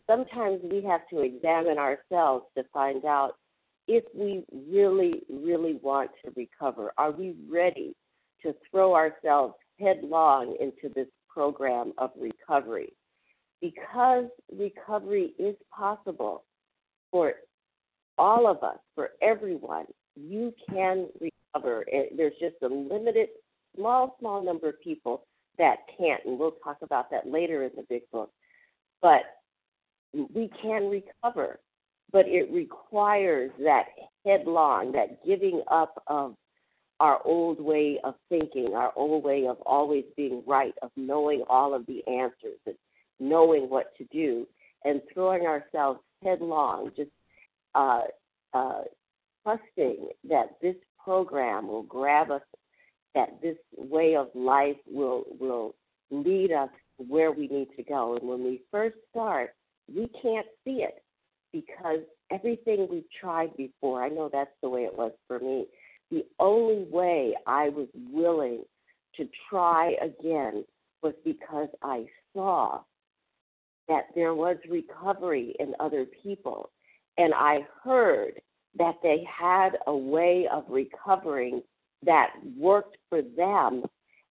sometimes 0.06 0.62
we 0.64 0.82
have 0.84 1.08
to 1.10 1.22
examine 1.22 1.78
ourselves 1.78 2.46
to 2.56 2.64
find 2.74 3.06
out 3.06 3.36
if 3.88 4.04
we 4.14 4.44
really, 4.70 5.24
really 5.30 5.80
want 5.82 6.12
to 6.24 6.32
recover. 6.36 6.92
Are 6.98 7.12
we 7.12 7.36
ready 7.50 7.96
to 8.44 8.54
throw 8.70 8.94
ourselves 8.94 9.56
headlong 9.80 10.56
into 10.60 10.94
this 10.94 11.08
program 11.38 11.94
of 12.00 12.10
recovery? 12.20 12.94
Because 13.62 14.26
recovery 14.52 15.34
is 15.38 15.56
possible 15.72 16.46
for 17.12 17.34
all 18.18 18.48
of 18.48 18.64
us, 18.64 18.80
for 18.96 19.10
everyone, 19.22 19.86
you 20.16 20.52
can 20.68 21.08
recover. 21.22 21.86
There's 22.18 22.34
just 22.40 22.56
a 22.64 22.68
limited, 22.68 23.30
small, 23.76 24.16
small 24.20 24.44
number 24.44 24.70
of 24.70 24.82
people 24.82 25.28
that 25.60 25.78
can't, 25.96 26.26
and 26.26 26.40
we'll 26.40 26.56
talk 26.64 26.78
about 26.82 27.12
that 27.12 27.28
later 27.28 27.64
in 27.66 27.72
the 27.76 27.86
big 27.88 28.02
book. 28.12 28.32
But 29.04 29.22
we 30.34 30.50
can 30.60 30.90
recover, 30.90 31.60
but 32.12 32.28
it 32.28 32.52
requires 32.52 33.52
that 33.60 33.86
headlong, 34.26 34.92
that 34.94 35.24
giving 35.24 35.62
up 35.70 36.02
of 36.08 36.34
our 37.00 37.22
old 37.26 37.60
way 37.60 38.00
of 38.04 38.16
thinking, 38.30 38.74
our 38.74 38.92
old 38.96 39.24
way 39.24 39.46
of 39.48 39.58
always 39.62 40.04
being 40.16 40.42
right, 40.48 40.74
of 40.82 40.92
knowing 40.96 41.44
all 41.48 41.74
of 41.74 41.86
the 41.86 42.06
answers 42.08 42.60
and 42.66 42.76
knowing 43.20 43.70
what 43.70 43.96
to 43.98 44.04
do, 44.06 44.48
and 44.84 45.02
throwing 45.14 45.46
ourselves 45.46 46.00
headlong, 46.24 46.92
just 46.96 47.12
uh, 47.76 48.02
uh, 48.54 48.82
trusting 49.44 50.10
that 50.30 50.58
this 50.62 50.76
program 51.04 51.68
will 51.68 51.84
grab 51.84 52.32
us, 52.32 52.42
that 53.16 53.42
this 53.42 53.58
way 53.78 54.16
of 54.16 54.28
life 54.34 54.78
will 54.90 55.24
will 55.40 55.76
lead 56.12 56.52
us 56.52 56.70
where 56.98 57.32
we 57.32 57.48
need 57.48 57.68
to 57.76 57.84
go. 57.84 58.16
And 58.16 58.28
when 58.28 58.44
we 58.44 58.62
first 58.72 58.96
start, 59.12 59.54
we 59.94 60.10
can't 60.22 60.48
see 60.64 60.84
it 60.84 61.04
because 61.52 62.00
everything 62.32 62.88
we've 62.90 63.10
tried 63.20 63.56
before, 63.56 64.04
I 64.04 64.10
know 64.10 64.30
that's 64.32 64.52
the 64.62 64.70
way 64.70 64.82
it 64.82 64.98
was 64.98 65.12
for 65.28 65.40
me. 65.40 65.68
The 66.12 66.26
only 66.40 66.86
way 66.90 67.36
I 67.46 67.70
was 67.70 67.88
willing 68.12 68.64
to 69.16 69.28
try 69.50 69.96
again 70.02 70.64
was 71.02 71.14
because 71.26 71.70
I 71.84 72.06
saw 72.34 72.82
that 73.88 74.06
there 74.16 74.34
was 74.34 74.58
recovery 74.70 75.56
in 75.60 75.74
other 75.80 76.06
people. 76.24 76.70
And 77.18 77.34
I 77.34 77.66
heard 77.84 78.42
that 78.78 78.96
they 79.02 79.26
had 79.28 79.78
a 79.88 79.96
way 79.96 80.48
of 80.52 80.64
recovering 80.70 81.62
that 82.04 82.32
worked 82.58 82.98
for 83.10 83.22
them 83.22 83.84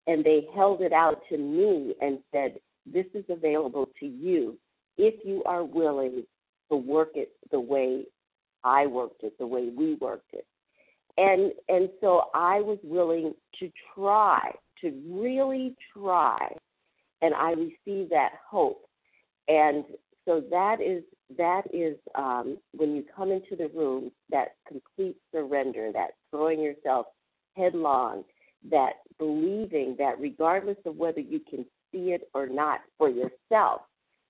and 0.06 0.24
they 0.24 0.46
held 0.54 0.82
it 0.82 0.92
out 0.92 1.20
to 1.30 1.36
me 1.36 1.94
and 2.00 2.18
said, 2.32 2.58
This 2.86 3.06
is 3.12 3.24
available 3.28 3.88
to 3.98 4.06
you 4.06 4.56
if 4.96 5.14
you 5.24 5.42
are 5.44 5.64
willing 5.64 6.24
to 6.70 6.76
work 6.76 7.10
it 7.14 7.32
the 7.50 7.60
way 7.60 8.04
I 8.64 8.86
worked 8.86 9.22
it, 9.24 9.36
the 9.38 9.46
way 9.46 9.68
we 9.76 9.94
worked 9.94 10.32
it. 10.32 10.46
And 11.18 11.52
and 11.68 11.88
so 12.00 12.24
I 12.34 12.60
was 12.60 12.78
willing 12.82 13.34
to 13.58 13.70
try, 13.94 14.52
to 14.82 14.92
really 15.08 15.74
try, 15.92 16.48
and 17.22 17.34
I 17.34 17.52
received 17.52 18.10
that 18.10 18.32
hope. 18.48 18.82
And 19.48 19.84
so 20.26 20.42
that 20.50 20.80
is 20.80 21.02
that 21.38 21.62
is 21.72 21.96
um, 22.14 22.58
when 22.72 22.94
you 22.94 23.04
come 23.14 23.30
into 23.32 23.56
the 23.56 23.68
room, 23.68 24.10
that 24.30 24.56
complete 24.68 25.16
surrender, 25.32 25.90
that 25.92 26.10
throwing 26.30 26.60
yourself 26.60 27.06
headlong, 27.56 28.24
that 28.70 28.94
believing 29.18 29.96
that 29.98 30.20
regardless 30.20 30.76
of 30.84 30.96
whether 30.96 31.20
you 31.20 31.40
can 31.48 31.64
see 31.92 32.10
it 32.10 32.28
or 32.34 32.46
not 32.46 32.80
for 32.98 33.08
yourself, 33.08 33.82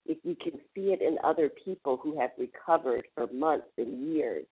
if 0.06 0.18
you 0.22 0.36
can 0.36 0.52
see 0.74 0.92
it 0.92 1.02
in 1.02 1.18
other 1.24 1.50
people 1.64 1.98
who 2.00 2.18
have 2.18 2.30
recovered 2.38 3.04
for 3.14 3.26
months 3.32 3.66
and 3.76 4.14
years, 4.14 4.44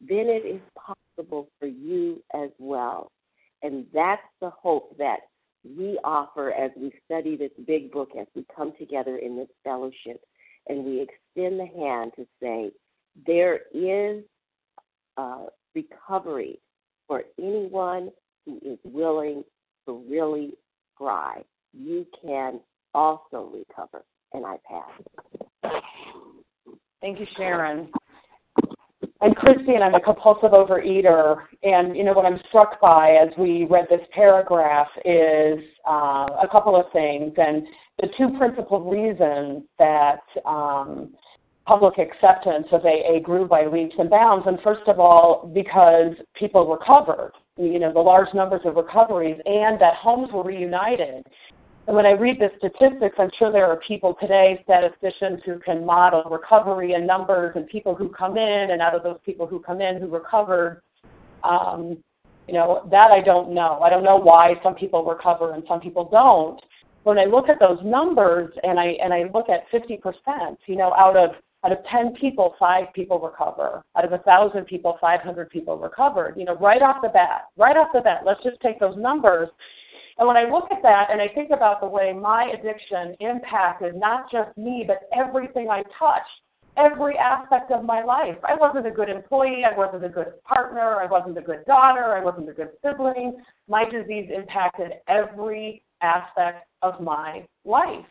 then 0.00 0.26
it 0.28 0.46
is 0.46 0.60
possible 0.76 1.48
for 1.58 1.66
you 1.66 2.22
as 2.34 2.50
well. 2.58 3.10
And 3.62 3.86
that's 3.94 4.22
the 4.40 4.50
hope 4.50 4.96
that 4.98 5.20
we 5.64 5.98
offer 6.04 6.52
as 6.52 6.70
we 6.76 6.92
study 7.06 7.36
this 7.36 7.50
big 7.66 7.90
book, 7.90 8.10
as 8.18 8.26
we 8.34 8.44
come 8.54 8.72
together 8.78 9.16
in 9.16 9.36
this 9.36 9.48
fellowship, 9.62 10.20
and 10.68 10.84
we 10.84 11.00
extend 11.00 11.58
the 11.58 11.66
hand 11.66 12.12
to 12.16 12.26
say, 12.42 12.70
there 13.26 13.60
is 13.72 14.22
uh, 15.16 15.46
recovery 15.74 16.60
for 17.06 17.22
anyone 17.38 18.10
who 18.44 18.58
is 18.62 18.78
willing 18.84 19.44
to 19.86 20.04
really 20.08 20.52
try. 20.98 21.42
You 21.72 22.06
can 22.22 22.60
also 22.92 23.50
recover. 23.52 24.04
And 24.32 24.44
I 24.44 24.56
pass. 24.68 25.72
Thank 27.00 27.20
you, 27.20 27.26
Sharon. 27.36 27.88
I'm 29.20 29.32
Christy, 29.32 29.74
and 29.74 29.84
I'm 29.84 29.94
a 29.94 30.00
compulsive 30.00 30.50
overeater. 30.50 31.36
And 31.62 31.96
you 31.96 32.04
know 32.04 32.12
what 32.12 32.26
I'm 32.26 32.40
struck 32.48 32.80
by 32.80 33.12
as 33.12 33.28
we 33.38 33.64
read 33.70 33.86
this 33.88 34.00
paragraph 34.12 34.88
is 35.04 35.58
uh, 35.88 36.26
a 36.42 36.48
couple 36.50 36.76
of 36.76 36.86
things. 36.92 37.32
And 37.36 37.66
the 38.00 38.08
two 38.18 38.36
principal 38.36 38.80
reasons 38.80 39.64
that 39.78 40.20
um, 40.44 41.14
public 41.66 41.94
acceptance 41.98 42.66
of 42.72 42.84
AA 42.84 43.20
grew 43.22 43.46
by 43.46 43.66
leaps 43.66 43.94
and 43.98 44.10
bounds. 44.10 44.46
And 44.46 44.58
first 44.62 44.86
of 44.88 44.98
all, 44.98 45.50
because 45.54 46.14
people 46.38 46.68
recovered, 46.70 47.32
you 47.56 47.78
know, 47.78 47.92
the 47.92 48.00
large 48.00 48.32
numbers 48.34 48.62
of 48.64 48.76
recoveries, 48.76 49.40
and 49.46 49.80
that 49.80 49.94
homes 49.94 50.30
were 50.32 50.42
reunited. 50.42 51.24
And 51.86 51.94
when 51.94 52.06
I 52.06 52.12
read 52.12 52.40
the 52.40 52.48
statistics, 52.56 53.16
I'm 53.18 53.30
sure 53.38 53.52
there 53.52 53.66
are 53.66 53.78
people 53.86 54.16
today, 54.18 54.58
statisticians, 54.64 55.40
who 55.44 55.58
can 55.58 55.84
model 55.84 56.22
recovery 56.30 56.94
and 56.94 57.06
numbers 57.06 57.52
and 57.56 57.66
people 57.68 57.94
who 57.94 58.08
come 58.08 58.38
in, 58.38 58.70
and 58.70 58.80
out 58.80 58.94
of 58.94 59.02
those 59.02 59.18
people 59.24 59.46
who 59.46 59.60
come 59.60 59.82
in 59.82 60.00
who 60.00 60.08
recovered, 60.08 60.80
um, 61.42 61.98
you 62.48 62.54
know, 62.54 62.88
that 62.90 63.10
I 63.10 63.20
don't 63.20 63.52
know. 63.52 63.80
I 63.80 63.90
don't 63.90 64.02
know 64.02 64.16
why 64.16 64.54
some 64.62 64.74
people 64.74 65.04
recover 65.04 65.52
and 65.52 65.62
some 65.68 65.80
people 65.80 66.08
don't. 66.10 66.58
When 67.02 67.18
I 67.18 67.26
look 67.26 67.50
at 67.50 67.60
those 67.60 67.78
numbers 67.84 68.50
and 68.62 68.80
I 68.80 68.96
and 69.02 69.12
I 69.12 69.24
look 69.34 69.50
at 69.50 69.70
50%, 69.70 70.56
you 70.66 70.76
know, 70.76 70.94
out 70.94 71.18
of 71.18 71.30
out 71.66 71.72
of 71.72 71.78
10 71.90 72.14
people, 72.20 72.54
five 72.58 72.92
people 72.94 73.18
recover. 73.18 73.82
Out 73.96 74.04
of 74.04 74.12
a 74.12 74.18
thousand 74.18 74.64
people, 74.66 74.98
500 75.00 75.50
people 75.50 75.78
recovered. 75.78 76.34
You 76.36 76.44
know, 76.44 76.56
right 76.56 76.82
off 76.82 77.02
the 77.02 77.08
bat, 77.08 77.42
right 77.58 77.76
off 77.76 77.88
the 77.92 78.00
bat. 78.00 78.20
Let's 78.24 78.42
just 78.42 78.60
take 78.60 78.80
those 78.80 78.96
numbers 78.96 79.48
and 80.18 80.28
when 80.28 80.36
I 80.36 80.44
look 80.44 80.70
at 80.70 80.82
that 80.82 81.08
and 81.10 81.20
I 81.20 81.28
think 81.28 81.50
about 81.50 81.80
the 81.80 81.88
way 81.88 82.12
my 82.12 82.52
addiction 82.56 83.16
impacted 83.20 83.96
not 83.96 84.30
just 84.30 84.56
me, 84.56 84.84
but 84.86 85.08
everything 85.16 85.68
I 85.70 85.82
touched, 85.98 86.28
every 86.76 87.16
aspect 87.18 87.72
of 87.72 87.84
my 87.84 88.02
life. 88.04 88.36
I 88.44 88.54
wasn't 88.54 88.86
a 88.86 88.90
good 88.90 89.08
employee. 89.08 89.62
I 89.64 89.76
wasn't 89.76 90.04
a 90.04 90.08
good 90.08 90.40
partner. 90.44 91.00
I 91.00 91.06
wasn't 91.06 91.38
a 91.38 91.42
good 91.42 91.64
daughter. 91.66 92.14
I 92.16 92.22
wasn't 92.22 92.48
a 92.48 92.52
good 92.52 92.70
sibling. 92.82 93.36
My 93.68 93.84
disease 93.84 94.30
impacted 94.34 94.92
every 95.08 95.82
aspect 96.00 96.66
of 96.82 97.00
my 97.00 97.44
life. 97.64 98.06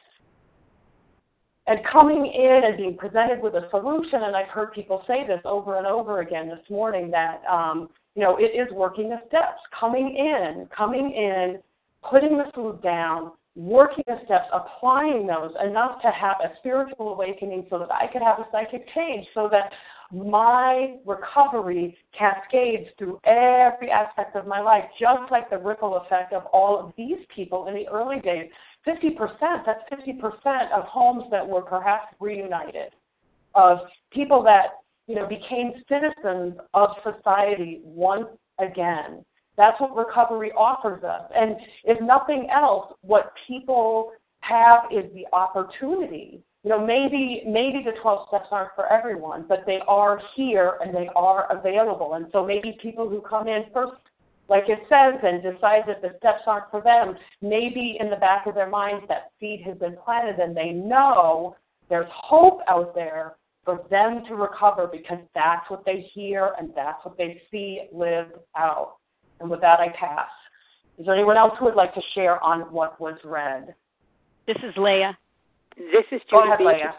And 1.67 1.79
coming 1.89 2.25
in 2.25 2.61
and 2.65 2.75
being 2.75 2.97
presented 2.97 3.41
with 3.41 3.53
a 3.53 3.69
solution, 3.71 4.23
and 4.23 4.35
I've 4.35 4.49
heard 4.49 4.73
people 4.73 5.03
say 5.07 5.25
this 5.25 5.39
over 5.45 5.77
and 5.77 5.87
over 5.87 6.19
again 6.19 6.49
this 6.49 6.69
morning 6.69 7.09
that, 7.11 7.41
um, 7.49 7.87
you 8.15 8.21
know, 8.21 8.35
it 8.37 8.51
is 8.51 8.67
working 8.73 9.07
the 9.07 9.21
steps. 9.27 9.61
Coming 9.79 10.17
in, 10.17 10.67
coming 10.75 11.11
in 11.11 11.59
putting 12.09 12.37
the 12.37 12.51
food 12.53 12.81
down, 12.81 13.31
working 13.55 14.03
the 14.07 14.17
steps, 14.25 14.47
applying 14.51 15.27
those 15.27 15.51
enough 15.63 16.01
to 16.01 16.09
have 16.09 16.37
a 16.43 16.55
spiritual 16.57 17.13
awakening 17.13 17.67
so 17.69 17.77
that 17.79 17.91
I 17.91 18.07
could 18.11 18.21
have 18.21 18.39
a 18.39 18.47
psychic 18.51 18.85
change, 18.95 19.27
so 19.33 19.47
that 19.51 19.71
my 20.11 20.95
recovery 21.05 21.97
cascades 22.17 22.89
through 22.97 23.19
every 23.25 23.89
aspect 23.89 24.35
of 24.35 24.47
my 24.47 24.59
life, 24.59 24.83
just 24.99 25.31
like 25.31 25.49
the 25.49 25.57
ripple 25.57 25.97
effect 25.97 26.33
of 26.33 26.45
all 26.47 26.79
of 26.79 26.93
these 26.97 27.19
people 27.35 27.67
in 27.67 27.73
the 27.73 27.87
early 27.87 28.19
days. 28.19 28.49
50%, 28.87 29.17
that's 29.65 29.81
50% 29.91 30.71
of 30.71 30.83
homes 30.85 31.25
that 31.31 31.47
were 31.47 31.61
perhaps 31.61 32.13
reunited, 32.19 32.91
of 33.55 33.79
people 34.11 34.43
that, 34.43 34.65
you 35.07 35.15
know, 35.15 35.27
became 35.27 35.73
citizens 35.87 36.55
of 36.73 36.89
society 37.03 37.81
once 37.83 38.27
again. 38.59 39.23
That's 39.57 39.79
what 39.79 39.95
recovery 39.95 40.51
offers 40.57 41.03
us. 41.03 41.29
And 41.35 41.55
if 41.83 42.01
nothing 42.01 42.49
else, 42.51 42.93
what 43.01 43.33
people 43.47 44.11
have 44.41 44.91
is 44.91 45.11
the 45.13 45.25
opportunity. 45.33 46.43
You 46.63 46.69
know, 46.69 46.85
maybe 46.85 47.43
maybe 47.45 47.83
the 47.83 47.91
12 48.01 48.27
steps 48.29 48.47
aren't 48.51 48.73
for 48.75 48.91
everyone, 48.91 49.45
but 49.47 49.63
they 49.65 49.79
are 49.87 50.21
here 50.35 50.77
and 50.81 50.95
they 50.95 51.09
are 51.15 51.51
available. 51.51 52.13
And 52.13 52.27
so 52.31 52.45
maybe 52.45 52.77
people 52.81 53.09
who 53.09 53.21
come 53.21 53.47
in 53.47 53.65
first, 53.73 53.93
like 54.47 54.63
it 54.67 54.79
says, 54.87 55.19
and 55.23 55.43
decide 55.43 55.83
that 55.87 56.01
the 56.01 56.15
steps 56.17 56.43
aren't 56.47 56.71
for 56.71 56.81
them, 56.81 57.15
maybe 57.41 57.97
in 57.99 58.09
the 58.09 58.15
back 58.15 58.47
of 58.47 58.55
their 58.55 58.69
minds 58.69 59.05
that 59.09 59.31
seed 59.39 59.61
has 59.65 59.77
been 59.77 59.97
planted 60.03 60.39
and 60.39 60.55
they 60.55 60.69
know 60.69 61.55
there's 61.89 62.09
hope 62.11 62.61
out 62.69 62.95
there 62.95 63.35
for 63.65 63.85
them 63.89 64.23
to 64.27 64.35
recover 64.35 64.87
because 64.87 65.19
that's 65.35 65.69
what 65.69 65.85
they 65.85 66.09
hear 66.13 66.53
and 66.57 66.71
that's 66.75 67.03
what 67.03 67.17
they 67.17 67.41
see 67.51 67.87
lived 67.93 68.33
out. 68.57 68.95
And 69.43 69.51
with 69.51 69.59
that, 69.59 69.81
I 69.81 69.89
pass. 69.89 70.29
Is 70.97 71.05
there 71.05 71.13
anyone 71.13 71.35
else 71.35 71.53
who 71.59 71.65
would 71.65 71.75
like 71.75 71.93
to 71.95 72.01
share 72.15 72.41
on 72.41 72.61
what 72.71 72.99
was 72.99 73.17
read? 73.25 73.75
This 74.47 74.55
is 74.63 74.73
Leah. 74.77 75.17
This 75.75 76.05
is 76.11 76.21
Judy 76.29 76.31
Go 76.31 76.43
ahead, 76.45 76.59
B. 76.59 76.65
Leah. 76.65 76.95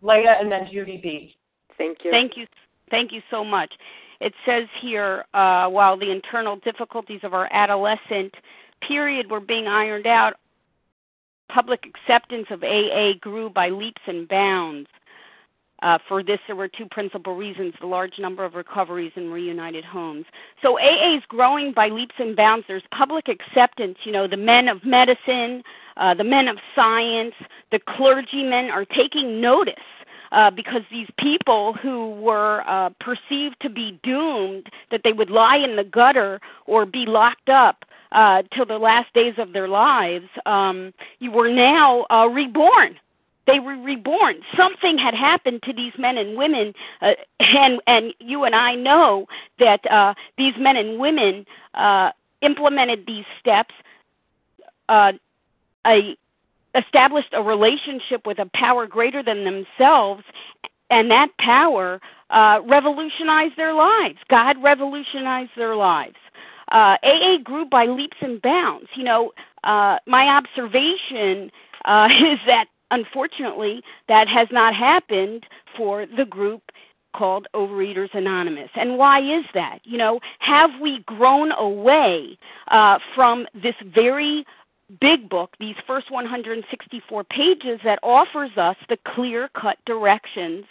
Leah 0.00 0.36
and 0.40 0.50
then 0.50 0.68
Judy 0.72 1.00
B. 1.02 1.34
Thank 1.76 1.98
you. 2.04 2.12
Thank 2.12 2.36
you. 2.36 2.46
Thank 2.88 3.10
you 3.10 3.20
so 3.32 3.42
much. 3.44 3.72
It 4.20 4.32
says 4.46 4.68
here, 4.80 5.24
uh, 5.34 5.68
while 5.68 5.98
the 5.98 6.12
internal 6.12 6.56
difficulties 6.56 7.20
of 7.24 7.34
our 7.34 7.48
adolescent 7.52 8.32
period 8.86 9.28
were 9.28 9.40
being 9.40 9.66
ironed 9.66 10.06
out, 10.06 10.34
public 11.48 11.84
acceptance 11.84 12.46
of 12.50 12.62
AA 12.62 13.14
grew 13.20 13.50
by 13.50 13.70
leaps 13.70 14.02
and 14.06 14.28
bounds. 14.28 14.88
Uh, 15.84 15.98
for 16.08 16.22
this, 16.22 16.38
there 16.46 16.56
were 16.56 16.66
two 16.66 16.86
principal 16.86 17.36
reasons 17.36 17.74
the 17.78 17.86
large 17.86 18.18
number 18.18 18.42
of 18.42 18.54
recoveries 18.54 19.12
in 19.16 19.30
reunited 19.30 19.84
homes. 19.84 20.24
So, 20.62 20.78
AA 20.78 21.18
is 21.18 21.22
growing 21.28 21.74
by 21.74 21.88
leaps 21.88 22.14
and 22.18 22.34
bounds. 22.34 22.64
There's 22.66 22.82
public 22.90 23.28
acceptance. 23.28 23.98
You 24.04 24.12
know, 24.12 24.26
the 24.26 24.38
men 24.38 24.68
of 24.68 24.82
medicine, 24.82 25.62
uh, 25.98 26.14
the 26.14 26.24
men 26.24 26.48
of 26.48 26.56
science, 26.74 27.34
the 27.70 27.78
clergymen 27.78 28.70
are 28.70 28.86
taking 28.86 29.42
notice. 29.42 29.74
Uh, 30.32 30.50
because 30.50 30.80
these 30.90 31.06
people 31.16 31.74
who 31.74 32.10
were 32.10 32.64
uh, 32.66 32.90
perceived 32.98 33.54
to 33.60 33.68
be 33.68 34.00
doomed, 34.02 34.68
that 34.90 35.02
they 35.04 35.12
would 35.12 35.30
lie 35.30 35.58
in 35.58 35.76
the 35.76 35.84
gutter 35.84 36.40
or 36.66 36.84
be 36.84 37.04
locked 37.06 37.48
up 37.48 37.84
uh, 38.10 38.42
till 38.52 38.66
the 38.66 38.78
last 38.78 39.12
days 39.14 39.34
of 39.38 39.52
their 39.52 39.68
lives, 39.68 40.26
um, 40.44 40.92
you 41.20 41.30
were 41.30 41.48
now 41.48 42.04
uh, 42.10 42.26
reborn 42.26 42.98
they 43.46 43.60
were 43.60 43.76
reborn. 43.76 44.36
Something 44.56 44.98
had 44.98 45.14
happened 45.14 45.62
to 45.64 45.72
these 45.72 45.92
men 45.98 46.16
and 46.18 46.36
women, 46.36 46.74
uh, 47.02 47.12
and 47.40 47.80
and 47.86 48.14
you 48.20 48.44
and 48.44 48.54
I 48.54 48.74
know 48.74 49.26
that 49.58 49.90
uh, 49.90 50.14
these 50.38 50.54
men 50.58 50.76
and 50.76 50.98
women 50.98 51.46
uh, 51.74 52.10
implemented 52.42 53.06
these 53.06 53.24
steps. 53.40 53.74
Uh, 54.88 55.12
a 55.86 56.16
established 56.74 57.28
a 57.32 57.42
relationship 57.42 58.26
with 58.26 58.38
a 58.38 58.50
power 58.54 58.86
greater 58.86 59.22
than 59.22 59.44
themselves, 59.44 60.24
and 60.90 61.10
that 61.10 61.28
power 61.38 62.00
uh, 62.30 62.60
revolutionized 62.66 63.56
their 63.56 63.74
lives. 63.74 64.18
God 64.28 64.60
revolutionized 64.62 65.52
their 65.56 65.76
lives. 65.76 66.16
Uh, 66.72 66.96
AA 67.02 67.38
grew 67.42 67.64
by 67.64 67.86
leaps 67.86 68.16
and 68.20 68.40
bounds. 68.42 68.88
You 68.96 69.04
know, 69.04 69.32
uh, 69.62 69.98
my 70.06 70.28
observation 70.28 71.50
uh, 71.84 72.08
is 72.32 72.38
that 72.46 72.66
unfortunately, 72.94 73.82
that 74.08 74.28
has 74.28 74.48
not 74.50 74.74
happened 74.74 75.44
for 75.76 76.06
the 76.06 76.24
group 76.24 76.62
called 77.14 77.46
Overeaters 77.54 78.14
Anonymous. 78.14 78.70
And 78.74 78.98
why 78.98 79.20
is 79.20 79.44
that? 79.54 79.78
You 79.84 79.98
know, 79.98 80.20
have 80.40 80.70
we 80.80 81.00
grown 81.06 81.52
away 81.52 82.38
uh, 82.68 82.98
from 83.14 83.46
this 83.54 83.76
very 83.84 84.44
big 85.00 85.28
book, 85.28 85.50
these 85.58 85.76
first 85.86 86.10
164 86.10 87.24
pages 87.24 87.80
that 87.84 87.98
offers 88.02 88.50
us 88.56 88.76
the 88.88 88.98
clear 89.14 89.48
cut 89.60 89.78
directions, 89.86 90.64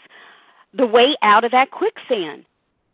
the 0.73 0.85
way 0.85 1.15
out 1.21 1.43
of 1.43 1.51
that 1.51 1.71
quicksand. 1.71 2.45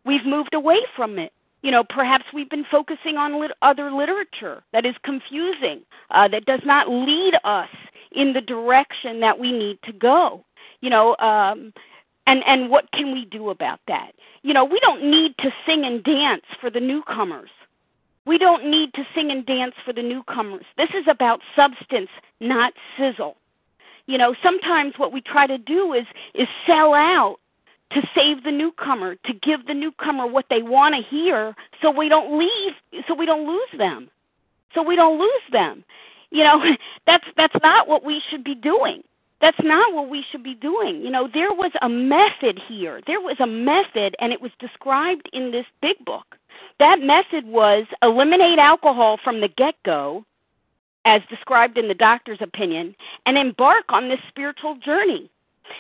We've 0.06 0.26
moved 0.26 0.54
away 0.54 0.80
from 0.96 1.20
it. 1.20 1.34
You 1.62 1.72
know, 1.72 1.84
perhaps 1.84 2.26
we've 2.34 2.50
been 2.50 2.66
focusing 2.72 3.18
on 3.18 3.40
lit- 3.40 3.52
other 3.62 3.92
literature 3.92 4.64
that 4.72 4.86
is 4.86 4.96
confusing, 5.04 5.82
uh, 6.12 6.28
that 6.30 6.46
does 6.46 6.62
not 6.66 6.90
lead 6.90 7.34
us 7.44 7.70
in 8.12 8.34
the 8.34 8.42
direction 8.42 9.20
that 9.20 9.38
we 9.40 9.52
need 9.52 9.80
to 9.84 9.94
go. 9.94 10.44
You 10.82 10.90
know, 10.90 11.16
um, 11.18 11.74
and 12.28 12.44
and 12.46 12.70
what 12.70 12.92
can 12.92 13.12
we 13.12 13.26
do 13.26 13.50
about 13.50 13.80
that? 13.88 14.12
You 14.44 14.54
know, 14.54 14.64
we 14.64 14.80
don't 14.80 15.10
need 15.10 15.36
to 15.40 15.52
sing 15.66 15.84
and 15.86 16.04
dance 16.04 16.46
for 16.62 16.70
the 16.70 16.80
newcomers. 16.80 17.50
We 18.26 18.38
don't 18.38 18.70
need 18.70 18.94
to 18.94 19.04
sing 19.16 19.32
and 19.32 19.46
dance 19.46 19.74
for 19.84 19.94
the 19.94 20.04
newcomers. 20.04 20.66
This 20.78 20.90
is 20.92 21.06
about 21.08 21.42
substance, 21.56 22.10
not 22.40 22.74
sizzle. 22.98 23.38
You 24.06 24.18
know, 24.18 24.36
sometimes 24.42 24.94
what 24.98 25.12
we 25.12 25.22
try 25.22 25.48
to 25.48 25.58
do 25.58 25.94
is 25.94 26.06
is 26.34 26.48
sell 26.66 26.94
out 26.94 27.38
to 27.92 28.02
save 28.16 28.44
the 28.44 28.52
newcomer, 28.52 29.16
to 29.16 29.34
give 29.34 29.66
the 29.66 29.74
newcomer 29.74 30.28
what 30.28 30.46
they 30.50 30.62
want 30.62 30.96
to 30.96 31.02
hear 31.02 31.56
so 31.82 31.90
we 31.90 32.08
don't 32.08 32.38
leave 32.38 32.74
so 33.08 33.16
we 33.16 33.26
don't 33.26 33.48
lose 33.48 33.70
them. 33.78 34.10
So 34.74 34.84
we 34.84 34.96
don't 34.96 35.20
lose 35.20 35.48
them. 35.52 35.84
You 36.32 36.44
know, 36.44 36.64
that's 37.06 37.26
that's 37.38 37.56
not 37.64 37.88
what 37.88 38.04
we 38.04 38.22
should 38.30 38.44
be 38.44 38.56
doing. 38.56 39.04
That's 39.42 39.60
not 39.64 39.94
what 39.94 40.10
we 40.10 40.26
should 40.30 40.44
be 40.44 40.56
doing. 40.56 41.02
You 41.02 41.10
know, 41.10 41.30
there 41.34 41.54
was 41.54 41.72
a 41.82 41.88
method 41.88 42.60
here. 42.68 43.00
There 43.08 43.22
was 43.22 43.38
a 43.40 43.48
method 43.48 44.16
and 44.20 44.34
it 44.34 44.42
was 44.42 44.52
described 44.60 45.30
in 45.32 45.52
this 45.52 45.66
big 45.82 46.04
book. 46.04 46.36
That 46.80 47.00
method 47.00 47.46
was 47.46 47.86
eliminate 48.02 48.60
alcohol 48.60 49.18
from 49.24 49.40
the 49.40 49.48
get-go 49.48 50.26
as 51.06 51.22
described 51.30 51.78
in 51.78 51.88
the 51.88 51.94
doctor's 51.94 52.42
opinion 52.42 52.94
and 53.26 53.38
embark 53.38 53.86
on 53.88 54.10
this 54.10 54.20
spiritual 54.28 54.76
journey 54.76 55.32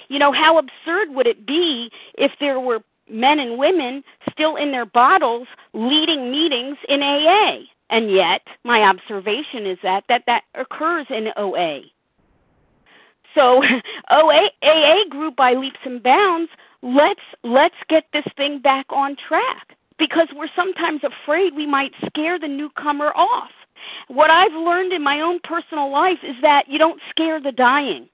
you 0.08 0.20
know, 0.20 0.32
how 0.32 0.58
absurd 0.58 1.10
would 1.10 1.28
it 1.28 1.46
be 1.46 1.92
if 2.16 2.32
there 2.40 2.60
were 2.60 2.82
men 3.10 3.40
and 3.40 3.58
women 3.58 4.04
still 4.32 4.56
in 4.56 4.72
their 4.72 4.86
bottles 4.86 5.48
leading 5.74 6.32
meetings 6.32 6.78
in 6.88 7.02
AA? 7.02 7.60
And 7.90 8.12
yet, 8.12 8.42
my 8.64 8.82
observation 8.82 9.66
is 9.66 9.78
that 9.84 10.04
that, 10.10 10.24
that 10.28 10.44
occurs 10.56 11.08
in 11.10 11.30
OA. 11.38 11.82
So, 13.36 13.64
OA 14.12 14.50
AA 14.64 15.10
grew 15.10 15.32
by 15.32 15.54
leaps 15.54 15.80
and 15.84 16.02
bounds. 16.02 16.52
Let's 16.82 17.20
let's 17.44 17.76
get 17.90 18.06
this 18.14 18.26
thing 18.38 18.60
back 18.60 18.86
on 18.90 19.18
track 19.28 19.76
because 19.98 20.28
we're 20.34 20.50
sometimes 20.56 21.02
afraid 21.04 21.56
we 21.56 21.68
might 21.68 21.92
scare 22.06 22.40
the 22.40 22.48
newcomer 22.48 23.12
off. 23.16 23.52
What 24.08 24.30
I've 24.30 24.54
learned 24.54 24.94
in 24.94 25.04
my 25.04 25.20
own 25.20 25.40
personal 25.44 25.92
life 25.92 26.20
is 26.24 26.36
that 26.42 26.70
you 26.70 26.78
don't 26.78 27.02
scare 27.10 27.42
the 27.42 27.52
dying. 27.52 28.08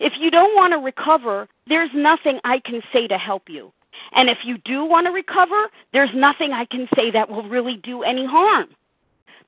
If 0.00 0.14
you 0.18 0.30
don't 0.30 0.54
want 0.54 0.72
to 0.72 0.78
recover, 0.78 1.48
there's 1.68 1.90
nothing 1.94 2.40
I 2.44 2.60
can 2.60 2.82
say 2.92 3.06
to 3.06 3.18
help 3.18 3.48
you. 3.48 3.72
And 4.12 4.28
if 4.28 4.38
you 4.44 4.58
do 4.64 4.84
want 4.84 5.06
to 5.06 5.12
recover, 5.12 5.68
there's 5.92 6.10
nothing 6.14 6.52
I 6.52 6.64
can 6.64 6.88
say 6.96 7.10
that 7.12 7.28
will 7.30 7.48
really 7.48 7.76
do 7.76 8.02
any 8.02 8.26
harm. 8.26 8.68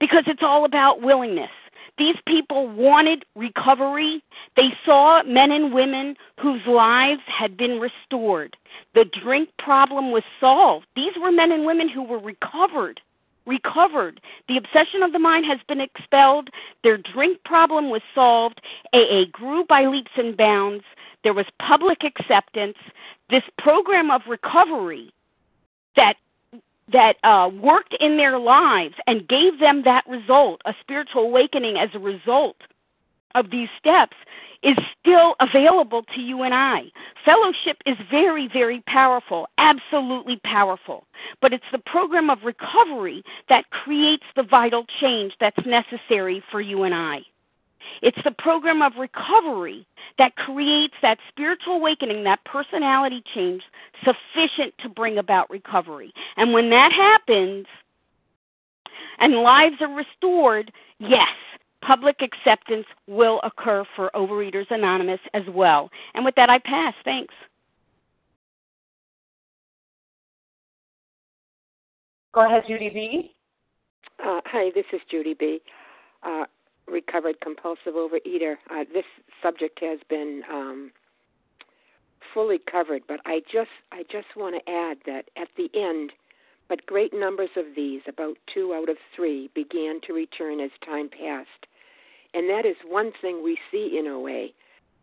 Because 0.02 0.24
it's 0.26 0.42
all 0.42 0.64
about 0.64 1.00
willingness. 1.00 1.52
These 1.96 2.16
people 2.26 2.66
wanted 2.66 3.24
recovery. 3.36 4.20
They 4.56 4.70
saw 4.84 5.22
men 5.22 5.52
and 5.52 5.72
women 5.72 6.16
whose 6.40 6.60
lives 6.66 7.20
had 7.28 7.56
been 7.56 7.78
restored. 7.78 8.56
The 8.96 9.04
drink 9.04 9.50
problem 9.60 10.10
was 10.10 10.24
solved. 10.40 10.86
These 10.96 11.12
were 11.22 11.30
men 11.30 11.52
and 11.52 11.64
women 11.64 11.88
who 11.88 12.02
were 12.02 12.18
recovered 12.18 13.00
recovered. 13.46 14.20
The 14.48 14.56
obsession 14.56 15.04
of 15.04 15.12
the 15.12 15.20
mind 15.20 15.46
has 15.46 15.58
been 15.68 15.80
expelled. 15.80 16.48
Their 16.82 16.96
drink 16.96 17.38
problem 17.44 17.90
was 17.90 18.02
solved. 18.12 18.60
AA 18.92 19.24
grew 19.30 19.64
by 19.64 19.86
leaps 19.86 20.10
and 20.16 20.36
bounds. 20.36 20.84
There 21.22 21.34
was 21.34 21.46
public 21.60 22.02
acceptance. 22.02 22.76
This 23.30 23.44
program 23.58 24.10
of 24.10 24.22
recovery 24.28 25.12
that 25.94 26.16
that 26.92 27.16
uh, 27.24 27.48
worked 27.48 27.94
in 28.00 28.16
their 28.16 28.38
lives 28.38 28.94
and 29.06 29.28
gave 29.28 29.58
them 29.58 29.82
that 29.84 30.04
result, 30.08 30.60
a 30.64 30.74
spiritual 30.80 31.22
awakening 31.22 31.76
as 31.76 31.90
a 31.94 31.98
result 31.98 32.56
of 33.34 33.50
these 33.50 33.68
steps, 33.78 34.16
is 34.62 34.76
still 35.00 35.34
available 35.40 36.04
to 36.14 36.20
you 36.20 36.42
and 36.42 36.54
I. 36.54 36.82
Fellowship 37.24 37.78
is 37.84 37.96
very, 38.10 38.48
very 38.52 38.82
powerful, 38.86 39.48
absolutely 39.58 40.40
powerful. 40.44 41.04
But 41.40 41.52
it's 41.52 41.64
the 41.72 41.78
program 41.78 42.30
of 42.30 42.38
recovery 42.44 43.24
that 43.48 43.70
creates 43.70 44.24
the 44.36 44.44
vital 44.44 44.84
change 45.00 45.32
that's 45.40 45.66
necessary 45.66 46.42
for 46.50 46.60
you 46.60 46.84
and 46.84 46.94
I. 46.94 47.22
It's 48.02 48.18
the 48.24 48.30
program 48.30 48.82
of 48.82 48.92
recovery 48.98 49.86
that 50.18 50.36
creates 50.36 50.94
that 51.02 51.18
spiritual 51.28 51.74
awakening, 51.74 52.24
that 52.24 52.44
personality 52.44 53.22
change 53.34 53.62
sufficient 54.04 54.74
to 54.78 54.88
bring 54.88 55.18
about 55.18 55.48
recovery. 55.50 56.12
And 56.36 56.52
when 56.52 56.70
that 56.70 56.92
happens 56.92 57.66
and 59.18 59.36
lives 59.36 59.76
are 59.80 59.94
restored, 59.94 60.72
yes, 60.98 61.28
public 61.82 62.22
acceptance 62.22 62.86
will 63.06 63.40
occur 63.42 63.84
for 63.96 64.10
Overeaters 64.14 64.70
Anonymous 64.70 65.20
as 65.34 65.44
well. 65.48 65.90
And 66.14 66.24
with 66.24 66.34
that, 66.36 66.50
I 66.50 66.58
pass. 66.58 66.94
Thanks. 67.04 67.34
Go 72.32 72.46
ahead, 72.46 72.64
Judy 72.66 72.88
B. 72.88 73.34
Uh, 74.24 74.40
hi, 74.46 74.70
this 74.74 74.86
is 74.92 75.00
Judy 75.10 75.34
B. 75.34 75.60
Uh, 76.22 76.44
recovered 76.88 77.40
compulsive 77.40 77.94
overeater. 77.94 78.56
Uh, 78.70 78.84
this 78.92 79.04
subject 79.42 79.80
has 79.80 80.00
been 80.08 80.42
um, 80.50 80.92
fully 82.34 82.58
covered, 82.58 83.02
but 83.06 83.20
I 83.24 83.40
just 83.52 83.70
I 83.90 84.04
just 84.10 84.36
want 84.36 84.56
to 84.56 84.70
add 84.70 84.98
that 85.06 85.30
at 85.36 85.48
the 85.56 85.70
end, 85.74 86.12
but 86.68 86.86
great 86.86 87.12
numbers 87.14 87.50
of 87.56 87.74
these, 87.76 88.02
about 88.08 88.36
two 88.52 88.74
out 88.74 88.88
of 88.88 88.96
three, 89.14 89.50
began 89.54 90.00
to 90.06 90.12
return 90.12 90.60
as 90.60 90.70
time 90.84 91.08
passed. 91.08 91.66
And 92.34 92.48
that 92.48 92.64
is 92.64 92.76
one 92.86 93.12
thing 93.20 93.42
we 93.42 93.58
see 93.70 93.98
in 93.98 94.06
OA 94.06 94.48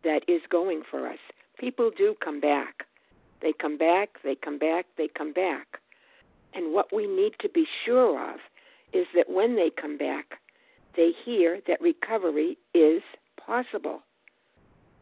that 0.02 0.22
is 0.28 0.42
going 0.50 0.82
for 0.90 1.06
us. 1.08 1.18
People 1.58 1.90
do 1.96 2.16
come 2.22 2.40
back. 2.40 2.86
They 3.40 3.52
come 3.52 3.78
back, 3.78 4.18
they 4.22 4.34
come 4.34 4.58
back, 4.58 4.86
they 4.98 5.08
come 5.08 5.32
back. 5.32 5.80
And 6.52 6.74
what 6.74 6.92
we 6.92 7.06
need 7.06 7.34
to 7.40 7.48
be 7.48 7.66
sure 7.84 8.32
of 8.32 8.40
is 8.92 9.06
that 9.14 9.30
when 9.30 9.56
they 9.56 9.70
come 9.70 9.96
back, 9.96 10.40
they 10.96 11.12
hear 11.24 11.60
that 11.66 11.80
recovery 11.80 12.58
is 12.74 13.02
possible. 13.44 14.00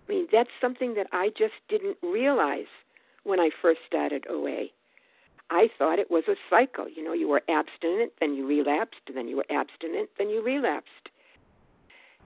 I 0.08 0.12
mean, 0.12 0.28
that's 0.32 0.50
something 0.60 0.94
that 0.94 1.06
I 1.12 1.30
just 1.36 1.54
didn't 1.68 1.96
realize 2.02 2.66
when 3.24 3.40
I 3.40 3.50
first 3.60 3.80
started 3.86 4.24
OA. 4.28 4.66
I 5.50 5.68
thought 5.78 5.98
it 5.98 6.10
was 6.10 6.24
a 6.28 6.36
cycle. 6.50 6.88
You 6.88 7.04
know, 7.04 7.12
you 7.12 7.28
were 7.28 7.42
abstinent, 7.48 8.12
then 8.20 8.34
you 8.34 8.46
relapsed, 8.46 9.00
then 9.14 9.28
you 9.28 9.36
were 9.36 9.46
abstinent, 9.50 10.10
then 10.18 10.28
you 10.28 10.42
relapsed. 10.42 11.08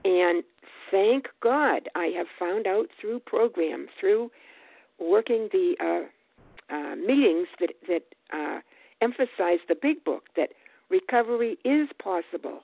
And 0.05 0.43
thank 0.91 1.27
God 1.41 1.89
I 1.95 2.07
have 2.17 2.27
found 2.37 2.67
out 2.67 2.87
through 2.99 3.19
program, 3.19 3.87
through 3.99 4.31
working 4.99 5.49
the 5.51 5.75
uh, 5.79 6.73
uh, 6.73 6.95
meetings 6.95 7.47
that, 7.59 7.71
that 7.87 8.03
uh, 8.33 8.59
emphasize 9.01 9.59
the 9.67 9.75
big 9.81 10.03
book, 10.03 10.25
that 10.35 10.49
recovery 10.89 11.57
is 11.63 11.87
possible. 12.01 12.63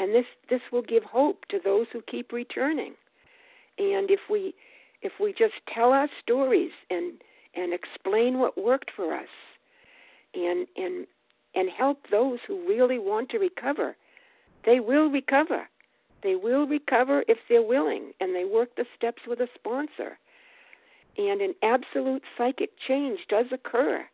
And 0.00 0.14
this, 0.14 0.24
this 0.48 0.62
will 0.72 0.82
give 0.82 1.04
hope 1.04 1.44
to 1.50 1.60
those 1.62 1.86
who 1.92 2.00
keep 2.10 2.32
returning. 2.32 2.94
And 3.78 4.10
if 4.10 4.20
we 4.30 4.54
if 5.02 5.12
we 5.20 5.32
just 5.32 5.54
tell 5.72 5.92
our 5.92 6.08
stories 6.22 6.72
and 6.90 7.14
and 7.54 7.72
explain 7.72 8.38
what 8.38 8.62
worked 8.62 8.90
for 8.94 9.14
us 9.14 9.28
and 10.34 10.66
and 10.76 11.06
and 11.54 11.68
help 11.70 12.06
those 12.10 12.38
who 12.46 12.66
really 12.66 12.98
want 12.98 13.28
to 13.30 13.38
recover, 13.38 13.96
they 14.64 14.80
will 14.80 15.10
recover. 15.10 15.68
They 16.22 16.34
will 16.34 16.66
recover 16.66 17.24
if 17.28 17.38
they're 17.48 17.62
willing 17.62 18.12
and 18.20 18.34
they 18.34 18.44
work 18.44 18.76
the 18.76 18.86
steps 18.96 19.22
with 19.26 19.40
a 19.40 19.48
sponsor. 19.54 20.18
And 21.18 21.40
an 21.40 21.54
absolute 21.62 22.22
psychic 22.38 22.70
change 22.86 23.20
does 23.28 23.46
occur. 23.52 24.04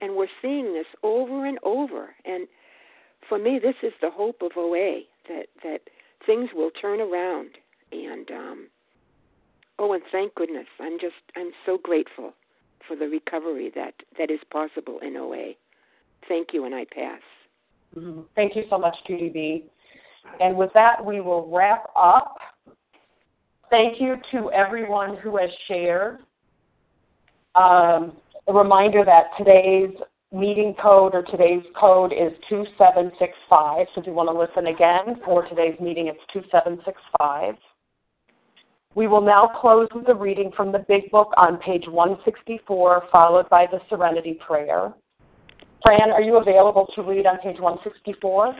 And 0.00 0.16
we're 0.16 0.28
seeing 0.42 0.72
this 0.72 0.86
over 1.02 1.46
and 1.46 1.58
over. 1.62 2.14
And 2.24 2.48
for 3.28 3.38
me, 3.38 3.58
this 3.62 3.74
is 3.82 3.92
the 4.00 4.10
hope 4.10 4.42
of 4.42 4.52
OA 4.56 5.00
that, 5.28 5.46
that 5.62 5.80
things 6.24 6.50
will 6.54 6.70
turn 6.70 7.00
around. 7.00 7.50
And, 7.92 8.30
um, 8.30 8.68
oh, 9.78 9.92
and 9.92 10.02
thank 10.12 10.34
goodness. 10.34 10.66
I'm 10.80 10.98
just, 10.98 11.14
I'm 11.36 11.50
so 11.64 11.78
grateful 11.82 12.34
for 12.86 12.96
the 12.96 13.08
recovery 13.08 13.72
that, 13.74 13.94
that 14.18 14.30
is 14.30 14.40
possible 14.50 14.98
in 15.00 15.16
OA. 15.16 15.52
Thank 16.28 16.48
you, 16.52 16.64
and 16.64 16.74
I 16.74 16.84
pass. 16.84 17.20
Mm-hmm. 17.96 18.22
Thank 18.34 18.56
you 18.56 18.64
so 18.68 18.78
much, 18.78 18.96
Judy 19.06 19.28
B. 19.28 19.64
And 20.40 20.56
with 20.56 20.70
that, 20.74 21.04
we 21.04 21.20
will 21.20 21.48
wrap 21.52 21.90
up. 21.96 22.36
Thank 23.70 24.00
you 24.00 24.16
to 24.32 24.50
everyone 24.52 25.16
who 25.16 25.36
has 25.36 25.50
shared. 25.68 26.18
Um, 27.54 28.12
a 28.48 28.52
reminder 28.52 29.04
that 29.04 29.30
today's 29.38 29.90
meeting 30.32 30.74
code 30.80 31.14
or 31.14 31.22
today's 31.22 31.62
code 31.78 32.12
is 32.12 32.32
2765. 32.48 33.86
So 33.94 34.00
if 34.00 34.06
you 34.06 34.12
want 34.12 34.28
to 34.28 34.38
listen 34.38 34.66
again 34.72 35.20
for 35.24 35.46
today's 35.48 35.78
meeting, 35.80 36.08
it's 36.08 36.20
2765. 36.32 37.54
We 38.94 39.08
will 39.08 39.20
now 39.20 39.50
close 39.60 39.88
with 39.94 40.08
a 40.08 40.14
reading 40.14 40.50
from 40.56 40.72
the 40.72 40.84
Big 40.88 41.10
Book 41.10 41.28
on 41.36 41.58
page 41.58 41.84
164, 41.86 43.02
followed 43.12 43.48
by 43.50 43.66
the 43.70 43.78
Serenity 43.90 44.38
Prayer. 44.46 44.92
Fran, 45.84 46.10
are 46.10 46.22
you 46.22 46.38
available 46.38 46.86
to 46.94 47.02
read 47.02 47.26
on 47.26 47.38
page 47.38 47.60
164? 47.60 48.56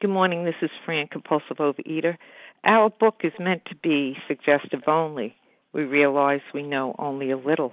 Good 0.00 0.10
morning. 0.10 0.44
This 0.46 0.54
is 0.62 0.70
Fran, 0.86 1.06
compulsive 1.08 1.58
overeater. 1.58 2.16
Our 2.64 2.88
book 2.88 3.16
is 3.22 3.32
meant 3.38 3.62
to 3.66 3.74
be 3.76 4.16
suggestive 4.26 4.80
only. 4.86 5.36
We 5.74 5.82
realize 5.82 6.40
we 6.54 6.62
know 6.62 6.96
only 6.98 7.30
a 7.30 7.36
little. 7.36 7.72